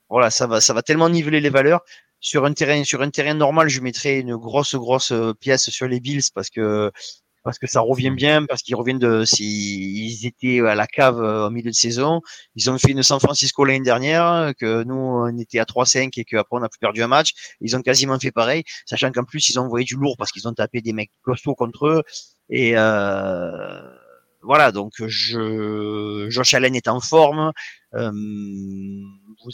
voilà, 0.09 0.29
ça 0.31 0.47
va, 0.47 0.61
ça 0.61 0.73
va 0.73 0.81
tellement 0.83 1.09
niveler 1.09 1.41
les 1.41 1.49
valeurs. 1.49 1.81
Sur 2.19 2.45
un 2.45 2.53
terrain, 2.53 2.83
sur 2.83 3.01
un 3.01 3.09
terrain 3.11 3.33
normal, 3.35 3.69
je 3.69 3.81
mettrais 3.81 4.19
une 4.19 4.35
grosse, 4.37 4.75
grosse 4.75 5.11
euh, 5.11 5.33
pièce 5.33 5.69
sur 5.69 5.87
les 5.87 5.99
Bills 5.99 6.23
parce 6.33 6.49
que, 6.49 6.91
parce 7.45 7.59
que 7.59 7.67
ça 7.67 7.79
revient 7.79 8.09
bien, 8.09 8.43
parce 8.45 8.63
qu'ils 8.63 8.75
reviennent 8.75 8.99
de, 8.99 9.23
si, 9.23 10.07
ils 10.07 10.25
étaient 10.25 10.61
à 10.61 10.73
la 10.73 10.87
cave 10.87 11.21
euh, 11.21 11.47
au 11.47 11.51
milieu 11.51 11.69
de 11.69 11.75
saison. 11.75 12.21
Ils 12.55 12.71
ont 12.71 12.79
fait 12.79 12.91
une 12.91 13.03
San 13.03 13.19
Francisco 13.19 13.63
l'année 13.63 13.85
dernière, 13.85 14.53
que 14.59 14.83
nous, 14.83 14.95
on 14.95 15.37
était 15.37 15.59
à 15.59 15.63
3-5 15.63 16.09
et 16.17 16.25
qu'après 16.25 16.57
on 16.57 16.63
a 16.63 16.69
plus 16.69 16.79
perdu 16.79 17.03
un 17.03 17.07
match. 17.07 17.33
Ils 17.61 17.77
ont 17.77 17.83
quasiment 17.83 18.19
fait 18.19 18.31
pareil, 18.31 18.63
sachant 18.87 19.11
qu'en 19.11 19.23
plus, 19.23 19.47
ils 19.49 19.59
ont 19.59 19.63
envoyé 19.63 19.85
du 19.85 19.95
lourd 19.95 20.15
parce 20.17 20.31
qu'ils 20.31 20.47
ont 20.47 20.53
tapé 20.53 20.81
des 20.81 20.91
mecs 20.91 21.11
costauds 21.21 21.53
contre 21.53 21.85
eux. 21.85 22.03
Et, 22.49 22.73
euh, 22.75 23.79
voilà, 24.41 24.71
donc 24.71 24.93
je, 25.05 26.25
Josh 26.29 26.55
Allen 26.55 26.75
est 26.75 26.87
en 26.87 26.99
forme. 26.99 27.51
Euh, 27.93 28.11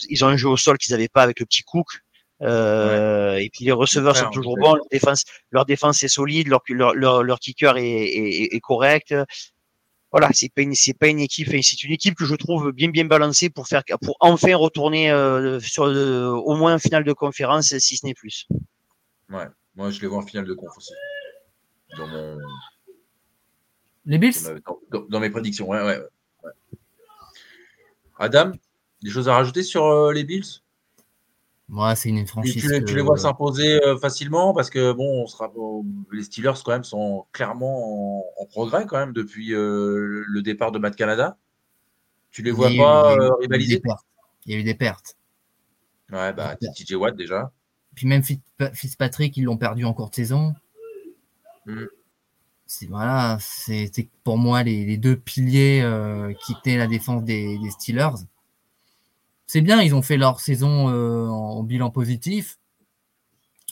ils 0.08 0.24
ont 0.24 0.28
un 0.28 0.36
jeu 0.38 0.48
au 0.48 0.56
sol 0.56 0.78
qu'ils 0.78 0.94
n'avaient 0.94 1.08
pas 1.08 1.22
avec 1.22 1.40
le 1.40 1.46
petit 1.46 1.62
Cook. 1.62 2.00
Euh, 2.42 3.36
Et 3.36 3.50
puis 3.50 3.64
les 3.64 3.72
receveurs 3.72 4.16
sont 4.16 4.30
toujours 4.30 4.56
bons. 4.56 4.74
Leur 4.74 4.86
défense, 4.90 5.24
leur 5.50 5.64
défense 5.66 6.02
est 6.02 6.08
solide. 6.08 6.48
Leur, 6.48 6.60
leur, 6.68 6.94
leur, 6.94 7.22
leur 7.22 7.38
kicker 7.38 7.76
est, 7.76 7.82
est, 7.84 8.54
est 8.54 8.60
correct. 8.60 9.14
Voilà, 10.10 10.28
c'est 10.34 10.50
pas 10.54 10.60
une, 10.60 10.74
c'est 10.74 10.92
pas 10.92 11.08
une 11.08 11.20
équipe, 11.20 11.48
c'est 11.62 11.84
une 11.84 11.92
équipe 11.92 12.14
que 12.14 12.26
je 12.26 12.34
trouve 12.34 12.70
bien 12.72 12.90
bien 12.90 13.06
balancée 13.06 13.48
pour 13.48 13.66
faire, 13.66 13.82
pour 14.02 14.16
enfin 14.20 14.54
retourner 14.56 15.10
euh, 15.10 15.58
sur 15.60 15.84
euh, 15.84 16.26
au 16.28 16.54
moins 16.54 16.74
en 16.74 16.78
finale 16.78 17.04
de 17.04 17.14
conférence, 17.14 17.74
si 17.78 17.96
ce 17.96 18.04
n'est 18.04 18.12
plus. 18.12 18.46
Ouais. 19.30 19.46
Moi, 19.74 19.90
je 19.90 20.00
les 20.02 20.06
vois 20.08 20.18
en 20.18 20.26
finale 20.26 20.44
de 20.44 20.52
conf 20.52 20.76
aussi. 20.76 20.92
Dans, 21.96 22.06
mon, 22.06 22.36
Les 24.04 24.18
Bills? 24.18 24.34
dans, 24.66 24.78
dans- 24.90 25.06
dans 25.08 25.20
mes 25.20 25.30
prédictions. 25.30 25.66
Ouais, 25.70 25.80
ouais, 25.82 25.98
ouais. 26.44 26.50
Adam, 28.18 28.52
des 29.02 29.10
choses 29.10 29.28
à 29.30 29.34
rajouter 29.34 29.62
sur 29.62 29.86
euh, 29.86 30.12
les 30.12 30.24
Bills? 30.24 30.60
Moi, 31.72 31.96
c'est 31.96 32.10
une 32.10 32.18
Tu, 32.20 32.26
franchise. 32.26 32.52
tu 32.62 32.68
les- 32.70 32.80
tu 32.80 32.92
que- 32.92 32.96
les 32.96 33.00
vois 33.02 33.16
s'imposer 33.16 33.82
euh, 33.82 33.96
facilement 33.96 34.52
parce 34.52 34.68
que 34.68 34.92
bon, 34.92 35.22
on 35.22 35.26
sera, 35.26 35.48
bon, 35.48 35.86
les 36.12 36.22
Steelers 36.22 36.52
quand 36.62 36.72
même 36.72 36.84
sont 36.84 37.24
clairement 37.32 38.18
en, 38.18 38.42
en 38.42 38.46
progrès 38.46 38.84
quand 38.86 38.98
même 38.98 39.14
depuis 39.14 39.54
euh, 39.54 40.22
le 40.26 40.42
départ 40.42 40.70
de 40.70 40.78
Matt 40.78 40.94
Canada. 40.94 41.38
Tu 42.30 42.42
les 42.42 42.50
vois 42.50 42.68
il 42.70 42.76
pas 42.76 43.14
eu- 43.14 43.20
euh, 43.20 43.34
rivaliser? 43.40 43.80
Il 44.44 44.52
y 44.52 44.56
a 44.56 44.60
eu 44.60 44.64
des 44.64 44.74
pertes. 44.74 45.16
Ouais, 46.10 46.30
bah 46.34 46.56
TJ 46.56 46.94
Watt 46.94 47.16
déjà. 47.16 47.50
Puis 47.94 48.06
même 48.06 48.22
Fitz- 48.22 48.42
Fitzpatrick, 48.74 49.34
ils 49.38 49.44
l'ont 49.44 49.56
perdu 49.56 49.86
en 49.86 49.94
courte 49.94 50.14
saison. 50.14 50.54
Mm. 51.64 51.84
C'est 52.66 52.86
voilà, 52.86 53.38
c'était 53.40 54.08
pour 54.24 54.36
moi 54.36 54.62
les, 54.62 54.84
les 54.84 54.98
deux 54.98 55.16
piliers 55.16 55.80
euh, 55.82 56.34
qui 56.44 56.54
tenaient 56.62 56.76
la 56.78 56.86
défense 56.86 57.22
des, 57.24 57.56
des 57.58 57.70
Steelers. 57.70 58.24
C'est 59.52 59.60
bien, 59.60 59.82
ils 59.82 59.94
ont 59.94 60.00
fait 60.00 60.16
leur 60.16 60.40
saison 60.40 60.88
euh, 60.88 61.28
en 61.28 61.62
bilan 61.62 61.90
positif, 61.90 62.58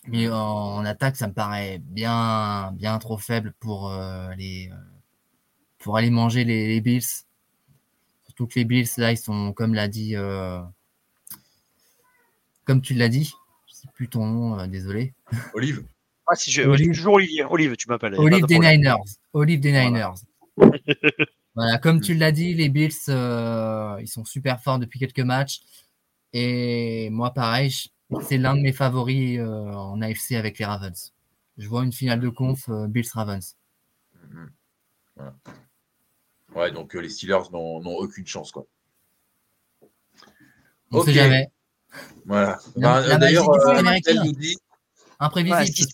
mais 0.07 0.29
en, 0.29 0.35
en 0.37 0.85
attaque, 0.85 1.17
ça 1.17 1.27
me 1.27 1.33
paraît 1.33 1.79
bien, 1.83 2.71
bien 2.73 2.99
trop 2.99 3.17
faible 3.17 3.55
pour 3.61 3.91
euh, 3.91 4.29
les 4.35 4.69
euh, 4.71 4.77
pour 5.79 5.97
aller 5.97 6.11
manger 6.11 6.45
les, 6.45 6.69
les 6.69 6.83
Bills. 6.83 7.25
Surtout 8.25 8.47
que 8.47 8.59
les 8.59 8.67
Bills 8.67 8.91
là, 8.99 9.13
ils 9.13 9.17
sont 9.17 9.55
comme 9.55 9.73
l'a 9.73 9.89
dit, 9.89 10.17
euh, 10.17 10.61
comme 12.67 12.83
tu 12.83 12.93
l'as 12.93 13.09
dit, 13.09 13.33
je 13.67 13.73
sais 13.73 13.89
plus 13.95 14.09
ton 14.11 14.27
nom, 14.27 14.59
euh, 14.61 14.67
désolé. 14.67 15.15
Olive. 15.55 15.83
Ah, 16.33 16.37
si 16.37 16.53
je, 16.53 16.63
Olive. 16.63 16.95
toujours 16.95 17.15
Olivier. 17.15 17.45
Olive, 17.45 17.75
tu 17.77 17.89
m'appelles. 17.89 18.15
Olive 18.17 18.43
de 18.43 18.47
des. 18.47 18.59
Niners. 18.59 18.99
Olive 19.33 19.59
des. 19.59 19.73
Niners. 19.73 20.15
voilà, 20.57 20.79
comme 21.83 22.01
tu 22.01 22.15
l'as 22.15 22.33
dit, 22.33 22.55
les 22.55 22.69
Bills, 22.69 22.93
euh, 23.09 23.97
ils 24.01 24.09
sont 24.09 24.25
super 24.25 24.63
forts 24.63 24.79
depuis 24.79 24.99
quelques 24.99 25.21
matchs. 25.21 25.61
Et 26.33 27.11
moi, 27.11 27.33
pareil, 27.33 27.75
c'est 28.23 28.39
l'un 28.39 28.57
de 28.57 28.61
mes 28.61 28.73
favoris 28.73 29.39
euh, 29.39 29.73
en 29.73 30.01
AFC 30.01 30.33
avec 30.33 30.59
les 30.59 30.65
Ravens. 30.65 31.13
Je 31.59 31.69
vois 31.69 31.85
une 31.85 31.93
finale 31.93 32.21
de 32.21 32.29
conf 32.29 32.69
euh, 32.69 32.87
Bills-Ravens. 32.87 33.57
Mhm. 34.31 34.51
Voilà. 35.17 35.35
Ouais, 36.55 36.73
donc 36.73 36.95
les 36.95 37.09
Steelers 37.09 37.51
n'ont 37.53 37.97
aucune 37.97 38.27
chance 38.27 38.51
quoi. 38.51 38.67
On 40.91 40.99
Ok. 40.99 41.07
sait 41.07 41.13
jamais. 41.13 41.51
Voilà. 42.25 42.59
Bah, 42.77 43.19
D'ailleurs, 43.19 43.49
Imprévisible 45.21 45.61
Ouais, 45.61 45.67
ce 45.67 45.87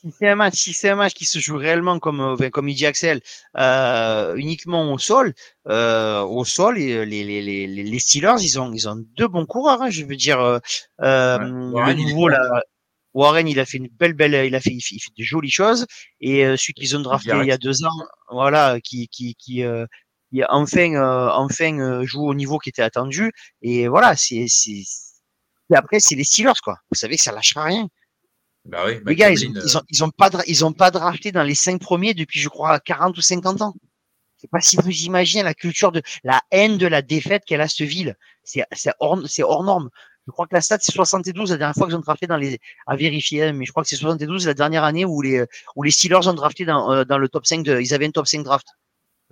si- 0.00 0.12
c'est 0.18 0.28
un 0.28 0.34
match, 0.36 0.54
si 0.54 0.72
c'est 0.72 0.88
un 0.90 0.96
match 0.96 1.14
qui 1.14 1.24
se 1.26 1.38
joue 1.38 1.56
réellement 1.56 1.98
comme 1.98 2.20
euh, 2.20 2.50
comme 2.50 2.68
il 2.68 2.74
dit 2.74 2.86
Axel, 2.86 3.20
euh, 3.56 4.34
uniquement 4.36 4.92
au 4.92 4.98
sol, 4.98 5.34
euh, 5.68 6.20
au 6.22 6.44
sol, 6.44 6.78
et, 6.78 7.04
les, 7.06 7.24
les, 7.24 7.42
les, 7.42 7.66
les 7.66 7.98
Steelers, 7.98 8.36
ils 8.40 8.58
ont 8.60 8.72
ils 8.72 8.88
ont 8.88 8.96
deux 9.16 9.28
bons 9.28 9.46
coureurs. 9.46 9.82
Hein, 9.82 9.90
je 9.90 10.04
veux 10.04 10.16
dire, 10.16 10.40
euh, 10.40 10.58
euh, 11.02 11.38
Ouais. 11.38 11.72
Warren, 11.74 11.96
le 11.98 12.02
nouveau 12.04 12.28
là, 12.28 12.62
Warren, 13.14 13.48
il 13.48 13.58
a 13.60 13.64
fait 13.66 13.78
une 13.78 13.88
belle 13.88 14.14
belle, 14.14 14.34
il 14.46 14.54
a 14.54 14.60
fait 14.60 14.70
il 14.72 14.80
fait, 14.80 14.94
il 14.96 15.00
fait 15.00 15.10
de 15.18 15.22
jolies 15.24 15.50
choses. 15.50 15.86
Et 16.20 16.44
euh, 16.46 16.56
celui 16.56 16.74
qu'ils 16.74 16.96
ont 16.96 17.00
drafté 17.00 17.30
il 17.42 17.48
y 17.48 17.52
a 17.52 17.58
deux 17.58 17.84
ans, 17.84 17.90
voilà, 18.30 18.78
qui 18.82 19.08
qui 19.08 19.34
qui 19.36 19.62
euh, 19.64 19.86
qui 20.32 20.42
enfin 20.48 20.94
euh, 20.94 21.28
enfin 21.32 21.78
euh, 21.78 22.04
joue 22.06 22.26
au 22.28 22.34
niveau 22.34 22.58
qui 22.58 22.68
était 22.70 22.82
attendu. 22.82 23.32
Et 23.62 23.88
voilà, 23.88 24.16
c'est 24.16 24.46
c'est 24.48 24.82
et 25.72 25.76
après 25.76 26.00
c'est 26.00 26.14
les 26.16 26.24
Steelers 26.24 26.60
quoi. 26.64 26.76
Vous 26.90 26.96
savez 26.96 27.16
que 27.16 27.22
ça 27.22 27.32
lâchera 27.32 27.64
rien. 27.64 27.88
Bah 28.66 28.84
oui, 28.86 29.00
Les 29.06 29.16
gars, 29.16 29.30
ils 29.30 29.46
ont, 29.46 29.50
McCaffrey, 29.50 29.68
ils 29.68 29.76
ont, 29.76 29.82
ils 29.90 30.04
ont 30.04 30.10
pas, 30.10 30.30
ils 30.46 30.64
ont 30.64 30.72
pas 30.72 30.90
drafté 30.90 31.32
dans 31.32 31.42
les 31.42 31.54
cinq 31.54 31.80
premiers 31.80 32.14
depuis, 32.14 32.40
je 32.40 32.48
crois, 32.48 32.78
40 32.80 33.16
ou 33.16 33.20
50 33.20 33.62
ans. 33.62 33.74
Je 34.36 34.42
sais 34.42 34.48
pas 34.48 34.60
si 34.60 34.76
vous 34.76 34.90
imaginez 35.04 35.42
la 35.42 35.54
culture 35.54 35.92
de, 35.92 36.02
la 36.24 36.40
haine 36.50 36.78
de 36.78 36.86
la 36.86 37.02
défaite 37.02 37.44
qu'elle 37.44 37.60
a 37.60 37.68
cette 37.68 37.86
ville. 37.86 38.16
C'est, 38.42 38.64
hors, 38.98 39.18
hors 39.40 39.64
norme. 39.64 39.90
Je 40.26 40.32
crois 40.32 40.46
que 40.46 40.54
la 40.54 40.60
stat, 40.60 40.78
c'est 40.80 40.92
72 40.92 41.50
la 41.50 41.56
dernière 41.56 41.74
fois 41.74 41.86
qu'ils 41.86 41.96
ont 41.96 42.00
drafté 42.00 42.26
dans 42.26 42.36
les, 42.36 42.58
à 42.86 42.96
vérifier, 42.96 43.42
hein, 43.44 43.52
mais 43.52 43.64
je 43.64 43.70
crois 43.72 43.82
que 43.82 43.88
c'est 43.88 43.96
72 43.96 44.46
la 44.46 44.54
dernière 44.54 44.84
année 44.84 45.04
où 45.04 45.20
les, 45.22 45.44
où 45.76 45.82
les 45.82 45.90
Steelers 45.90 46.26
ont 46.26 46.34
drafté 46.34 46.64
dans, 46.64 46.92
euh, 46.92 47.04
dans 47.04 47.18
le 47.18 47.28
top 47.28 47.46
5 47.46 47.62
de, 47.64 47.80
ils 47.80 47.92
avaient 47.92 48.06
un 48.06 48.10
top 48.10 48.26
5 48.26 48.42
draft. 48.42 48.66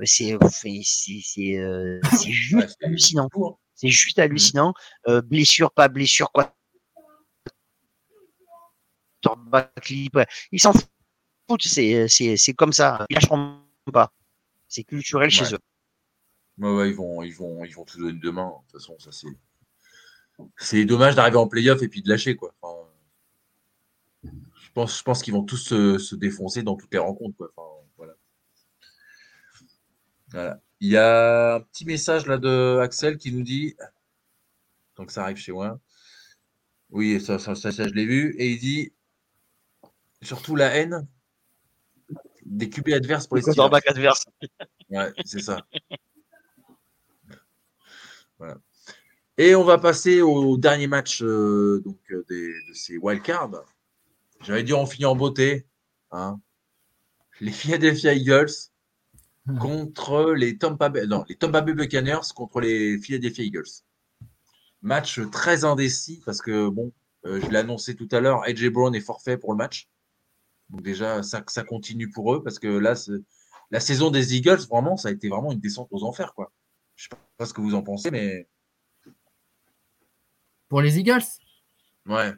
C'est, 0.05 0.37
c'est, 0.51 0.81
c'est, 0.83 1.57
euh, 1.57 2.01
juste 2.27 2.77
hallucinant. 2.83 3.29
C'est 3.75 3.89
juste 3.89 4.19
hallucinant. 4.19 4.75
Euh, 5.09 5.23
blessure, 5.23 5.73
pas 5.73 5.89
blessure, 5.89 6.31
quoi. 6.33 6.55
Quarterback. 9.23 9.91
Ils 9.91 10.61
s'en 10.61 10.73
foutent, 10.73 11.63
c'est, 11.63 12.09
c'est, 12.09 12.37
c'est 12.37 12.55
comme 12.55 12.73
ça. 12.73 13.07
Ils 13.11 13.15
lâcheront 13.15 13.61
pas. 13.93 14.13
C'est 14.69 14.85
culturel 14.85 15.31
chez 15.31 15.55
eux. 15.55 15.59
Ouais, 16.59 16.75
ouais, 16.75 16.91
ils 16.91 16.97
vont, 16.97 17.23
ils 17.23 17.35
vont, 17.35 17.65
ils 17.65 17.75
vont 17.75 17.85
tout 17.85 17.99
donner 17.99 18.19
demain. 18.19 18.49
De 18.49 18.73
toute 18.73 18.81
façon, 18.81 18.99
ça 18.99 19.13
c'est. 19.13 19.29
C'est 20.57 20.85
dommage 20.85 21.17
d'arriver 21.17 21.37
en 21.37 21.49
playoff 21.49 21.83
et 21.83 21.89
puis 21.89 22.01
de 22.01 22.09
lâcher 22.09 22.37
quoi. 22.37 22.55
Enfin, 22.63 22.89
je 24.23 24.71
pense, 24.73 24.99
je 24.99 25.03
pense 25.03 25.21
qu'ils 25.21 25.35
vont 25.35 25.43
tous 25.43 25.57
se, 25.57 25.99
se 25.99 26.15
défoncer 26.15 26.63
dans 26.63 26.77
toutes 26.77 26.93
les 26.93 27.01
rencontres 27.01 27.37
quoi. 27.37 27.53
Enfin, 27.57 27.69
voilà. 27.97 28.15
Voilà. 30.29 30.61
Il 30.79 30.91
y 30.91 30.97
a 30.97 31.57
un 31.57 31.61
petit 31.61 31.85
message 31.85 32.27
là 32.27 32.39
de 32.39 32.79
Axel 32.81 33.19
qui 33.19 33.33
nous 33.33 33.43
dit, 33.43 33.75
donc 34.95 35.11
ça 35.11 35.25
arrive 35.25 35.39
chez 35.39 35.51
moi. 35.51 35.81
Oui, 36.91 37.21
ça, 37.21 37.41
ça, 37.41 37.57
ça, 37.57 37.73
ça, 37.73 37.89
je 37.89 37.95
l'ai 37.95 38.07
vu 38.07 38.37
et 38.39 38.49
il 38.51 38.61
dit 38.61 38.93
surtout 40.23 40.57
la 40.57 40.75
haine 40.75 41.07
des 42.45 42.71
QB 42.71 42.89
adverses 42.91 43.27
pour 43.27 43.37
les 43.37 43.43
Steelers. 43.43 43.57
Quarterback 43.57 43.87
adverse. 43.89 44.25
Ouais, 44.91 45.13
c'est 45.25 45.41
ça. 45.41 45.61
Voilà. 48.39 48.57
Et 49.37 49.55
on 49.55 49.65
va 49.65 49.79
passer 49.79 50.21
au 50.21 50.57
dernier 50.57 50.87
match 50.87 51.23
euh, 51.23 51.81
donc, 51.85 51.99
euh, 52.11 52.25
des, 52.29 52.49
de 52.69 52.75
ces 52.75 52.97
wildcards. 52.97 53.65
J'avais 54.43 54.63
dit 54.63 54.73
on 54.73 54.87
finit 54.87 55.05
en 55.05 55.15
beauté. 55.15 55.67
Hein. 56.11 56.41
Les 57.41 57.53
Philadelphia 57.53 58.15
Eagles 58.15 58.51
contre 59.61 60.33
les 60.33 60.59
Tampa 60.59 60.89
Bay, 60.89 61.07
non, 61.07 61.25
les 61.29 61.37
Tampa 61.37 61.61
Bay 61.61 61.73
Buccaneers 61.73 62.33
contre 62.35 62.61
les 62.61 62.99
Philadelphia 62.99 63.45
Eagles. 63.45 63.85
Match 64.83 65.21
très 65.31 65.65
indécis 65.65 66.21
parce 66.25 66.41
que 66.41 66.69
bon, 66.69 66.93
euh, 67.25 67.41
je 67.41 67.49
l'ai 67.49 67.59
annoncé 67.59 67.95
tout 67.95 68.09
à 68.13 68.21
l'heure, 68.21 68.43
AJ 68.45 68.69
Brown 68.69 68.95
est 68.95 69.01
forfait 69.01 69.37
pour 69.37 69.53
le 69.53 69.57
match. 69.57 69.89
Donc 70.71 70.83
déjà 70.83 71.23
ça, 71.23 71.43
ça 71.47 71.65
continue 71.65 72.11
pour 72.11 72.35
eux 72.35 72.43
parce 72.43 72.59
que 72.59 72.69
là 72.69 72.95
la 73.71 73.81
saison 73.81 74.11
des 74.11 74.37
Eagles 74.37 74.67
vraiment 74.71 74.97
ça 74.97 75.09
a 75.09 75.13
été 75.13 75.29
vraiment 75.29 75.53
une 75.53 75.61
descente 75.61 75.89
aux 75.91 76.05
enfers 76.05 76.35
quoi. 76.35 76.53
Je 76.97 77.05
sais 77.05 77.17
pas 77.37 77.47
ce 77.47 77.55
que 77.55 77.61
vous 77.61 77.75
en 77.75 77.83
pensez 77.83 78.11
mais 78.11 78.47
Pour 80.69 80.83
les 80.83 80.99
Eagles, 80.99 81.25
ouais. 82.07 82.33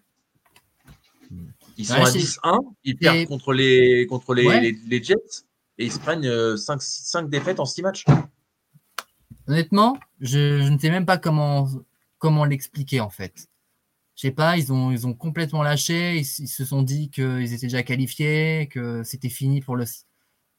Ils 1.77 1.87
sont 1.87 1.95
Ouais, 1.95 2.01
à 2.03 2.07
c'est- 2.07 2.19
10-1, 2.19 2.59
ils 2.85 2.97
perdent 2.97 3.27
contre 3.27 3.53
les 3.53 4.07
contre 4.07 4.35
les, 4.35 4.47
Ouais. 4.47 4.61
les, 4.61 4.73
les 4.73 5.03
Jets 5.03 5.45
et 5.79 5.87
ils 5.87 5.93
se 5.93 5.99
prennent 5.99 6.57
5, 6.57 6.81
5 6.83 7.29
défaites 7.31 7.59
en 7.59 7.65
6 7.65 7.83
matchs. 7.83 8.05
honnêtement, 9.49 9.99
je, 10.21 10.61
je 10.63 10.69
ne 10.69 10.79
sais 10.79 10.91
même 10.91 11.07
pas 11.07 11.19
comment, 11.19 11.69
comment 12.19 12.45
l'expliquer 12.45 13.01
en 13.01 13.11
fait. 13.11 13.49
Je 14.21 14.27
sais 14.27 14.33
pas, 14.33 14.59
ils 14.59 14.71
ont, 14.71 14.91
ils 14.91 15.07
ont 15.07 15.15
complètement 15.15 15.63
lâché, 15.63 16.19
ils, 16.19 16.27
se 16.27 16.63
sont 16.67 16.83
dit 16.83 17.09
qu'ils 17.09 17.55
étaient 17.55 17.69
déjà 17.69 17.83
qualifiés, 17.83 18.69
que 18.71 19.03
c'était 19.03 19.31
fini 19.31 19.63
pour 19.63 19.77
le, 19.77 19.87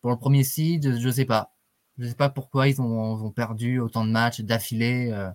pour 0.01 0.09
le 0.09 0.17
premier 0.17 0.43
seed, 0.43 0.97
je 0.99 1.09
sais 1.11 1.25
pas. 1.25 1.53
Je 1.99 2.07
sais 2.07 2.15
pas 2.15 2.29
pourquoi 2.29 2.69
ils 2.69 2.81
ont, 2.81 3.23
ont 3.23 3.29
perdu 3.29 3.79
autant 3.79 4.03
de 4.03 4.09
matchs 4.09 4.41
d'affilée. 4.41 5.11
euh. 5.11 5.29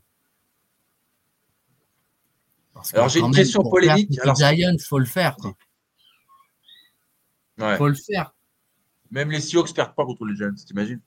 Alors, 2.95 3.09
j'ai 3.11 3.20
une 3.20 3.31
question 3.31 3.62
polémique. 3.62 4.12
faire 4.12 4.24
Alors, 4.24 4.37
les 4.51 4.57
Giants, 4.57 4.77
faut 4.85 4.99
le 4.99 5.05
faire. 5.05 5.37
Quoi. 5.37 5.57
Ouais. 7.59 7.77
Faut 7.77 7.87
le 7.87 7.95
faire. 7.95 8.35
Même 9.12 9.31
les 9.31 9.41
Seahawks 9.41 9.72
perdent 9.72 9.95
pas 9.95 10.05
contre 10.05 10.24
les 10.24 10.35
Giants, 10.35 10.51
t'imagines? 10.66 11.01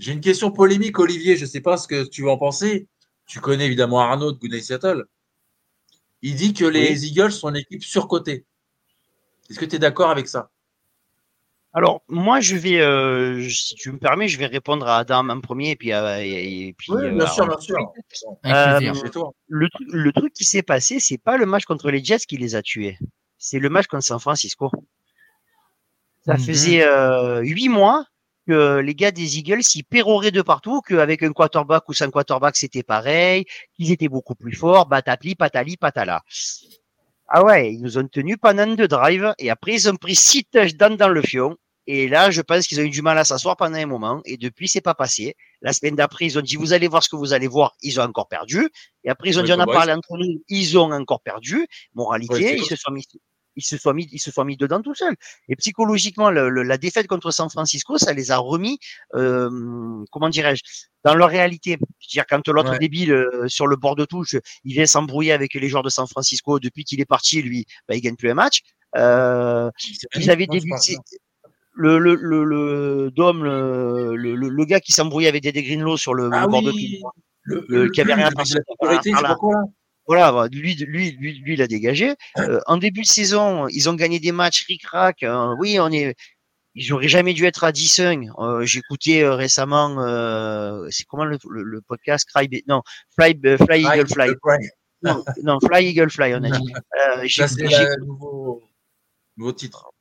J'ai 0.00 0.10
une 0.10 0.20
question 0.20 0.50
polémique, 0.50 0.98
Olivier. 0.98 1.36
Je 1.36 1.46
sais 1.46 1.60
pas 1.60 1.76
ce 1.76 1.86
que 1.86 2.02
tu 2.08 2.24
vas 2.24 2.32
en 2.32 2.36
penser. 2.36 2.88
Tu 3.26 3.38
connais 3.38 3.66
évidemment 3.66 4.00
Arnaud 4.00 4.32
de 4.32 4.38
Good 4.38 4.50
Night 4.50 4.64
Seattle. 4.64 5.06
Il 6.22 6.34
dit 6.36 6.52
que 6.52 6.64
les 6.64 7.06
Eagles 7.06 7.32
sont 7.32 7.48
une 7.50 7.56
équipe 7.56 7.82
surcotée. 7.82 8.44
Est-ce 9.48 9.58
que 9.58 9.64
tu 9.64 9.76
es 9.76 9.78
d'accord 9.78 10.10
avec 10.10 10.28
ça? 10.28 10.50
Alors, 11.72 12.02
moi, 12.08 12.40
je 12.40 12.56
vais, 12.56 12.80
euh, 12.80 13.48
si 13.48 13.76
tu 13.76 13.92
me 13.92 13.98
permets, 13.98 14.26
je 14.26 14.36
vais 14.38 14.46
répondre 14.46 14.86
à 14.88 14.98
Adam 14.98 15.28
en 15.28 15.40
premier 15.40 15.70
et 15.70 15.76
puis, 15.76 15.92
à- 15.92 16.24
et, 16.24 16.66
et 16.68 16.72
puis. 16.72 16.92
euh, 16.92 17.12
bien 17.12 17.26
sûr, 17.26 17.44
à- 17.44 17.48
bien 18.80 18.92
sûr. 18.94 19.08
Euh. 19.24 19.30
Le, 19.48 19.68
truc- 19.68 19.88
le 19.92 20.12
truc 20.12 20.32
qui 20.32 20.44
s'est 20.44 20.62
passé, 20.62 20.98
c'est 21.00 21.18
pas 21.18 21.36
le 21.36 21.46
match 21.46 21.64
contre 21.64 21.90
les 21.90 22.02
Jets 22.02 22.18
qui 22.28 22.36
les 22.36 22.54
a 22.56 22.62
tués. 22.62 22.98
C'est 23.38 23.58
le 23.60 23.68
match 23.68 23.86
contre 23.86 24.04
San 24.04 24.18
Francisco. 24.18 24.70
Ça 26.26 26.34
Mhm. 26.34 26.40
faisait 26.40 26.82
euh, 26.82 27.40
huit 27.40 27.68
mois 27.68 28.04
que 28.46 28.78
les 28.78 28.94
gars 28.94 29.10
des 29.12 29.38
Eagles 29.38 29.62
ils 29.74 29.84
péroraient 29.84 30.30
de 30.30 30.42
partout, 30.42 30.80
qu'avec 30.80 31.22
un 31.22 31.32
quarterback 31.32 31.88
ou 31.88 31.94
sans 31.94 32.10
quarterback 32.10 32.56
c'était 32.56 32.82
pareil, 32.82 33.44
qu'ils 33.74 33.92
étaient 33.92 34.08
beaucoup 34.08 34.34
plus 34.34 34.54
forts, 34.54 34.86
batapli, 34.86 35.34
patali, 35.34 35.76
patala. 35.76 36.22
Ah 37.28 37.44
ouais, 37.44 37.72
ils 37.74 37.80
nous 37.80 37.98
ont 37.98 38.08
tenus 38.08 38.36
pendant 38.40 38.66
deux 38.74 38.88
drives 38.88 39.32
et 39.38 39.50
après 39.50 39.74
ils 39.74 39.88
ont 39.88 39.96
pris 39.96 40.16
six 40.16 40.44
touchdowns 40.44 40.96
dans 40.96 41.08
le 41.08 41.22
fion 41.22 41.56
Et 41.86 42.08
là, 42.08 42.30
je 42.30 42.40
pense 42.42 42.66
qu'ils 42.66 42.78
ont 42.80 42.84
eu 42.84 42.90
du 42.90 43.02
mal 43.02 43.18
à 43.18 43.24
s'asseoir 43.24 43.56
pendant 43.56 43.76
un 43.76 43.86
moment. 43.86 44.20
Et 44.24 44.36
depuis, 44.36 44.68
c'est 44.68 44.80
pas 44.80 44.94
passé. 44.94 45.34
La 45.60 45.72
semaine 45.72 45.96
d'après, 45.96 46.26
ils 46.26 46.38
ont 46.38 46.42
dit, 46.42 46.56
vous 46.56 46.72
allez 46.72 46.88
voir 46.88 47.02
ce 47.02 47.08
que 47.08 47.16
vous 47.16 47.32
allez 47.32 47.48
voir. 47.48 47.74
Ils 47.82 47.98
ont 48.00 48.04
encore 48.04 48.28
perdu. 48.28 48.68
Et 49.04 49.10
après, 49.10 49.30
ils 49.30 49.40
ont 49.40 49.42
dit, 49.42 49.52
on 49.52 49.58
a 49.58 49.66
parlé 49.66 49.92
entre 49.92 50.16
nous. 50.16 50.42
Ils 50.48 50.78
ont 50.78 50.92
encore 50.92 51.20
perdu. 51.20 51.66
Moralité, 51.94 52.56
ils 52.58 52.64
se 52.64 52.76
sont 52.76 52.92
mis, 52.92 53.04
ils 53.56 53.62
se 53.64 53.76
sont 53.76 53.92
mis, 53.94 54.08
ils 54.12 54.18
se 54.18 54.30
sont 54.30 54.44
mis 54.44 54.56
dedans 54.56 54.80
tout 54.82 54.94
seuls. 54.94 55.14
Et 55.48 55.56
psychologiquement, 55.56 56.30
le- 56.30 56.48
le- 56.50 56.62
la 56.62 56.78
défaite 56.78 57.06
contre 57.06 57.30
San 57.30 57.48
Francisco, 57.50 57.98
ça 57.98 58.12
les 58.12 58.30
a 58.30 58.38
remis, 58.38 58.78
euh, 59.14 59.50
comment 60.10 60.28
dirais-je, 60.28 60.62
dans 61.04 61.14
leur 61.14 61.28
réalité. 61.30 61.72
Je 61.80 62.06
veux 62.06 62.10
dire, 62.12 62.24
quand 62.28 62.46
l'autre 62.48 62.70
Ouais. 62.72 62.78
débile 62.78 63.12
euh, 63.12 63.48
sur 63.48 63.66
le 63.66 63.76
bord 63.76 63.96
de 63.96 64.04
touche, 64.04 64.36
il 64.64 64.72
vient 64.74 64.86
s'embrouiller 64.86 65.32
avec 65.32 65.54
les 65.54 65.68
joueurs 65.68 65.82
de 65.82 65.88
San 65.88 66.06
Francisco 66.06 66.58
depuis 66.60 66.84
qu'il 66.84 67.00
est 67.00 67.04
parti, 67.06 67.42
lui, 67.42 67.64
bah, 67.88 67.94
il 67.96 68.00
gagne 68.00 68.16
plus 68.16 68.30
un 68.30 68.34
match. 68.34 68.60
Euh, 68.96 69.70
ils 70.16 70.30
avaient 70.30 70.46
le 71.72 71.98
le 71.98 72.14
le 72.16 72.44
le 72.44 73.10
Dom 73.12 73.44
le, 73.44 74.16
le, 74.16 74.34
le- 74.34 74.64
gars 74.64 74.80
qui 74.80 74.92
s'embrouillait 74.92 75.28
avec 75.28 75.42
Dédé 75.44 75.62
Greenlow 75.62 75.96
sur 75.96 76.14
le, 76.14 76.28
Ah 76.32 76.42
le 76.42 76.48
bord 76.48 76.62
de 76.62 76.72
touche. 76.72 76.80
le, 77.42 77.64
le- 77.68 77.88
qui 77.90 78.00
avait 78.00 78.14
rien 78.14 78.26
à 78.36 78.44
sur- 78.44 78.58
la 79.22 79.36
Voilà, 80.10 80.32
bah, 80.32 80.48
lui 80.50 80.74
lui 80.74 81.12
lui 81.12 81.38
lui 81.38 81.54
il 81.54 81.62
a 81.62 81.68
dégagé. 81.68 82.16
Euh, 82.38 82.58
en 82.66 82.78
début 82.78 83.02
de 83.02 83.06
saison, 83.06 83.68
ils 83.68 83.88
ont 83.88 83.94
gagné 83.94 84.18
des 84.18 84.32
matchs 84.32 84.66
ric-rac. 84.66 85.22
hein. 85.22 85.54
oui, 85.60 85.78
on 85.78 85.88
est 85.92 86.16
ils 86.74 86.92
auraient 86.92 87.06
jamais 87.06 87.32
dû 87.32 87.44
être 87.46 87.62
à 87.62 87.70
10-1. 87.70 88.28
Euh, 88.40 88.64
J'ai 88.64 88.80
écouté 88.80 89.22
euh, 89.22 89.36
récemment, 89.36 90.00
euh, 90.00 90.84
c'est 90.90 91.04
comment 91.04 91.24
le, 91.24 91.38
le, 91.48 91.62
le 91.62 91.80
podcast? 91.80 92.28
Cry, 92.28 92.48
non, 92.66 92.82
Fly, 93.16 93.38
Fly 93.40 93.84
Eagle 93.84 94.08
Fly. 94.08 94.30
Non, 95.04 95.24
non, 95.44 95.58
Fly 95.64 95.86
Eagle 95.86 96.10
Fly, 96.10 96.34
on 96.34 96.42
a 96.42 96.50
dit. 96.50 96.72
J'ai 97.26 97.42
Ça, 97.46 97.46
c'est 97.46 97.62
le 97.62 98.04
nouveau, 98.04 98.64
nouveau 99.36 99.52
titre. 99.52 99.92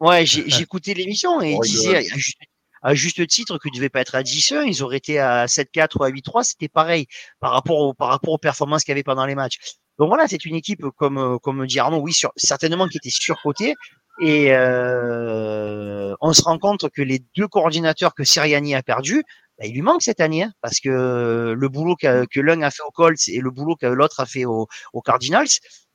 Ouais, 0.00 0.24
écouté 0.60 0.94
l'émission 0.94 1.42
et 1.42 1.52
il 1.52 1.60
disait 1.60 1.96
à 1.98 2.00
juste, 2.00 2.38
à 2.82 2.94
juste 2.94 3.24
titre 3.28 3.58
qu'ils 3.58 3.72
ne 3.72 3.76
devaient 3.76 3.88
pas 3.88 4.00
être 4.00 4.14
à 4.14 4.22
10-1, 4.22 4.62
ils 4.66 4.82
auraient 4.82 4.96
été 4.98 5.18
à 5.18 5.46
7-4 5.46 5.96
ou 5.98 6.04
à 6.04 6.08
8-3, 6.10 6.42
c'était 6.42 6.68
pareil 6.68 7.06
par 7.40 7.52
rapport, 7.52 7.78
au, 7.78 7.94
par 7.94 8.08
rapport 8.08 8.32
aux 8.34 8.38
performances 8.38 8.84
qu'il 8.84 8.92
y 8.92 8.94
avait 8.94 9.02
pendant 9.02 9.26
les 9.26 9.34
matchs. 9.34 9.58
Donc 9.98 10.08
voilà, 10.08 10.26
c'est 10.26 10.44
une 10.44 10.54
équipe, 10.54 10.84
comme, 10.96 11.18
euh, 11.18 11.38
comme 11.38 11.66
dit 11.66 11.78
Arnaud, 11.78 11.98
oui, 12.00 12.12
sur, 12.12 12.32
certainement 12.36 12.88
qui 12.88 12.98
était 12.98 13.10
surcotée. 13.10 13.74
Et 14.20 14.52
euh, 14.54 16.14
on 16.20 16.32
se 16.32 16.42
rend 16.42 16.58
compte 16.58 16.88
que 16.90 17.02
les 17.02 17.20
deux 17.36 17.48
coordinateurs 17.48 18.14
que 18.14 18.24
Siriani 18.24 18.74
a 18.74 18.82
perdus, 18.82 19.22
bah, 19.58 19.66
il 19.66 19.74
lui 19.74 19.82
manque 19.82 20.02
cette 20.02 20.20
année, 20.20 20.44
hein, 20.44 20.52
parce 20.60 20.80
que 20.80 21.54
le 21.56 21.68
boulot 21.68 21.96
qu'a- 21.96 22.26
que 22.26 22.40
l'un 22.40 22.60
a 22.62 22.70
fait 22.70 22.82
au 22.86 22.90
Colts 22.90 23.28
et 23.28 23.40
le 23.40 23.50
boulot 23.50 23.76
que 23.76 23.86
l'autre 23.86 24.20
a 24.20 24.26
fait 24.26 24.44
au, 24.44 24.66
aux 24.92 25.02
Cardinals, 25.02 25.46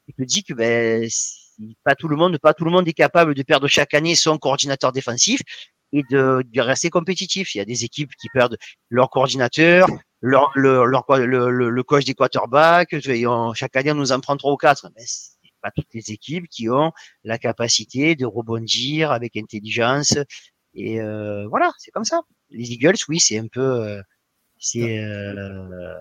il 0.08 0.14
te 0.16 0.24
dit 0.24 0.44
que 0.44 0.54
ben, 0.54 1.08
pas 1.84 1.96
tout 1.96 2.08
le 2.08 2.16
monde, 2.16 2.38
pas 2.40 2.54
tout 2.54 2.66
le 2.66 2.72
monde 2.72 2.88
est 2.88 2.94
capable 2.94 3.34
de 3.34 3.44
perdre 3.44 3.68
chaque 3.68 3.94
année 3.94 4.16
son 4.16 4.38
coordinateur 4.38 4.92
défensif 4.92 5.42
et 5.94 6.04
de, 6.10 6.44
de 6.46 6.62
rester 6.62 6.90
compétitif. 6.90 7.56
Il 7.56 7.60
y 7.60 7.62
a 7.62 7.66
des 7.66 7.84
équipes 7.84 8.12
qui 8.20 8.28
perdent 8.34 8.58
leur 8.90 9.10
coordinateur, 9.10 9.88
leur, 10.22 10.52
leur, 10.56 10.86
leur- 10.86 11.06
le, 11.18 11.50
le, 11.50 11.70
le 11.70 11.84
coach 11.84 12.06
des 12.06 12.14
quarterbacks. 12.14 12.94
Et 12.94 13.28
on- 13.28 13.54
chaque 13.54 13.76
année, 13.76 13.92
on 13.92 13.96
nous 13.96 14.12
en 14.12 14.20
prend 14.20 14.38
trois 14.38 14.54
ou 14.54 14.58
quatre. 14.58 14.90
Mais 14.96 15.04
pas 15.62 15.72
toutes 15.76 15.88
les 15.94 16.12
équipes 16.12 16.48
qui 16.50 16.70
ont 16.70 16.92
la 17.24 17.38
capacité 17.40 18.16
de 18.16 18.26
rebondir 18.26 19.12
avec 19.12 19.36
intelligence. 19.38 20.18
Et 20.76 21.02
euh, 21.02 21.48
voilà, 21.48 21.72
c'est 21.80 21.92
comme 21.92 22.06
ça. 22.06 22.22
Les 22.50 22.72
Eagles, 22.72 22.96
oui, 23.10 23.20
c'est 23.20 23.40
un 23.40 23.48
peu, 23.48 23.62
euh, 23.62 24.02
c'est 24.60 25.00
euh, 25.00 25.96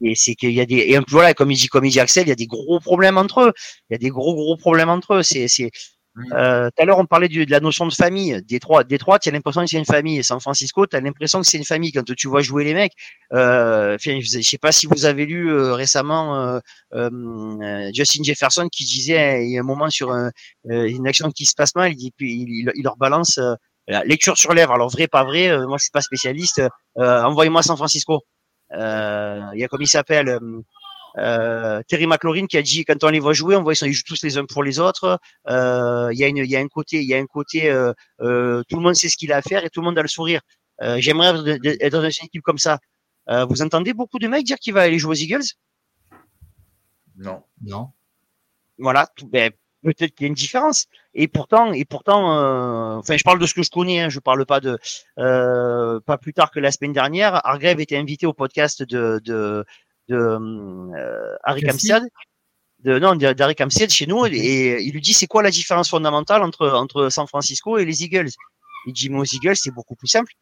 et 0.00 0.14
c'est 0.14 0.34
qu'il 0.36 0.52
y 0.52 0.60
a 0.60 0.66
des 0.66 0.76
et 0.76 0.96
un 0.96 1.02
peu 1.02 1.12
voilà 1.12 1.34
comme 1.34 1.50
il 1.50 1.56
dit 1.56 1.66
comme 1.66 1.84
il 1.84 1.90
dit 1.90 1.98
Axel 2.00 2.26
il 2.26 2.28
y 2.28 2.32
a 2.32 2.36
des 2.36 2.46
gros 2.46 2.78
problèmes 2.78 3.18
entre 3.18 3.40
eux 3.42 3.52
il 3.90 3.94
y 3.94 3.96
a 3.96 3.98
des 3.98 4.08
gros 4.10 4.34
gros 4.34 4.56
problèmes 4.56 4.88
entre 4.88 5.14
eux 5.14 5.22
c'est 5.24 5.48
c'est 5.48 5.70
tout 6.16 6.82
à 6.82 6.84
l'heure 6.84 6.98
on 6.98 7.06
parlait 7.06 7.28
du- 7.28 7.44
de 7.46 7.50
la 7.50 7.60
notion 7.60 7.86
de 7.86 7.92
famille. 7.92 8.40
Détroit 8.46 8.84
Détroit 8.84 9.18
tu 9.18 9.28
as 9.28 9.32
l'impression 9.32 9.62
que 9.62 9.68
c'est 9.68 9.78
une 9.78 9.84
famille. 9.84 10.22
San 10.24 10.40
Francisco 10.40 10.86
tu 10.86 10.96
as 10.96 11.00
l'impression 11.00 11.40
que 11.40 11.46
c'est 11.46 11.56
une 11.58 11.64
famille 11.64 11.92
quand 11.92 12.04
tu 12.14 12.28
vois 12.28 12.40
jouer 12.42 12.64
les 12.64 12.74
mecs. 12.74 12.92
Euh, 13.32 13.96
je 14.00 14.40
sais 14.42 14.58
pas 14.58 14.72
si 14.72 14.86
vous 14.86 15.06
avez 15.06 15.26
lu 15.26 15.50
euh, 15.52 15.74
récemment 15.74 16.36
euh, 16.40 16.58
euh, 16.94 17.90
Justin 17.94 18.22
Jefferson 18.22 18.68
qui 18.70 18.84
disait 18.84 19.44
il 19.44 19.50
y 19.52 19.58
a 19.58 19.60
un 19.60 19.64
moment 19.64 19.90
sur 19.90 20.12
un- 20.12 20.30
euh, 20.70 20.88
une 20.88 21.06
action 21.08 21.30
qui 21.30 21.46
se 21.46 21.54
passe 21.54 21.74
mal 21.74 21.92
il 21.92 21.96
dit 21.96 22.12
puis 22.16 22.32
il, 22.42 22.48
il- 22.48 22.72
il 22.76 22.82
leur 22.84 22.96
balance 22.96 23.38
euh, 23.38 23.54
la 23.88 24.04
lecture 24.04 24.38
sur 24.38 24.54
lèvres. 24.54 24.72
Alors 24.72 24.88
vrai 24.90 25.08
pas 25.08 25.24
vrai 25.24 25.48
euh, 25.48 25.66
moi 25.66 25.76
je 25.78 25.84
suis 25.84 25.90
pas 25.90 26.00
spécialiste 26.00 26.62
euh, 26.98 27.22
envoyez-moi 27.22 27.62
San 27.62 27.76
Francisco. 27.76 28.20
Euh, 28.72 29.40
il 29.54 29.60
y 29.60 29.64
a 29.64 29.68
comme 29.68 29.82
il 29.82 29.88
s'appelle 29.88 30.28
euh, 31.18 31.82
Terry 31.88 32.06
McLaurin 32.06 32.46
qui 32.46 32.56
a 32.56 32.62
dit 32.62 32.84
quand 32.84 33.02
on 33.04 33.08
les 33.08 33.20
voit 33.20 33.32
jouer, 33.34 33.56
on 33.56 33.62
voit 33.62 33.72
ils, 33.74 33.76
sont, 33.76 33.86
ils 33.86 33.92
jouent 33.92 34.02
tous 34.06 34.22
les 34.22 34.36
uns 34.38 34.44
pour 34.46 34.62
les 34.64 34.78
autres. 34.78 35.18
Euh, 35.48 36.08
Il 36.12 36.18
y 36.18 36.24
a 36.24 36.28
une, 36.28 36.38
il 36.38 36.50
y 36.50 36.56
a 36.56 36.60
un 36.60 36.68
côté, 36.68 37.00
il 37.00 37.08
y 37.08 37.14
a 37.14 37.18
un 37.18 37.26
côté, 37.26 37.70
euh, 37.70 37.92
euh, 38.20 38.62
tout 38.68 38.76
le 38.76 38.82
monde 38.82 38.94
sait 38.94 39.08
ce 39.08 39.16
qu'il 39.16 39.32
a 39.32 39.36
à 39.36 39.42
faire 39.42 39.64
et 39.64 39.70
tout 39.70 39.80
le 39.80 39.86
monde 39.86 39.98
a 39.98 40.02
le 40.02 40.08
sourire. 40.08 40.40
Euh, 40.82 40.96
J'aimerais 40.98 41.32
être 41.80 41.92
dans 41.92 42.02
une 42.02 42.26
équipe 42.26 42.42
comme 42.42 42.58
ça. 42.58 42.78
Euh, 43.30 43.44
vous 43.44 43.62
entendez 43.62 43.94
beaucoup 43.94 44.18
de 44.18 44.28
mecs 44.28 44.44
dire 44.44 44.58
qu'il 44.58 44.74
va 44.74 44.82
aller 44.82 44.98
jouer 44.98 45.12
aux 45.12 45.14
Eagles? 45.14 45.44
Non. 47.16 47.42
Non. 47.62 47.90
Voilà, 48.78 49.06
tout- 49.16 49.28
ben, 49.28 49.52
peut-être 49.84 50.14
qu'il 50.14 50.24
y 50.24 50.26
a 50.26 50.28
une 50.28 50.34
différence. 50.34 50.86
Et 51.14 51.28
pourtant, 51.28 51.72
et 51.72 51.84
pourtant, 51.84 52.36
euh, 52.38 52.96
enfin, 52.96 53.16
je 53.16 53.22
parle 53.22 53.38
de 53.38 53.46
ce 53.46 53.54
que 53.54 53.62
je 53.62 53.70
connais. 53.70 54.00
Hein, 54.00 54.08
je 54.08 54.18
parle 54.18 54.44
pas 54.46 54.60
de, 54.60 54.78
euh, 55.18 56.00
pas 56.00 56.18
plus 56.18 56.32
tard 56.34 56.50
que 56.50 56.58
la 56.60 56.72
semaine 56.72 56.92
dernière, 56.92 57.46
Hargrave 57.46 57.80
était 57.80 57.96
invité 57.96 58.26
au 58.26 58.32
podcast 58.32 58.82
de 58.82 59.20
de 59.24 59.64
de 60.08 60.16
euh, 60.16 61.36
Harry 61.44 61.62
Kamstad. 61.62 62.02
De, 62.80 62.98
non, 62.98 63.14
d'Harry 63.16 63.54
Kamstad 63.54 63.88
chez 63.88 64.06
nous, 64.06 64.26
et 64.26 64.82
il 64.82 64.92
lui 64.92 65.00
dit 65.00 65.14
c'est 65.14 65.26
quoi 65.26 65.42
la 65.42 65.50
différence 65.50 65.88
fondamentale 65.88 66.42
entre 66.42 66.68
entre 66.68 67.08
San 67.08 67.26
Francisco 67.26 67.78
et 67.78 67.86
les 67.86 68.02
Eagles? 68.02 68.28
Il 68.86 68.92
dit 68.92 69.08
mais 69.08 69.18
aux 69.20 69.24
Eagles 69.24 69.56
c'est 69.56 69.70
beaucoup 69.70 69.96
plus 69.96 70.08
simple. 70.08 70.32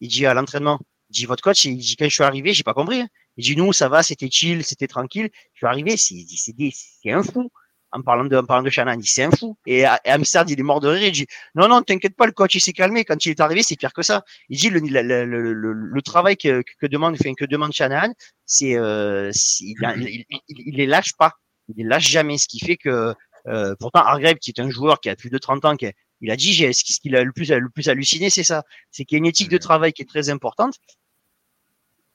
Il 0.00 0.08
dit 0.08 0.24
à 0.24 0.32
l'entraînement. 0.32 0.78
Il 1.10 1.14
dit 1.14 1.26
votre 1.26 1.42
coach, 1.42 1.64
il 1.66 1.76
dit 1.76 1.96
quand 1.96 2.06
je 2.08 2.14
suis 2.14 2.22
arrivé, 2.24 2.54
j'ai 2.54 2.62
pas 2.62 2.72
compris. 2.72 3.00
hein. 3.02 3.08
Il 3.36 3.44
dit 3.44 3.54
nous 3.56 3.74
ça 3.74 3.88
va, 3.90 4.02
c'était 4.02 4.30
chill, 4.30 4.64
c'était 4.64 4.86
tranquille. 4.86 5.28
Je 5.52 5.58
suis 5.58 5.66
arrivé, 5.66 5.98
c'est 5.98 6.24
c'est 6.36 6.56
des- 6.56 6.72
c'est 6.74 7.12
un 7.12 7.22
fou 7.22 7.50
en 7.92 8.02
parlant 8.02 8.24
de, 8.24 8.36
en 8.36 8.44
parlant 8.44 8.62
de 8.62 8.70
Shannon, 8.70 8.98
il 8.98 9.06
c'est 9.06 9.22
un 9.24 9.30
fou. 9.30 9.56
Et, 9.66 9.80
et 9.80 9.86
Amsterdam, 10.10 10.52
il 10.52 10.60
est 10.60 10.62
mort 10.62 10.80
de 10.80 10.88
rire, 10.88 11.08
il 11.08 11.12
dit 11.12 11.26
non, 11.54 11.68
non, 11.68 11.82
t'inquiète 11.82 12.16
pas, 12.16 12.26
le 12.26 12.32
coach, 12.32 12.54
il 12.54 12.60
s'est 12.60 12.72
calmé. 12.72 13.04
Quand 13.04 13.24
il 13.26 13.30
est 13.30 13.40
arrivé, 13.40 13.62
c'est 13.62 13.76
pire 13.76 13.92
que 13.92 14.02
ça. 14.02 14.24
Il 14.48 14.58
dit 14.58 14.70
le, 14.70 14.80
le, 14.80 15.24
le, 15.24 15.72
le, 15.72 16.02
travail 16.02 16.36
que, 16.36 16.62
que 16.80 16.86
demande, 16.86 17.14
enfin, 17.20 17.32
que 17.34 17.44
demande 17.44 17.72
Shanahan, 17.72 18.12
c'est, 18.46 18.76
euh, 18.76 19.30
il, 19.60 19.74
il, 19.98 20.24
il, 20.30 20.40
il- 20.48 20.74
les 20.76 20.86
lâche 20.86 21.14
pas. 21.18 21.32
Il 21.68 21.76
les 21.82 21.84
lâche 21.88 22.08
jamais. 22.08 22.38
Ce 22.38 22.46
qui 22.48 22.58
fait 22.60 22.76
que, 22.76 23.14
euh, 23.48 23.74
pourtant, 23.78 24.00
Hargrave, 24.00 24.36
qui 24.36 24.50
est 24.50 24.60
un 24.60 24.70
joueur 24.70 25.00
qui 25.00 25.08
a 25.08 25.16
plus 25.16 25.30
de 25.30 25.38
30 25.38 25.64
ans, 25.64 25.76
qui 25.76 25.86
a- 25.86 25.92
il 26.20 26.30
a 26.30 26.36
dit, 26.36 26.52
j'ai, 26.52 26.72
ce 26.72 26.84
qui- 26.84 26.92
ce 26.92 27.00
qu'il 27.00 27.16
a 27.16 27.24
le 27.24 27.32
plus, 27.32 27.50
le 27.50 27.70
plus 27.70 27.88
halluciné, 27.88 28.30
c'est 28.30 28.44
ça. 28.44 28.62
C'est 28.90 29.04
qu'il 29.04 29.16
y 29.16 29.18
a 29.18 29.20
une 29.20 29.26
éthique 29.26 29.48
de 29.48 29.58
travail 29.58 29.92
qui 29.92 30.02
est 30.02 30.06
très 30.08 30.28
importante. 30.30 30.74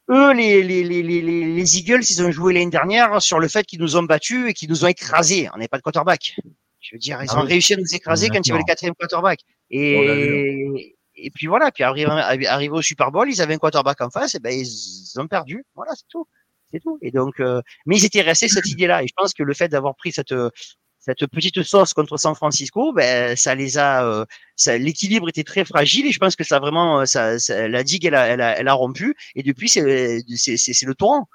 Eux, 0.09 0.33
les, 0.33 0.61
les, 0.61 0.83
les, 0.83 1.01
les, 1.01 1.21
les 1.21 1.45
les 1.55 1.77
Eagles, 1.79 2.03
ils 2.09 2.21
ont 2.21 2.31
joué 2.31 2.53
l'année 2.53 2.69
dernière 2.69 3.21
sur 3.21 3.39
le 3.39 3.47
fait 3.47 3.65
qu'ils 3.65 3.79
nous 3.79 3.95
ont 3.95 4.03
battus 4.03 4.49
et 4.49 4.53
qu'ils 4.53 4.69
nous 4.69 4.85
ont 4.85 4.87
écrasés. 4.87 5.49
On 5.53 5.57
n'est 5.57 5.67
pas 5.67 5.77
de 5.77 5.81
quarterback. 5.81 6.35
Je 6.79 6.95
veux 6.95 6.99
dire, 6.99 7.21
ils 7.23 7.29
Ah 7.31 7.39
ont 7.39 7.45
réussi 7.45 7.73
à 7.73 7.77
nous 7.77 7.95
écraser 7.95 8.29
quand 8.29 8.39
il 8.45 8.49
y 8.49 8.51
avait 8.51 8.59
le 8.59 8.65
quatrième 8.65 8.93
quarterback. 8.93 9.39
Et, 9.71 10.95
et 11.15 11.31
puis 11.31 11.47
voilà, 11.47 11.71
puis 11.71 11.83
arrivé, 11.83 12.07
arrivé 12.45 12.73
au 12.73 12.83
Super 12.83 13.11
Bowl, 13.11 13.27
ils 13.29 13.41
avaient 13.41 13.55
un 13.55 13.57
quarterback 13.57 13.99
en 14.01 14.11
face, 14.11 14.35
et 14.35 14.39
ben 14.39 14.53
ils 14.53 15.19
ont 15.19 15.27
perdu. 15.27 15.65
Voilà, 15.73 15.93
c'est 15.95 16.07
tout. 16.07 16.27
C'est 16.71 16.79
tout. 16.79 16.99
Et 17.01 17.09
donc, 17.09 17.39
euh, 17.39 17.61
mais 17.87 17.97
ils 17.97 18.05
étaient 18.05 18.21
restés 18.21 18.47
cette 18.47 18.67
idée-là. 18.67 19.01
Et 19.01 19.07
je 19.07 19.13
pense 19.15 19.33
que 19.33 19.41
le 19.41 19.53
fait 19.53 19.69
d'avoir 19.69 19.95
pris 19.95 20.11
cette 20.11 20.33
cette 21.05 21.27
petite 21.27 21.61
sauce 21.63 21.93
contre 21.93 22.17
San 22.17 22.33
Francisco, 22.35 22.91
ben 22.93 23.35
ça 23.35 23.53
les 23.55 23.77
a, 23.77 24.03
euh, 24.05 24.25
l'équilibre 24.79 25.29
était 25.29 25.43
très 25.43 25.63
fragile 25.63 26.07
et 26.07 26.11
je 26.11 26.17
pense 26.19 26.35
que 26.35 26.43
ça 26.43 26.59
vraiment, 26.59 27.01
euh, 27.01 27.05
ça, 27.05 27.37
ça- 27.37 27.67
la 27.67 27.83
digue 27.83 28.05
elle 28.05 28.15
a, 28.15 28.25
elle 28.27 28.41
a, 28.41 28.57
elle 28.59 28.67
a 28.67 28.73
rompu 28.73 29.15
et 29.35 29.43
depuis 29.43 29.69
c'est 29.69 29.81
le 29.83 30.93
torrent. 30.95 31.27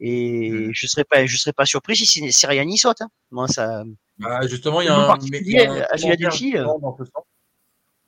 Et 0.00 0.50
Mhm. 0.50 0.70
je 0.72 0.86
serais 0.86 1.04
pas, 1.04 1.26
je 1.26 1.36
serais 1.36 1.52
pas 1.52 1.66
surpris 1.66 1.96
si 1.96 2.32
Siriani 2.32 2.78
saute. 2.78 3.00
Hein. 3.02 3.10
Moi 3.32 3.48
ça. 3.48 3.82
Bah, 4.18 4.46
justement, 4.46 4.80
il 4.80 4.86
y 4.86 4.88
a 4.88 4.96
un, 4.96 5.18
il 5.20 5.50
y 5.50 5.58
a 5.58 5.70
un 5.72 6.30
justement 6.30 6.78
dans 6.78 6.96
ce 6.96 7.04
sens 7.04 7.24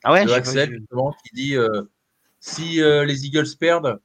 Ah 0.04 0.12
ouais. 0.12 0.24
de 0.24 0.30
Axel, 0.32 0.70
justement, 0.78 1.12
qui 1.24 1.34
dit 1.34 1.56
euh, 1.56 1.82
si 2.40 2.80
euh, 2.80 3.04
les 3.04 3.26
Eagles 3.26 3.46
perdent, 3.58 4.00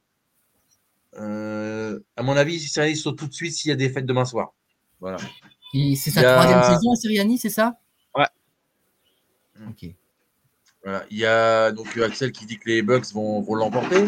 euh, 1.18 1.98
à 2.16 2.22
mon 2.22 2.36
avis, 2.36 2.58
Sirianni 2.60 2.96
saute 2.96 3.18
tout 3.18 3.26
de 3.26 3.32
suite 3.32 3.54
s'il 3.54 3.70
y 3.70 3.72
a 3.72 3.76
des 3.76 3.88
fêtes 3.88 4.04
demain 4.06 4.24
soir. 4.24 4.52
Voilà. 5.00 5.18
C'est 5.72 5.78
Il 5.80 5.96
sa 6.12 6.22
y 6.22 6.24
a- 6.24 6.34
troisième 6.34 6.62
saison 6.62 6.92
à 6.92 6.96
Siriani, 6.96 7.38
c'est 7.38 7.50
ça? 7.50 7.78
Ouais. 8.14 8.26
Ok. 9.68 9.86
Voilà. 10.82 11.04
Il 11.10 11.18
y 11.18 11.26
a 11.26 11.72
donc 11.72 11.96
euh, 11.96 12.06
Axel 12.06 12.32
qui 12.32 12.46
dit 12.46 12.58
que 12.58 12.68
les 12.68 12.82
Bucks 12.82 13.12
vont, 13.12 13.40
vont 13.42 13.54
l'emporter. 13.54 14.06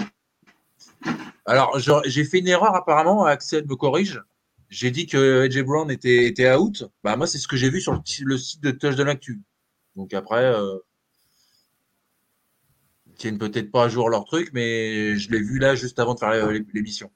Alors, 1.45 1.79
j'ai 2.07 2.25
fait 2.25 2.39
une 2.39 2.49
erreur 2.49 2.75
apparemment. 2.75 3.25
Axel 3.25 3.67
me 3.67 3.75
corrige. 3.77 4.23
J'ai 4.71 4.91
dit 4.91 5.07
que 5.07 5.43
AJ 5.47 5.63
Brown 5.63 5.91
était, 5.91 6.27
était 6.27 6.53
out. 6.55 6.85
Bah, 7.03 7.17
moi, 7.17 7.27
c'est 7.27 7.39
ce 7.39 7.49
que 7.49 7.57
j'ai 7.57 7.71
vu 7.71 7.81
sur 7.81 7.93
le, 8.23 8.39
site 8.39 8.61
de 8.63 8.71
Touch 8.71 8.97
de 8.97 9.03
l'Actu. 9.03 9.41
Donc 9.97 10.13
après, 10.15 10.45
euh, 10.45 10.77
ils 13.07 13.15
tiennent 13.15 13.39
peut-être 13.39 13.71
pas 13.73 13.85
à 13.85 13.89
jour 13.89 14.11
leur 14.11 14.25
truc, 14.25 14.51
mais 14.53 15.17
je 15.19 15.31
l'ai 15.31 15.41
vu 15.41 15.59
là 15.59 15.75
juste 15.75 15.99
avant 15.99 16.15
de 16.15 16.21
faire 16.21 16.29
euh, 16.29 16.53
l'é- 16.53 16.67
l'émission. 16.75 17.11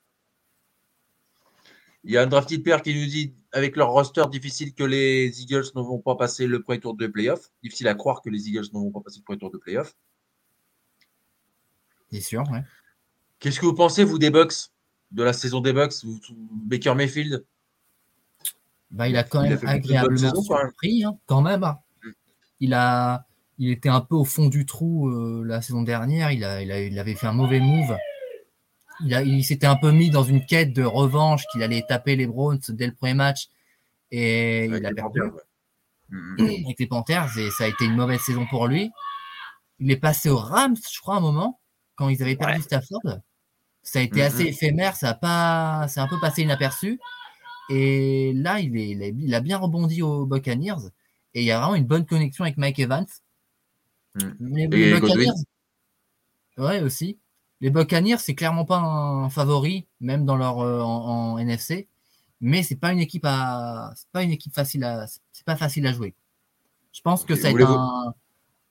Il 2.05 2.11
y 2.12 2.16
a 2.18 2.22
un 2.22 2.26
drafted 2.26 2.62
père 2.64 2.82
qui 2.82 2.95
nous 2.99 3.07
dit 3.07 3.34
avec 3.53 3.76
leur 3.76 3.90
roster 3.90 4.24
difficile 4.30 4.74
que 4.74 4.84
les 4.84 5.42
Eagles 5.42 5.66
ne 5.74 5.82
vont 5.82 5.98
pas 5.98 6.16
passer 6.16 6.46
le 6.46 6.62
premier 6.62 6.80
tour 6.80 6.94
de 6.94 7.07
playoff. 7.07 7.50
Difficile 7.62 7.88
à 7.88 7.94
croire 7.94 8.22
que 8.22 8.30
les 8.30 8.48
Eagles 8.48 8.66
ne 8.72 8.78
vont 8.78 8.90
pas 8.90 9.00
passer 9.00 9.18
le 9.18 9.24
premier 9.24 9.38
tour 9.38 9.50
de 9.50 9.59
playoff. 9.59 9.94
C'est 12.11 12.20
sûr, 12.20 12.42
ouais. 12.50 12.62
Qu'est-ce 13.38 13.59
que 13.59 13.66
vous 13.66 13.74
pensez, 13.74 14.05
vous, 14.05 14.18
des 14.18 14.30
Bucks, 14.30 14.70
de 15.11 15.22
la 15.22 15.32
saison 15.32 15.61
des 15.61 15.72
Bucks, 15.72 15.94
Baker 16.32 16.94
Mayfield? 16.94 17.44
Bah, 18.90 19.09
il 19.09 19.16
a 19.16 19.24
quand 19.24 19.42
même 19.42 19.59
agréablement 19.66 20.42
surpris, 20.42 21.05
hein, 21.05 21.18
quand 21.26 21.40
même. 21.40 21.64
Hein. 21.64 21.78
Mm. 22.05 22.11
Il 22.61 22.74
a, 22.74 23.26
il 23.59 23.70
était 23.70 23.88
un 23.88 24.00
peu 24.00 24.14
au 24.14 24.24
fond 24.24 24.48
du 24.48 24.66
trou 24.66 25.09
euh, 25.09 25.42
la 25.44 25.62
saison 25.62 25.82
dernière. 25.82 26.30
Il, 26.30 26.44
a, 26.44 26.62
il, 26.62 26.98
avait 26.98 27.14
fait 27.14 27.26
un 27.26 27.32
mauvais 27.32 27.61
move. 27.61 27.96
Il, 29.05 29.12
il 29.26 29.44
s'était 29.44 29.66
un 29.66 29.76
peu 29.76 29.90
mis 29.90 30.11
dans 30.11 30.22
une 30.22 30.44
quête 30.44 30.72
de 30.72 30.82
revanche 30.82 31.44
qu'il 31.53 31.62
allait 31.62 31.84
taper 31.86 32.16
les 32.16 32.26
Browns 32.26 32.61
dès 32.68 32.86
le 32.86 32.94
premier 32.94 33.14
match 33.14 33.48
et 34.12 34.66
il 34.66 34.86
a 34.86 34.92
perdu 34.92 35.20
mm, 36.11 36.34
mm. 36.38 36.64
avec 36.66 36.78
les 36.78 36.86
Panthers 36.86 37.38
et 37.38 37.50
ça 37.50 37.64
a 37.64 37.66
été 37.66 37.86
une 37.86 37.96
mauvaise 37.96 38.20
saison 38.20 38.46
pour 38.46 38.68
lui. 38.68 38.90
Il 39.80 39.90
est 39.90 39.96
passé 39.96 40.28
aux 40.28 40.36
Rams, 40.36 40.76
je 40.76 41.00
crois, 41.00 41.16
un 41.16 41.20
moment 41.20 41.61
quand 41.96 42.09
ils 42.09 42.22
avaient 42.22 42.36
perdu 42.36 42.62
Stafford. 42.62 43.00
Ça 43.82 43.98
a 43.98 44.03
été 44.03 44.22
assez 44.22 44.44
éphémère, 44.44 44.94
ça 44.94 45.11
a 45.11 45.14
pas, 45.14 45.88
c'est 45.88 45.98
un 45.98 46.07
peu 46.07 46.20
passé 46.20 46.42
inaperçu. 46.42 47.00
Et 47.68 48.32
là, 48.34 48.61
il, 48.61 48.76
est, 48.76 49.14
il, 49.16 49.34
a, 49.34 49.40
bien 49.40 49.57
rebondi 49.57 50.03
aux 50.03 50.26
Buccaneers. 50.26 50.90
Et 51.34 51.40
il 51.40 51.46
y 51.46 51.50
a 51.50 51.59
vraiment 51.59 51.74
une 51.74 51.86
bonne 51.86 52.05
connexion 52.05 52.44
avec 52.44 52.59
Mike 52.59 52.78
Evans. 52.78 53.07
Mm. 54.14 54.57
Les, 54.57 54.68
Buccaneers. 54.68 55.30
Ouais, 56.59 56.80
aussi. 56.80 57.18
Les 57.63 57.71
Buccaneers, 57.71 58.19
c'est 58.19 58.35
clairement 58.35 58.65
pas 58.65 58.79
un 58.79 59.31
favori, 59.31 59.87
même 60.01 60.27
dans 60.27 60.37
leur 60.37 60.59
euh, 60.59 60.81
en, 60.81 61.39
NFC. 61.39 61.89
Mais 62.41 62.65
c'est 62.65 62.77
pas 62.77 62.93
une 62.93 62.99
équipe 62.99 63.25
à, 63.25 63.93
c'est 63.95 64.09
pas 64.11 64.25
une 64.25 64.33
équipe 64.33 64.53
facile 64.53 64.83
à, 64.83 65.07
c'est 65.07 65.45
pas 65.47 65.55
facile 65.55 65.87
à 65.87 65.93
jouer. 65.93 66.13
Je 66.93 67.01
pense 67.03 67.25
que 67.25 67.37
ça 67.37 67.53
va, 67.53 67.61
être 67.61 67.71
un, 67.71 68.15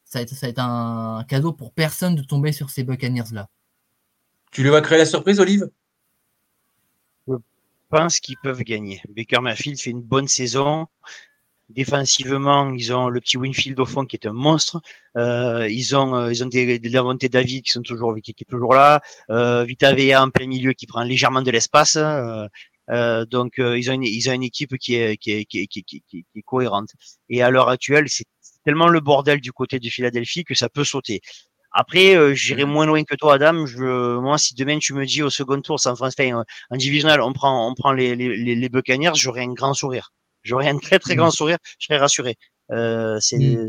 ça, 0.04 0.20
va 0.20 0.48
être, 0.50 0.60
un 0.60 1.24
cadeau 1.24 1.54
pour 1.54 1.72
personne 1.72 2.16
de 2.16 2.22
tomber 2.22 2.52
sur 2.52 2.70
ces 2.70 2.84
Buccaneers 2.84 3.32
là. 3.32 3.48
Tu 4.52 4.62
les 4.62 4.70
vas 4.70 4.82
créer 4.82 4.98
la 4.98 5.06
surprise, 5.06 5.40
Olive? 5.40 5.70
Pense 7.88 8.20
qu'ils 8.20 8.38
peuvent 8.44 8.64
gagner. 8.64 9.02
Baker 9.10 9.40
Mayfield 9.40 9.80
fait 9.80 9.90
une 9.90 10.02
bonne 10.02 10.28
saison. 10.28 10.88
Défensivement, 11.76 12.72
ils 12.74 12.94
ont 12.94 13.10
le 13.10 13.20
petit 13.22 13.38
Winfield 13.38 13.80
au 13.80 13.86
fond 13.86 14.06
qui 14.06 14.16
est 14.16 14.28
un 14.28 14.34
monstre. 14.34 14.82
Euh, 15.18 15.68
ils 15.70 15.96
ont 15.96 16.16
euh, 16.16 16.32
ils 16.32 16.44
ont 16.44 16.48
des, 16.48 16.80
des 16.80 17.30
David 17.30 17.64
qui 17.64 17.72
sont 17.72 17.82
toujours 17.82 18.16
qui, 18.22 18.32
est 18.32 18.50
toujours 18.50 18.74
là. 18.74 19.02
Euh, 19.30 19.64
Vita 19.64 19.94
Vea 19.94 20.22
en 20.22 20.30
plein 20.30 20.48
milieu 20.48 20.74
qui 20.74 20.88
prend 20.88 21.04
légèrement 21.04 21.42
de 21.42 21.52
l'espace. 21.52 21.96
Euh, 21.96 22.46
euh 22.90 23.26
donc 23.26 23.60
euh, 23.60 23.78
ils 23.78 23.90
ont 23.90 23.94
une, 23.94 24.04
ils 24.04 24.30
ont 24.30 24.34
une 24.34 24.44
équipe 24.44 24.78
qui 24.78 24.96
est 24.96 25.18
qui 25.18 25.32
est, 25.32 25.46
qui 25.46 25.60
est, 25.62 25.68
qui 25.68 25.84
qui 25.84 26.04
qui 26.10 26.26
est 26.36 26.42
cohérente. 26.42 26.90
Et 27.30 27.42
à 27.42 27.50
l'heure 27.50 27.70
actuelle, 27.70 28.06
c'est 28.10 28.26
tellement 28.66 28.88
le 28.88 29.00
bordel 29.00 29.40
du 29.42 29.52
côté 29.52 29.80
de 29.80 29.90
Philadelphie 29.90 30.44
que 30.44 30.56
ça 30.56 30.70
peut 30.70 30.84
sauter. 30.84 31.22
Après, 31.74 32.16
euh, 32.16 32.34
j'irai 32.34 32.66
moins 32.66 32.86
loin 32.86 33.04
que 33.04 33.16
toi, 33.16 33.36
Adam. 33.36 33.66
Je, 33.66 34.18
moi, 34.20 34.38
si 34.38 34.56
demain 34.56 34.78
tu 34.80 34.94
me 34.94 35.06
dis 35.06 35.24
au 35.24 35.30
second 35.30 35.62
tour, 35.62 35.80
sans 35.80 35.96
France, 35.96 36.16
enfin, 36.20 36.44
en 36.70 36.78
divisional, 36.78 37.22
on 37.22 37.32
prend, 37.34 37.70
on 37.70 37.74
prend 37.76 37.94
les, 37.94 38.16
les, 38.16 38.56
les, 38.56 38.70
Buccaneers, 38.70 39.16
j'aurai 39.16 39.44
un 39.44 39.54
grand 39.54 39.74
sourire. 39.74 40.12
J'aurai 40.44 40.70
un 40.70 40.78
très 40.78 41.00
très 41.00 41.16
grand 41.16 41.28
mm. 41.28 41.32
sourire. 41.32 41.58
Je 41.80 41.86
serai 41.86 41.98
rassuré. 41.98 42.36
Euh, 42.72 43.20
c'est 43.20 43.38
mm. 43.38 43.68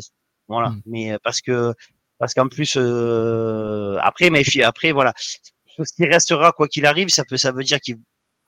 voilà. 0.49 0.71
Mm. 0.71 0.83
Mais 0.87 1.13
euh, 1.13 1.19
parce 1.23 1.41
que 1.41 1.75
parce 2.19 2.35
qu'en 2.35 2.49
plus 2.49 2.77
euh, 2.77 3.99
après, 4.01 4.31
mais 4.31 4.43
après 4.63 4.93
voilà, 4.93 5.13
ce 5.17 5.93
qui 5.97 6.07
restera 6.07 6.53
quoi 6.53 6.69
qu'il 6.69 6.87
arrive, 6.87 7.09
ça 7.09 7.25
peut, 7.25 7.37
ça 7.37 7.53
veut 7.53 7.65
dire 7.65 7.81
qu'il 7.81 7.99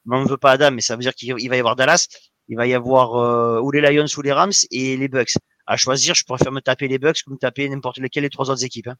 m'en 0.04 0.24
veut 0.24 0.36
pas 0.36 0.52
Adam, 0.52 0.70
mais 0.70 0.80
ça 0.80 0.96
veut 0.96 1.02
dire 1.02 1.14
qu'il 1.14 1.32
va 1.48 1.56
y 1.56 1.58
avoir 1.58 1.76
Dallas, 1.76 2.06
il 2.48 2.56
va 2.56 2.66
y 2.66 2.74
avoir 2.74 3.16
euh, 3.16 3.60
ou 3.60 3.70
les 3.70 3.80
Lions 3.80 4.06
ou 4.16 4.22
les 4.22 4.32
Rams 4.32 4.52
et 4.70 4.96
les 4.96 5.08
Bucks. 5.08 5.34
À 5.66 5.76
choisir, 5.76 6.14
je 6.14 6.24
préfère 6.24 6.52
me 6.52 6.60
taper 6.60 6.88
les 6.88 6.98
Bucks 6.98 7.22
que 7.24 7.30
me 7.30 7.36
taper 7.36 7.68
n'importe 7.68 7.98
lequel 7.98 8.22
des 8.22 8.30
trois 8.30 8.50
autres 8.50 8.64
équipes. 8.64 8.88
Hein. 8.88 8.96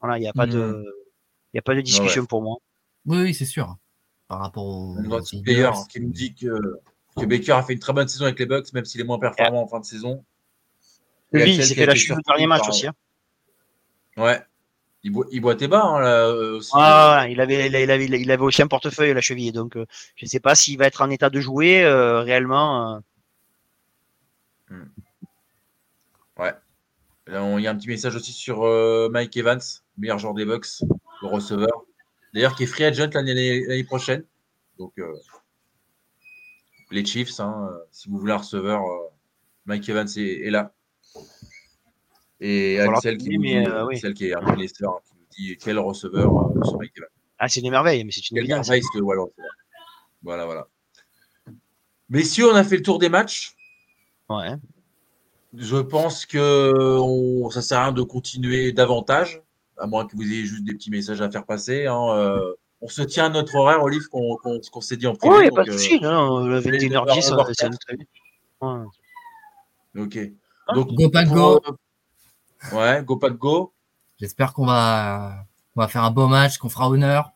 Voilà, 0.00 0.18
il 0.18 0.22
n'y 0.22 0.28
a 0.28 0.32
pas 0.32 0.46
de, 0.46 0.58
mmh. 0.58 0.84
il 1.52 1.58
a 1.58 1.62
pas 1.62 1.74
de 1.74 1.82
discussion 1.82 2.24
pour 2.26 2.42
moi. 2.42 2.56
Oui, 3.04 3.34
c'est 3.34 3.44
sûr. 3.44 3.76
Par 4.28 4.40
rapport 4.40 4.64
au. 4.64 4.96
player 5.44 5.70
qui 5.90 6.00
nous 6.00 6.10
dit 6.10 6.34
que, 6.34 6.58
que, 7.16 7.26
Baker 7.26 7.52
a 7.52 7.62
fait 7.62 7.72
une 7.72 7.78
très 7.78 7.92
bonne 7.92 8.08
saison 8.08 8.24
avec 8.24 8.38
les 8.38 8.46
Bucks, 8.46 8.72
même 8.72 8.84
s'il 8.84 9.00
est 9.00 9.04
moins 9.04 9.18
performant 9.18 9.62
en 9.62 9.68
fin 9.68 9.80
de 9.80 9.84
saison. 9.84 10.24
Oui, 11.32 11.56
il 11.56 11.64
s'est 11.64 11.74
fait 11.74 11.86
la 11.86 11.94
chute 11.94 12.16
au 12.16 12.20
dernier 12.26 12.46
match 12.46 12.68
aussi. 12.68 12.86
Hein. 12.86 12.94
Ouais. 14.16 14.40
Il, 15.02 15.12
boit, 15.12 15.26
il 15.30 15.40
boitait 15.40 15.68
bas 15.68 15.84
hein, 15.84 16.00
là, 16.00 16.28
aussi. 16.28 16.70
Ah, 16.74 17.26
il 17.28 17.40
avait, 17.40 17.68
il, 17.68 17.90
avait, 17.90 18.06
il 18.06 18.30
avait 18.30 18.42
aussi 18.42 18.62
un 18.62 18.66
portefeuille 18.66 19.10
à 19.10 19.14
la 19.14 19.20
cheville, 19.20 19.52
donc 19.52 19.76
euh, 19.76 19.86
je 20.16 20.24
ne 20.24 20.28
sais 20.28 20.40
pas 20.40 20.54
s'il 20.54 20.78
va 20.78 20.86
être 20.86 21.00
en 21.02 21.10
état 21.10 21.30
de 21.30 21.40
jouer 21.40 21.84
euh, 21.84 22.20
réellement. 22.20 22.96
Euh. 22.96 22.98
Hmm. 24.70 24.88
Ouais. 26.38 26.52
il 27.28 27.62
y 27.62 27.66
a 27.66 27.70
un 27.70 27.76
petit 27.76 27.88
message 27.88 28.16
aussi 28.16 28.32
sur 28.32 28.62
Mike 29.10 29.36
Evans 29.36 29.60
meilleur 29.98 30.18
joueur 30.18 30.34
des 30.34 30.44
Bucks, 30.44 30.82
le 31.22 31.28
receveur. 31.28 31.84
D'ailleurs, 32.34 32.54
qui 32.54 32.64
est 32.64 32.66
free 32.66 32.84
agent 32.84 33.10
l'année 33.14 33.84
prochaine. 33.84 34.24
Donc, 34.78 34.92
euh, 34.98 35.14
les 36.90 37.04
Chiefs, 37.04 37.40
hein, 37.40 37.68
euh, 37.70 37.78
si 37.90 38.08
vous 38.08 38.18
voulez 38.18 38.32
un 38.32 38.38
receveur, 38.38 38.82
euh, 38.82 39.08
Mike 39.64 39.88
Evans 39.88 40.06
est, 40.16 40.50
là. 40.50 40.72
Et 42.40 42.78
celle 43.02 43.16
qui, 43.16 43.38
mais, 43.38 43.64
dit, 43.64 43.98
celle 43.98 44.14
qui 44.14 44.26
est 44.26 44.34
un 44.34 44.40
qui 44.54 44.82
nous 44.82 45.26
dit 45.30 45.56
quel 45.58 45.78
receveur 45.78 46.30
sur 46.64 46.78
Mike 46.78 46.92
Evans. 46.96 47.08
Ah, 47.38 47.48
c'est 47.48 47.60
une 47.60 47.70
merveille, 47.70 48.04
mais 48.04 48.12
c'est 48.12 48.30
une 48.30 48.46
merveille. 48.46 48.82
Voilà, 50.22 50.44
voilà. 50.44 50.68
Messieurs, 52.08 52.50
on 52.50 52.54
a 52.54 52.64
fait 52.64 52.76
le 52.76 52.82
tour 52.82 52.98
des 52.98 53.08
matchs. 53.08 53.54
Ouais. 54.28 54.54
Je 55.54 55.76
pense 55.76 56.26
que 56.26 56.98
on, 57.00 57.50
ça 57.50 57.62
sert 57.62 57.78
à 57.78 57.84
rien 57.84 57.92
de 57.92 58.02
continuer 58.02 58.72
davantage 58.72 59.42
à 59.78 59.86
moins 59.86 60.06
que 60.06 60.16
vous 60.16 60.22
ayez 60.22 60.44
juste 60.44 60.64
des 60.64 60.74
petits 60.74 60.90
messages 60.90 61.20
à 61.20 61.30
faire 61.30 61.44
passer. 61.44 61.86
Hein, 61.86 62.08
euh, 62.10 62.54
on 62.86 62.88
se 62.88 63.02
tient 63.02 63.26
à 63.26 63.28
notre 63.30 63.56
horaire, 63.56 63.82
Olive, 63.82 64.06
qu'on 64.08 64.80
s'est 64.80 64.96
dit 64.96 65.08
en 65.08 65.16
privé. 65.16 65.34
Oui, 65.36 65.50
pas 65.50 65.64
de 65.64 65.72
souci. 65.72 65.98
Le 65.98 66.60
21h10, 66.60 67.22
c'est 67.22 67.68
notre 67.68 67.92
ouais. 68.60 68.84
Ok. 69.98 70.18
Ah. 70.68 70.74
Donc, 70.74 70.94
go 70.94 71.10
pas 71.10 71.24
go. 71.24 71.60
Ouais, 72.72 73.02
go 73.04 73.16
go. 73.16 73.72
J'espère 74.20 74.52
qu'on 74.52 74.66
va, 74.66 75.46
on 75.74 75.80
va 75.80 75.88
faire 75.88 76.04
un 76.04 76.12
beau 76.12 76.28
match, 76.28 76.58
qu'on 76.58 76.68
fera 76.68 76.88
honneur. 76.88 77.32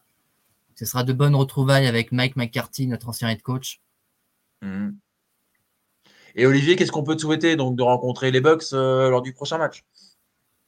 Ce 0.76 0.86
sera 0.86 1.03
de 1.03 1.12
bonnes 1.12 1.34
retrouvailles 1.34 1.88
avec 1.88 2.12
Mike 2.12 2.36
McCarthy, 2.36 2.86
notre 2.86 3.09
ancien 3.09 3.28
head 3.28 3.42
coach. 3.42 3.80
Mhm. 4.62 4.96
Et 6.36 6.46
Olivier, 6.46 6.76
qu'est-ce 6.76 6.92
qu'on 6.92 7.03
peut 7.03 7.16
te 7.16 7.22
souhaiter 7.22 7.57
donc 7.57 7.74
de 7.74 7.82
rencontrer 7.82 8.30
les 8.30 8.40
Bucks 8.40 8.72
euh, 8.72 9.11
lors 9.11 9.20
du 9.20 9.32
prochain 9.32 9.59
match 9.59 9.84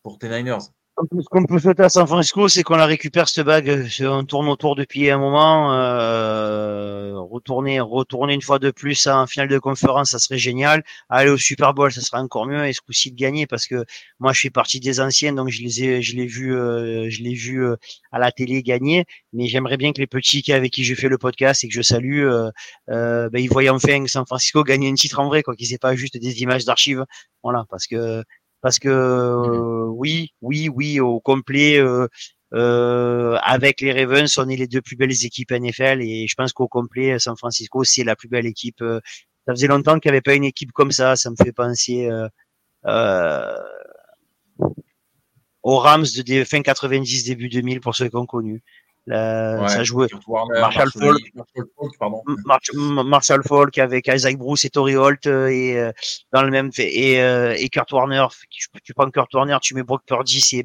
pour 0.02 0.18
tes 0.18 0.28
Niners? 0.28 0.72
Ce 0.98 1.28
qu'on 1.30 1.44
peut 1.44 1.58
souhaiter 1.58 1.82
à 1.82 1.88
San 1.88 2.06
Francisco, 2.06 2.48
c'est 2.48 2.62
qu'on 2.62 2.76
la 2.76 2.86
récupère 2.86 3.28
cette 3.28 3.46
bague. 3.46 3.88
On 4.02 4.24
tourne 4.24 4.48
autour 4.48 4.76
depuis 4.76 5.10
un 5.10 5.18
moment. 5.18 5.72
Euh, 5.72 7.18
retourner, 7.18 7.80
retourner 7.80 8.34
une 8.34 8.42
fois 8.42 8.58
de 8.58 8.70
plus 8.70 9.06
en 9.06 9.26
finale 9.26 9.48
de 9.48 9.58
conférence, 9.58 10.10
ça 10.10 10.18
serait 10.18 10.38
génial. 10.38 10.82
Aller 11.08 11.30
au 11.30 11.38
Super 11.38 11.72
Bowl, 11.72 11.90
ça 11.90 12.02
serait 12.02 12.20
encore 12.20 12.46
mieux. 12.46 12.66
Et 12.66 12.72
ce 12.72 12.80
coup-ci 12.82 13.10
de 13.10 13.16
gagner, 13.16 13.46
parce 13.46 13.66
que 13.66 13.84
moi, 14.20 14.32
je 14.32 14.40
fais 14.40 14.50
partie 14.50 14.80
des 14.80 15.00
anciens, 15.00 15.32
donc 15.32 15.48
je 15.48 15.62
les 15.62 15.82
ai, 15.82 16.02
je 16.02 16.14
l'ai 16.14 16.26
vu, 16.26 16.54
euh, 16.54 17.08
je 17.08 17.22
l'ai 17.22 17.34
vu 17.34 17.64
euh, 17.64 17.76
à 18.12 18.18
la 18.18 18.30
télé 18.30 18.62
gagner. 18.62 19.06
Mais 19.32 19.46
j'aimerais 19.46 19.78
bien 19.78 19.92
que 19.92 20.00
les 20.00 20.06
petits 20.06 20.52
avec 20.52 20.72
qui 20.72 20.84
je 20.84 20.94
fais 20.94 21.08
le 21.08 21.18
podcast 21.18 21.64
et 21.64 21.68
que 21.68 21.74
je 21.74 21.82
salue, 21.82 22.24
euh, 22.24 22.50
euh 22.90 23.30
ben, 23.30 23.42
ils 23.42 23.48
voient 23.48 23.68
enfin 23.70 24.06
San 24.06 24.26
Francisco 24.26 24.62
gagner 24.62 24.90
un 24.90 24.94
titre 24.94 25.20
en 25.20 25.26
vrai, 25.26 25.42
quoi. 25.42 25.56
Qu'ils 25.56 25.72
aient 25.72 25.78
pas 25.78 25.96
juste 25.96 26.18
des 26.18 26.42
images 26.42 26.64
d'archives. 26.66 27.04
Voilà, 27.42 27.64
parce 27.70 27.86
que 27.86 28.22
parce 28.62 28.78
que 28.78 28.88
euh, 28.88 29.86
oui, 29.88 30.32
oui, 30.40 30.70
oui, 30.70 31.00
au 31.00 31.20
complet. 31.20 31.78
Euh, 31.78 32.08
euh, 32.54 33.38
avec 33.42 33.80
les 33.80 33.92
Ravens, 33.92 34.38
on 34.38 34.48
est 34.48 34.56
les 34.56 34.68
deux 34.68 34.82
plus 34.82 34.96
belles 34.96 35.24
équipes 35.24 35.52
NFL 35.52 36.02
et 36.02 36.26
je 36.28 36.34
pense 36.34 36.52
qu'au 36.52 36.68
complet, 36.68 37.18
San 37.18 37.36
Francisco, 37.36 37.82
c'est 37.84 38.04
la 38.04 38.14
plus 38.14 38.28
belle 38.28 38.46
équipe. 38.46 38.78
ça 39.46 39.54
faisait 39.54 39.66
longtemps 39.68 39.98
qu'il 39.98 40.10
n'y 40.10 40.16
avait 40.16 40.22
pas 40.22 40.34
une 40.34 40.44
équipe 40.44 40.72
comme 40.72 40.92
ça. 40.92 41.16
Ça 41.16 41.30
me 41.30 41.36
fait 41.36 41.52
penser 41.52 42.08
euh, 42.86 43.56
aux 45.62 45.78
Rams 45.78 46.04
de 46.26 46.44
fin 46.44 46.62
90, 46.62 47.24
début 47.24 47.48
2000 47.48 47.80
pour 47.80 47.94
ceux 47.96 48.08
qui 48.08 48.16
ont 48.16 48.26
connu. 48.26 48.62
La, 49.06 49.66
ça 49.68 49.82
jouait 49.82 50.06
Marshall, 50.60 50.90
Falk, 50.92 51.20
Marshall, 53.04 53.42
Falk 53.42 53.78
avec 53.78 54.06
Isaac 54.06 54.36
Bruce 54.36 54.64
et 54.64 54.70
Tori 54.70 54.94
Holt 54.94 55.26
euh, 55.26 55.48
et 55.48 55.76
euh, 55.76 55.90
dans 56.32 56.44
le 56.44 56.50
même 56.50 56.72
fait 56.72 56.94
et, 56.94 57.20
euh, 57.20 57.54
et 57.58 57.68
Kurt 57.68 57.90
Warner. 57.90 58.26
Tu 58.84 58.94
prends 58.94 59.10
Kurt 59.10 59.34
Warner, 59.34 59.58
tu 59.60 59.74
mets 59.74 59.82
Brock 59.82 60.02
Purdy, 60.06 60.40
c'est 60.40 60.64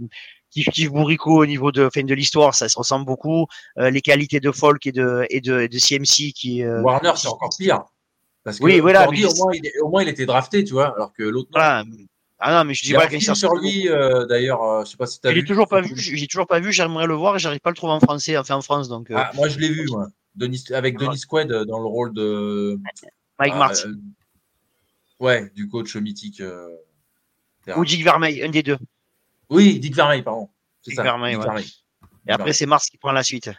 Kiff 0.51 0.67
Kiff 0.67 0.91
Bourrico 0.91 1.41
au 1.41 1.45
niveau 1.47 1.71
de 1.71 1.89
fin 1.91 2.03
de 2.03 2.13
l'histoire, 2.13 2.53
ça 2.53 2.69
se 2.69 2.77
ressemble 2.77 3.05
beaucoup. 3.05 3.47
les 3.75 4.01
qualités 4.01 4.39
de 4.39 4.51
Falk 4.51 4.85
et 4.85 4.91
de 4.91 5.25
et 5.31 5.41
de, 5.41 5.65
de 5.65 5.79
CMC 5.79 6.31
qui 6.33 6.63
Warner 6.63 7.13
c'est 7.15 7.29
encore 7.29 7.55
pire. 7.57 7.85
Parce 8.43 8.59
que 8.59 8.63
oui, 8.63 8.79
voilà, 8.79 9.07
Purdy, 9.07 9.25
au, 9.25 9.35
moins, 9.35 9.51
il, 9.53 9.71
au 9.81 9.89
moins 9.89 10.03
il 10.03 10.09
était 10.09 10.25
drafté, 10.25 10.63
tu 10.63 10.73
vois, 10.73 10.93
alors 10.95 11.11
que 11.11 11.23
l'autre. 11.23 11.49
Ah 12.39 12.57
non, 12.57 12.65
mais 12.67 12.73
je 12.73 12.83
dis 12.83 12.93
pas 12.93 13.07
qu'il 13.07 13.21
sur 13.21 13.55
lui 13.55 13.89
euh, 13.89 14.25
d'ailleurs, 14.27 14.61
euh, 14.61 14.85
je 14.85 14.91
sais 14.91 14.97
pas 14.97 15.07
si 15.07 15.19
tu 15.19 15.27
as 15.27 15.33
vu. 15.33 15.43
toujours 15.43 15.67
pas 15.67 15.81
vu, 15.81 15.93
j'ai 15.95 16.27
toujours 16.27 16.45
pas 16.45 16.59
vu, 16.59 16.71
j'aimerais 16.71 17.07
le 17.07 17.15
voir 17.15 17.35
et 17.35 17.39
j'arrive 17.39 17.59
pas 17.59 17.69
à 17.69 17.71
le 17.71 17.77
trouver 17.77 17.93
en 17.93 17.99
français, 17.99 18.37
enfin 18.37 18.55
en 18.55 18.61
France 18.61 18.87
donc. 18.89 19.09
Euh. 19.09 19.15
Ah, 19.17 19.31
moi 19.33 19.47
je 19.49 19.57
l'ai 19.57 19.69
vu 19.69 19.87
moi. 19.89 20.07
Denis, 20.35 20.63
avec 20.71 20.99
Denis 20.99 21.21
Quaid 21.27 21.47
dans 21.47 21.79
le 21.79 21.87
rôle 21.87 22.13
de 22.13 22.79
Mike 23.39 23.53
ah, 23.55 23.57
Martin. 23.57 23.95
Ouais, 25.19 25.51
du 25.55 25.67
coach 25.67 25.95
mythique. 25.95 26.43
Ou 27.75 27.85
Dick 27.85 28.03
Vermeil, 28.03 28.43
un 28.43 28.49
des 28.49 28.61
deux. 28.61 28.77
Oui, 29.49 29.79
Dick 29.79 29.95
Vermeil, 29.95 30.21
pardon. 30.21 30.49
C'est 30.83 30.91
Dick 30.91 30.97
ça. 30.97 31.03
Vermeil, 31.03 31.33
Dick 31.33 31.39
ouais. 31.39 31.45
Vermeil. 31.45 31.71
Et 32.27 32.31
après, 32.33 32.51
c'est 32.53 32.65
Mars 32.65 32.89
qui 32.89 32.97
prend 32.97 33.11
la 33.13 33.23
suite. 33.23 33.49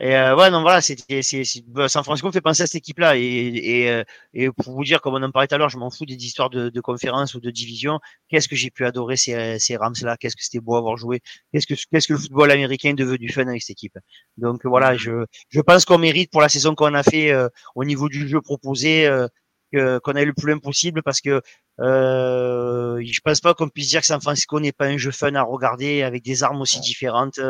Et 0.00 0.16
euh, 0.16 0.34
ouais, 0.36 0.50
non, 0.50 0.62
voilà, 0.62 0.80
c'était, 0.80 1.22
c'est, 1.22 1.44
c'est- 1.44 1.62
bah, 1.68 1.88
San 1.88 2.02
Francisco 2.02 2.26
me 2.26 2.32
fait 2.32 2.40
penser 2.40 2.62
à 2.64 2.66
cette 2.66 2.76
équipe-là. 2.76 3.16
Et, 3.16 3.22
et, 3.22 3.90
euh, 3.90 4.02
et 4.34 4.50
pour 4.50 4.74
vous 4.74 4.82
dire, 4.84 5.00
comme 5.00 5.14
on 5.14 5.22
en 5.22 5.30
parlait 5.30 5.46
tout 5.46 5.54
à 5.54 5.58
l'heure, 5.58 5.68
je 5.68 5.78
m'en 5.78 5.90
fous 5.90 6.06
des 6.06 6.14
histoires 6.16 6.50
de, 6.50 6.68
de 6.68 6.80
conférences 6.80 7.34
ou 7.34 7.40
de 7.40 7.50
division. 7.50 8.00
Qu'est-ce 8.28 8.48
que 8.48 8.56
j'ai 8.56 8.70
pu 8.70 8.84
adorer 8.84 9.16
ces, 9.16 9.58
ces 9.60 9.76
Rams-là? 9.76 10.16
Qu'est-ce 10.16 10.34
que 10.36 10.42
c'était 10.42 10.60
beau 10.60 10.74
avoir 10.76 10.96
joué 10.96 11.20
Qu'est-ce 11.52 11.66
que, 11.68 11.74
qu'est-ce 11.92 12.08
que 12.08 12.14
le 12.14 12.18
football 12.18 12.50
américain 12.50 12.90
est 12.90 12.94
devenu 12.94 13.28
fun 13.28 13.46
avec 13.46 13.62
cette 13.62 13.70
équipe? 13.70 13.96
Donc 14.36 14.64
voilà, 14.66 14.96
je, 14.96 15.24
je 15.48 15.60
pense 15.60 15.84
qu'on 15.84 15.98
mérite 15.98 16.30
pour 16.32 16.40
la 16.40 16.48
saison 16.48 16.74
qu'on 16.74 16.94
a 16.94 17.02
fait 17.02 17.30
euh, 17.32 17.48
au 17.74 17.84
niveau 17.84 18.08
du 18.08 18.28
jeu 18.28 18.40
proposé. 18.40 19.06
euh, 19.06 19.28
qu'on 19.72 20.12
ait 20.14 20.24
le 20.24 20.32
plus 20.34 20.48
loin 20.48 20.58
possible 20.58 21.02
parce 21.02 21.20
que 21.20 21.40
euh, 21.80 23.00
je 23.04 23.20
pense 23.24 23.40
pas 23.40 23.54
qu'on 23.54 23.68
puisse 23.68 23.88
dire 23.88 24.00
que 24.00 24.06
San 24.06 24.20
Francisco 24.20 24.58
n'est 24.60 24.72
pas 24.72 24.86
un 24.86 24.96
jeu 24.98 25.10
fun 25.10 25.34
à 25.34 25.42
regarder 25.42 26.02
avec 26.02 26.22
des 26.22 26.42
armes 26.42 26.60
aussi 26.60 26.80
différentes, 26.80 27.40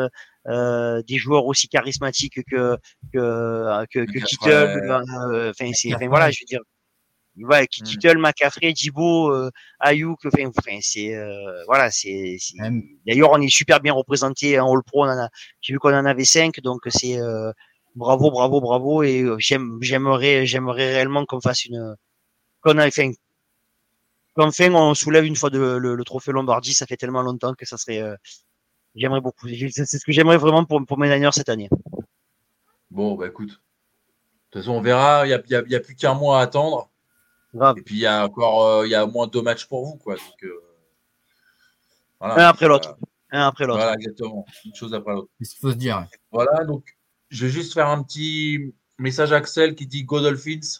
euh, 0.47 1.01
des 1.07 1.17
joueurs 1.17 1.45
aussi 1.45 1.67
charismatiques 1.69 2.39
que 2.49 2.77
que 3.13 3.85
que, 3.91 3.99
que 4.05 4.19
Kittle. 4.19 4.49
euh, 4.51 5.51
Enfin, 5.51 5.71
c'est, 5.73 5.93
enfin 5.95 6.07
voilà, 6.07 6.31
je 6.31 6.39
veux 6.41 6.45
dire, 6.47 6.61
ouais, 7.37 7.63
Mm. 7.63 7.83
Kittle, 7.83 8.17
McCaffrey, 8.17 8.73
Djibo, 8.75 9.31
euh, 9.31 9.51
Ayuk, 9.79 10.19
enfin, 10.25 10.47
enfin 10.47 10.77
c'est 10.81 11.13
euh, 11.15 11.63
voilà, 11.67 11.91
c'est. 11.91 12.37
D'ailleurs, 13.05 13.31
on 13.31 13.41
est 13.41 13.49
super 13.49 13.79
bien 13.79 13.93
représenté 13.93 14.59
en 14.59 14.71
All 14.73 14.83
Pro. 14.85 15.05
On 15.05 15.09
en 15.09 15.19
a, 15.25 15.29
j'ai 15.61 15.73
vu 15.73 15.79
qu'on 15.79 15.93
en 15.93 16.05
avait 16.05 16.25
cinq, 16.25 16.59
donc 16.61 16.81
c'est 16.87 17.19
euh, 17.19 17.51
bravo, 17.95 18.31
bravo, 18.31 18.59
bravo. 18.61 19.03
Et 19.03 19.21
euh, 19.21 19.35
j'aime, 19.39 19.77
j'aimerais, 19.81 20.45
j'aimerais 20.45 20.91
réellement 20.93 21.25
qu'on 21.25 21.41
fasse 21.41 21.65
une, 21.65 21.95
qu'on 22.61 22.77
a, 22.77 22.87
enfin, 22.87 23.11
qu'enfin 24.35 24.71
on 24.73 24.93
soulève 24.93 25.25
une 25.25 25.35
fois 25.35 25.49
de, 25.49 25.59
le, 25.59 25.95
le 25.95 26.03
trophée 26.03 26.31
Lombardie. 26.31 26.73
Ça 26.73 26.85
fait 26.85 26.97
tellement 26.97 27.21
longtemps 27.21 27.53
que 27.53 27.65
ça 27.65 27.77
serait. 27.77 28.01
euh, 28.01 28.15
j'aimerais 28.95 29.21
beaucoup. 29.21 29.47
C'est 29.47 29.85
ce 29.85 30.05
que 30.05 30.11
j'aimerais 30.11 30.37
vraiment 30.37 30.65
pour 30.65 30.85
pour 30.85 30.97
mes 30.97 31.09
Niners 31.09 31.33
cette 31.33 31.49
année. 31.49 31.69
Bon, 32.91 33.15
bah 33.15 33.27
écoute. 33.27 33.49
De 33.49 33.53
toute 34.51 34.61
façon, 34.61 34.73
on 34.73 34.81
verra. 34.81 35.25
Il 35.25 35.29
n'y 35.29 35.33
a, 35.35 35.41
il 35.45 35.51
y 35.51 35.55
a- 35.55 35.63
il 35.65 35.71
y 35.71 35.75
a 35.75 35.79
plus 35.79 35.95
qu'un 35.95 36.13
mois 36.13 36.39
à 36.39 36.43
attendre. 36.43 36.89
Grave. 37.53 37.77
Et 37.77 37.81
puis, 37.81 37.95
il 37.95 38.01
y 38.01 38.05
a 38.05 38.25
encore 38.25 38.65
euh, 38.65 38.87
il 38.87 38.91
y 38.91 38.95
a 38.95 39.03
au 39.05 39.09
moins 39.11 39.27
deux 39.27 39.41
matchs 39.41 39.65
pour 39.65 39.85
vous. 39.85 39.95
Quoi. 39.97 40.15
Donc, 40.15 40.43
euh, 40.43 40.61
voilà. 42.19 42.35
Un 42.35 42.47
après 42.49 42.67
l'autre. 42.67 42.97
Un 43.29 43.47
après 43.47 43.65
l'autre. 43.65 43.79
Voilà, 43.79 43.93
exactement. 43.95 44.45
Une 44.65 44.73
chose 44.75 44.93
après 44.93 45.13
l'autre. 45.13 45.29
C'est 45.39 45.45
ce 45.45 45.51
qu'il 45.51 45.59
faut 45.59 45.71
se 45.71 45.75
dire. 45.77 46.07
Voilà, 46.31 46.63
donc 46.63 46.97
je 47.29 47.45
vais 47.45 47.51
juste 47.51 47.73
faire 47.73 47.87
un 47.89 48.01
petit 48.03 48.73
message 48.97 49.33
à 49.33 49.35
Axel 49.37 49.75
qui 49.75 49.85
dit 49.85 50.03
Go 50.05 50.21
Dolphins. 50.21 50.79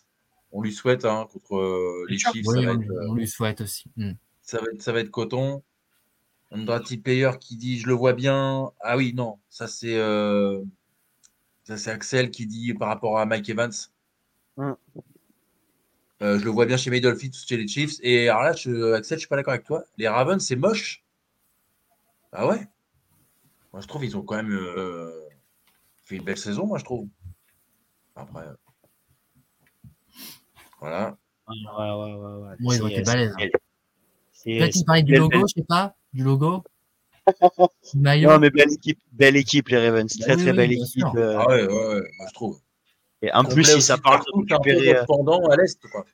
On 0.52 0.62
lui 0.62 0.74
souhaite 0.74 1.06
hein, 1.06 1.28
contre 1.32 1.58
euh, 1.58 2.06
les. 2.10 2.18
Chiefs, 2.18 2.46
Oui, 2.46 2.62
ça, 2.62 2.62
va 2.62 2.74
on, 2.74 2.82
être, 2.82 2.92
euh, 2.92 3.08
on 3.10 3.14
lui 3.14 3.28
souhaite 3.28 3.62
aussi. 3.62 3.86
Hmm. 3.98 4.14
ça, 4.42 4.60
va 4.60 4.68
être, 4.74 4.82
ça 4.82 4.92
va 4.92 5.00
être 5.00 5.12
coton. 5.12 5.64
Andrati 6.52 6.98
Player 6.98 7.32
qui 7.40 7.58
dit 7.58 7.80
Je 7.80 7.88
le 7.88 7.94
vois 7.94 8.14
bien. 8.14 8.72
Ah 8.80 8.98
oui, 8.98 9.14
non, 9.14 9.40
ça 9.50 9.68
c'est 9.68 9.98
euh, 9.98 10.64
ça 11.64 11.78
c'est 11.78 11.92
Axel 11.92 12.32
qui 12.32 12.48
dit 12.48 12.74
par 12.74 12.88
rapport 12.88 13.20
à 13.20 13.26
Mike 13.26 13.50
Evans. 13.50 13.74
Mm. 14.56 14.72
Euh, 16.24 16.40
je 16.40 16.46
le 16.46 16.50
vois 16.50 16.66
bien 16.66 16.78
chez 16.78 16.90
mes 16.90 17.00
Dolphins, 17.00 17.30
chez 17.32 17.58
les 17.58 17.68
Chiefs. 17.68 17.98
Et 18.02 18.30
alors 18.30 18.44
là, 18.44 18.54
je, 18.54 18.94
Axel, 18.94 19.18
je 19.18 19.22
suis 19.22 19.28
pas 19.28 19.36
d'accord 19.36 19.54
avec 19.54 19.66
toi. 19.66 19.84
Les 19.98 20.08
Ravens, 20.08 20.44
c'est 20.44 20.56
moche. 20.56 21.04
Ah 22.32 22.48
ouais 22.48 22.68
Moi, 23.72 23.82
je 23.82 23.88
trouve 23.88 24.04
ils 24.04 24.18
ont 24.18 24.24
quand 24.24 24.36
même 24.36 24.52
euh, 24.52 25.12
fait 26.06 26.16
une 26.16 26.24
belle 26.24 26.38
saison, 26.38 26.66
moi, 26.66 26.80
je 26.80 26.86
trouve. 26.86 27.08
Après. 28.16 28.46
Euh, 30.84 30.86
Voilà. 30.86 31.18
Ouais, 31.48 31.56
ouais, 31.56 32.14
ouais, 32.14 32.14
ouais. 32.16 32.56
Ouais, 32.60 32.76
ils 32.76 32.84
ont 32.84 32.88
été 32.88 33.02
balèzes. 33.04 33.34
c'est- 33.40 33.52
c'est- 34.34 34.58
Peut-être 34.60 34.74
qu'il 34.74 34.86
parlait 34.86 35.04
du 35.04 35.16
logo, 35.16 35.30
belle- 35.30 35.42
je 35.48 35.54
sais 35.62 35.66
pas. 35.68 35.96
Du 36.14 36.24
logo. 36.24 36.64
Non, 37.94 38.40
mais 38.40 38.50
belle 38.50 38.72
équipe, 38.72 39.00
belle 39.12 39.36
équipe, 39.36 39.68
les 39.70 39.86
Ravens. 39.90 40.18
Très, 40.18 40.36
Oui, 40.36 40.42
très 40.42 40.52
oui, 40.52 40.58
belle 40.58 40.72
équipe. 40.74 41.04
euh, 41.16 41.38
Ah 41.40 41.48
ouais, 41.50 41.66
ouais, 41.68 41.88
ouais, 41.88 42.02
moi, 42.18 42.28
je 42.28 42.34
trouve. 42.34 42.60
et 43.22 43.32
en 43.34 43.44
plus, 43.44 43.64
si 43.66 43.82
ça 43.82 43.98
parle 43.98 44.22
de 44.22 44.32
récupérer, 44.54 44.96
euh, 44.98 45.04
pendant 45.06 45.46
à 45.48 45.56
l'Est, 45.58 45.80
quoi. 45.92 46.06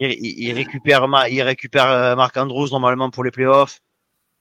il, 0.00 0.12
il- 0.12 0.38
il 0.48 0.52
récupère, 0.52 1.06
il 1.28 1.42
récupère 1.42 1.86
euh, 1.90 2.14
Marc 2.16 2.36
Andrews 2.36 2.68
normalement 2.70 3.10
pour 3.10 3.24
les 3.24 3.30
playoffs. 3.32 3.80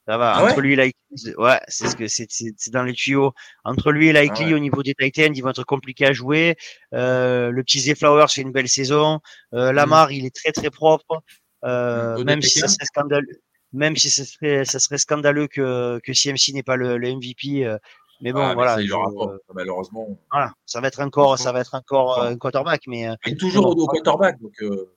Ça 0.07 0.17
va. 0.17 0.35
Ah 0.35 0.43
Entre 0.45 0.55
ouais 0.57 0.61
lui 0.61 0.73
et 0.73 0.75
Likely, 0.77 1.35
ouais, 1.37 1.59
c'est 1.67 1.87
ce 1.89 1.95
que 1.97 2.07
c'est, 2.07 2.27
c'est, 2.29 2.53
c'est 2.57 2.71
dans 2.71 2.83
les 2.83 2.93
tuyaux. 2.93 3.33
Entre 3.65 3.91
lui 3.91 4.07
et 4.07 4.13
Likely, 4.13 4.45
Ah 4.45 4.47
ouais. 4.47 4.53
au 4.53 4.59
niveau 4.59 4.81
des 4.81 4.93
Titans, 4.95 5.33
ils 5.35 5.41
vont 5.41 5.49
être 5.49 5.63
compliqués 5.65 6.05
à 6.05 6.13
jouer. 6.13 6.55
Euh, 6.93 7.49
le 7.51 7.61
petit 7.63 7.81
Zay 7.81 7.93
Flowers 7.95 8.27
fait 8.29 8.41
une 8.41 8.53
belle 8.53 8.69
saison. 8.69 9.19
Euh, 9.53 9.73
Lamar, 9.73 10.11
il 10.13 10.25
est 10.25 10.33
très 10.33 10.51
très 10.53 10.69
propre. 10.69 11.21
Euh, 11.65 12.17
Mm. 12.19 12.23
même 12.23 12.41
si 12.41 12.59
ça 12.59 12.67
serait 12.69 12.85
scandaleux, 12.85 13.41
même 13.73 13.95
si 13.97 14.09
ça 14.09 14.23
serait, 14.23 14.63
ça 14.63 14.79
serait 14.79 14.97
scandaleux 14.99 15.47
que 15.47 15.99
que 16.03 16.13
CMC 16.13 16.53
n'est 16.53 16.63
pas 16.63 16.75
le, 16.77 16.97
le 16.97 17.09
MVP. 17.15 17.65
euh, 17.65 17.77
mais 18.21 18.31
bon, 18.31 18.39
Ah, 18.41 18.47
mais 18.49 18.53
voilà. 18.53 18.75
ça, 18.75 18.81
il 18.81 18.93
aura 18.93 19.11
pas, 19.11 19.35
malheureusement. 19.53 20.07
voilà, 20.31 20.53
ça 20.65 20.79
va 20.81 20.87
être 20.87 21.01
encore, 21.01 21.37
ça 21.37 21.51
va 21.51 21.59
être 21.59 21.75
encore 21.75 22.19
euh, 22.21 22.29
un 22.31 22.37
quarterback, 22.37 22.83
mais 22.87 23.09
euh, 23.09 23.15
Il 23.25 23.33
est 23.33 23.35
toujours 23.37 23.65
au, 23.67 23.71
au 23.73 23.87
quarterback, 23.87 24.39
donc 24.39 24.53
euh, 24.61 24.89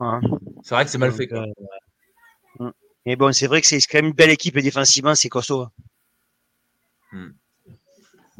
hein. 0.00 0.20
c'est 0.62 0.74
vrai 0.74 0.84
que 0.84 0.90
c'est 0.90 0.98
mal 0.98 1.10
Donc, 1.10 1.18
fait. 1.18 1.32
Euh, 1.32 1.40
mm. 1.46 1.52
Mais 3.06 3.16
bon, 3.16 3.32
c'est 3.32 3.46
vrai 3.46 3.60
que 3.60 3.66
c'est 3.66 3.80
quand 3.80 3.98
même 3.98 4.06
une 4.06 4.12
belle 4.12 4.30
équipe 4.30 4.56
et 4.56 4.62
défensivement, 4.62 5.14
c'est 5.14 5.28
costaud. 5.28 5.66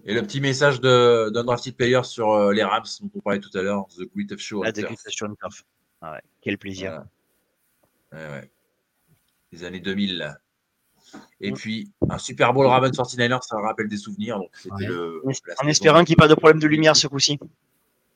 Et 0.04 0.14
le 0.14 0.22
petit 0.22 0.40
message 0.40 0.80
d'un 0.80 1.30
drafted 1.44 1.76
player 1.76 2.02
sur 2.04 2.30
euh, 2.32 2.52
les 2.52 2.62
Rams 2.64 2.82
dont 3.00 3.10
on 3.14 3.20
parlait 3.20 3.40
tout 3.40 3.56
à 3.56 3.62
l'heure, 3.62 3.86
The 3.96 4.02
Great 4.14 4.32
of 4.32 4.40
Show. 4.40 4.62
La 4.62 4.70
on 4.70 4.72
Turf. 4.72 4.84
dégustation 4.88 5.28
de 5.28 5.34
turf. 5.34 5.64
Ah 6.00 6.12
ouais, 6.12 6.20
quel 6.40 6.58
plaisir. 6.58 7.04
Voilà. 8.10 8.28
Ouais, 8.30 8.40
ouais. 8.40 8.50
Les 9.52 9.64
années 9.64 9.80
2000. 9.80 10.18
là. 10.18 10.38
Et 11.40 11.50
Mm. 11.50 11.54
puis, 11.54 11.92
un 12.08 12.16
Super 12.18 12.52
Bowl 12.54 12.66
Ravens 12.66 12.96
49ers, 12.96 13.42
ça 13.42 13.58
rappelle 13.60 13.88
des 13.88 13.98
souvenirs. 13.98 14.38
Donc, 14.38 14.50
le. 14.78 15.22
En 15.62 15.68
espérant 15.68 16.04
qu'il 16.04 16.12
n'y 16.16 16.22
ait 16.22 16.26
pas 16.26 16.28
de 16.28 16.34
problème 16.34 16.58
de 16.60 16.66
lumière 16.66 16.96
ce 16.96 17.06
coup-ci. 17.06 17.38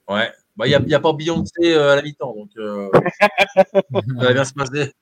Ouais. 0.09 0.33
Bah, 0.57 0.67
il 0.67 0.71
n'y 0.71 0.75
a, 0.75 0.81
y 0.81 0.95
a 0.95 1.01
pas 1.01 1.13
Beyoncé 1.13 1.53
euh, 1.75 1.93
à 1.93 1.97
la 1.97 2.03
mi-temps, 2.03 2.35
donc 2.35 2.51
euh, 2.57 2.89
ça 3.61 3.83
va 3.93 4.33
bien 4.33 4.45
se 4.45 4.55
passer. 4.55 4.95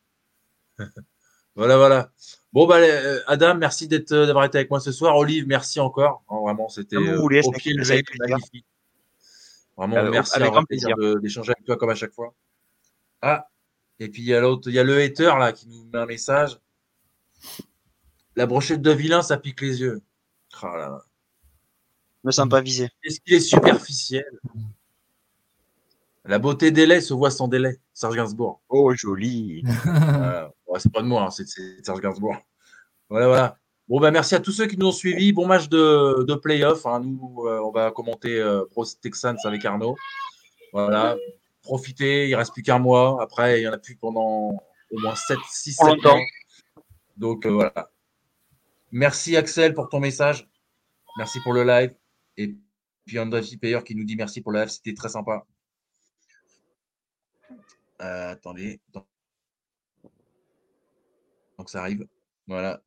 voilà, 1.56 1.76
voilà. 1.76 2.10
Bon, 2.52 2.66
bah, 2.66 2.76
euh, 2.78 3.20
Adam, 3.26 3.56
merci 3.56 3.88
d'être, 3.88 4.12
euh, 4.12 4.26
d'avoir 4.26 4.44
été 4.44 4.58
avec 4.58 4.70
moi 4.70 4.80
ce 4.80 4.92
soir. 4.92 5.16
Olive, 5.16 5.46
merci 5.46 5.80
encore. 5.80 6.22
Hein, 6.28 6.38
vraiment, 6.42 6.68
c'était 6.68 6.96
euh, 6.96 7.20
au 7.20 7.52
pied 7.52 7.72
levé, 7.74 8.02
magnifique. 8.20 8.66
Vraiment, 9.76 9.96
Euh, 9.96 10.10
merci 10.10 10.34
avec 10.36 10.44
d'avoir 10.44 10.62
grand 10.62 10.66
plaisir 10.66 10.96
d'échanger 11.20 11.50
avec 11.50 11.64
toi 11.64 11.76
comme 11.76 11.90
à 11.90 11.96
chaque 11.96 12.12
fois. 12.12 12.32
Ah, 13.22 13.48
et 13.98 14.08
puis 14.08 14.22
il 14.22 14.28
y 14.28 14.34
a 14.34 14.40
l'autre, 14.40 14.68
il 14.68 14.74
y 14.74 14.78
a 14.78 14.84
le 14.84 15.02
hater 15.02 15.32
là 15.38 15.52
qui 15.52 15.66
nous 15.68 15.84
met 15.92 15.98
un 15.98 16.06
message. 16.06 16.58
La 18.36 18.46
brochette 18.46 18.82
de 18.82 18.90
vilain, 18.90 19.22
ça 19.22 19.36
pique 19.36 19.60
les 19.60 19.80
yeux. 19.80 20.02
Ah 20.62 20.76
là 20.76 20.88
là. 20.88 21.02
Me 22.22 22.30
sens 22.30 22.48
pas 22.48 22.60
visé. 22.60 22.88
Est-ce 23.02 23.20
qu'il 23.20 23.34
est 23.34 23.40
superficiel? 23.40 24.40
La 26.24 26.38
beauté 26.38 26.70
des 26.70 26.86
laits 26.86 27.02
se 27.02 27.12
voit 27.14 27.30
sans 27.30 27.48
délai. 27.48 27.80
Serge 27.92 28.16
Gainsbourg. 28.16 28.60
Oh, 28.68 28.94
joli. 28.94 29.62
Voilà. 29.84 30.53
Ouais, 30.74 30.80
c'est 30.80 30.92
pas 30.92 31.02
de 31.02 31.06
moi, 31.06 31.22
hein, 31.22 31.30
c'est 31.30 31.46
Serge 31.46 32.00
Gainsbourg. 32.00 32.36
Voilà, 33.08 33.28
voilà. 33.28 33.58
Bon, 33.86 34.00
bah, 34.00 34.10
merci 34.10 34.34
à 34.34 34.40
tous 34.40 34.50
ceux 34.50 34.66
qui 34.66 34.76
nous 34.76 34.86
ont 34.88 34.92
suivis. 34.92 35.32
Bon 35.32 35.46
match 35.46 35.68
de, 35.68 36.24
de 36.24 36.34
playoff. 36.34 36.84
hein. 36.84 36.98
Nous, 37.00 37.44
euh, 37.46 37.60
on 37.60 37.70
va 37.70 37.92
commenter 37.92 38.40
euh, 38.40 38.64
Pros 38.72 38.84
Texans 39.00 39.36
avec 39.44 39.64
Arnaud. 39.64 39.94
Voilà. 40.72 41.16
Profitez, 41.62 42.28
il 42.28 42.34
reste 42.34 42.52
plus 42.52 42.62
qu'un 42.64 42.80
mois. 42.80 43.22
Après, 43.22 43.60
il 43.60 43.62
y 43.64 43.68
en 43.68 43.72
a 43.72 43.78
plus 43.78 43.94
pendant 43.94 44.50
au 44.90 44.98
moins 45.00 45.14
7, 45.14 45.38
6, 45.48 45.76
Pour 45.76 45.86
7 45.90 45.94
longtemps. 45.96 46.16
mois. 46.16 46.84
Donc, 47.16 47.46
euh, 47.46 47.50
voilà. 47.50 47.90
Merci 48.90 49.36
Axel 49.36 49.74
pour 49.74 49.88
ton 49.88 50.00
message. 50.00 50.48
Merci 51.16 51.38
pour 51.44 51.52
le 51.52 51.62
live. 51.62 51.94
Et 52.36 52.56
puis 53.06 53.18
André 53.20 53.42
Payer 53.60 53.78
qui 53.84 53.94
nous 53.94 54.04
dit 54.04 54.16
merci 54.16 54.40
pour 54.40 54.50
le 54.50 54.58
live. 54.60 54.68
C'était 54.70 54.94
très 54.94 55.08
sympa. 55.10 55.46
Euh, 58.02 58.32
attendez. 58.32 58.80
Donc 61.58 61.70
ça 61.70 61.80
arrive. 61.80 62.06
Voilà. 62.46 62.80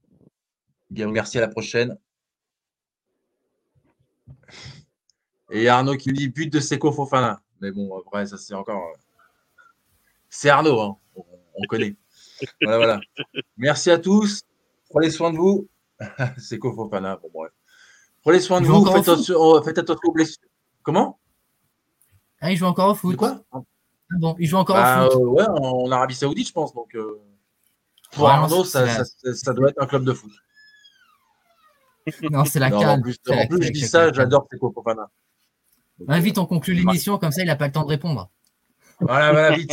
Bien, 0.89 1.09
merci 1.11 1.37
à 1.37 1.41
la 1.41 1.47
prochaine. 1.47 1.97
Et 5.49 5.67
Arnaud 5.69 5.95
qui 5.97 6.09
nous 6.09 6.15
dit 6.15 6.29
but 6.29 6.51
de 6.51 6.59
Seco 6.59 6.91
Fofana. 6.91 7.41
Mais 7.61 7.71
bon, 7.71 7.97
après, 7.97 8.25
ça 8.27 8.37
c'est 8.37 8.53
encore. 8.53 8.83
euh, 8.83 8.97
C'est 10.29 10.49
Arnaud, 10.49 10.79
hein. 10.81 10.97
on, 11.15 11.23
on 11.55 11.67
connaît. 11.67 11.95
Voilà, 12.61 12.77
voilà. 12.77 12.99
Merci 13.57 13.89
à 13.89 13.97
tous. 13.97 14.43
Prenez 14.89 15.09
soin 15.09 15.31
de 15.31 15.37
vous. 15.37 15.67
Seco 16.37 16.71
Fofana, 16.73 17.15
bon 17.17 17.29
bref. 17.33 17.51
Prenez 18.21 18.39
soin 18.39 18.61
de 18.61 18.67
vous. 18.67 18.85
Faites 18.85 18.95
attention, 19.09 19.35
oh, 19.39 19.61
faites 19.63 19.77
attention 19.79 20.09
aux 20.09 20.11
blessures. 20.11 20.43
Comment? 20.83 21.17
Ah, 22.39 22.51
il 22.51 22.57
joue 22.57 22.65
encore 22.65 22.89
au 22.89 22.93
De 22.93 22.97
foot. 22.97 23.15
quoi? 23.15 23.41
Ah 23.51 23.61
bon, 24.19 24.35
il 24.37 24.45
joue 24.47 24.57
encore 24.57 24.75
Bah, 24.75 25.07
au 25.07 25.11
foot. 25.11 25.21
euh, 25.21 25.25
Ouais, 25.25 25.47
en, 25.49 25.85
en 25.87 25.91
Arabie 25.91 26.13
Saoudite, 26.13 26.47
je 26.49 26.53
pense. 26.53 26.73
Donc, 26.75 26.93
euh, 26.95 27.19
pour 28.17 28.25
Ouais, 28.25 28.31
Arnaud, 28.31 28.63
ça, 28.65 28.85
la- 28.85 28.95
ça, 28.95 29.05
ça- 29.05 29.33
ça 29.35 29.53
doit 29.53 29.69
être 29.69 29.81
un 29.81 29.85
club 29.87 30.03
de 30.03 30.13
foot. 30.13 30.31
Non, 32.31 32.45
c'est 32.45 32.59
la 32.59 32.69
Non, 32.69 32.77
en 32.77 32.81
canne. 32.81 33.01
plus, 33.01 33.17
C'est 33.23 33.33
en 33.33 33.35
la- 33.35 33.47
plus, 33.47 33.57
c'est 33.57 33.67
je 33.67 33.71
dis 33.73 33.85
ça, 33.87 34.11
j'adore 34.13 34.47
Seco 34.51 34.71
Fofana. 34.71 35.09
Vite, 36.19 36.37
on 36.37 36.45
conclut 36.45 36.73
l'émission, 36.73 37.17
comme 37.17 37.31
ça 37.31 37.41
il 37.41 37.47
n'a 37.47 37.55
pas 37.55 37.67
le 37.67 37.73
temps 37.73 37.83
de 37.83 37.89
répondre. 37.89 38.29
Voilà, 38.99 39.31
voilà, 39.31 39.55
vite. 39.57 39.71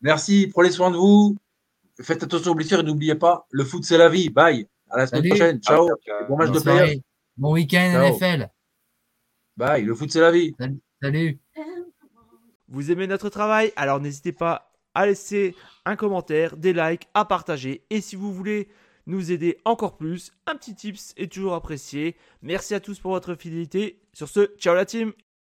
Merci, 0.00 0.48
prenez 0.52 0.70
soin 0.70 0.90
de 0.90 0.96
vous. 0.96 1.36
Faites 2.02 2.22
attention 2.22 2.50
aux 2.50 2.54
blessures 2.54 2.80
et 2.80 2.82
n'oubliez 2.82 3.14
pas, 3.14 3.46
le 3.50 3.64
foot 3.64 3.84
c'est 3.84 3.96
la 3.98 4.08
vie. 4.08 4.28
Bye. 4.28 4.68
À 4.90 4.98
la 4.98 5.06
semaine 5.06 5.22
Salut. 5.22 5.28
prochaine. 5.30 5.62
Ciao. 5.62 5.88
Bon 6.28 6.36
match 6.36 6.50
de 6.50 6.58
soirée. 6.58 7.02
Bon 7.36 7.52
week-end 7.52 7.90
Ciao. 7.92 8.02
NFL. 8.14 8.48
Bye. 9.56 9.84
Le 9.84 9.94
foot 9.94 10.10
c'est 10.12 10.20
la 10.20 10.30
vie. 10.32 10.54
Salut. 11.00 11.38
Vous 12.68 12.90
aimez 12.90 13.06
notre 13.06 13.28
travail? 13.30 13.72
Alors 13.76 14.00
n'hésitez 14.00 14.32
pas 14.32 14.73
à 14.94 15.06
laisser 15.06 15.54
un 15.84 15.96
commentaire, 15.96 16.56
des 16.56 16.72
likes, 16.72 17.08
à 17.14 17.24
partager. 17.24 17.82
Et 17.90 18.00
si 18.00 18.16
vous 18.16 18.32
voulez 18.32 18.68
nous 19.06 19.32
aider 19.32 19.58
encore 19.64 19.96
plus, 19.96 20.32
un 20.46 20.56
petit 20.56 20.74
tips 20.74 21.12
est 21.16 21.32
toujours 21.32 21.54
apprécié. 21.54 22.16
Merci 22.42 22.74
à 22.74 22.80
tous 22.80 22.98
pour 22.98 23.12
votre 23.12 23.34
fidélité. 23.34 24.00
Sur 24.12 24.28
ce, 24.28 24.54
ciao 24.58 24.74
la 24.74 24.86
team 24.86 25.12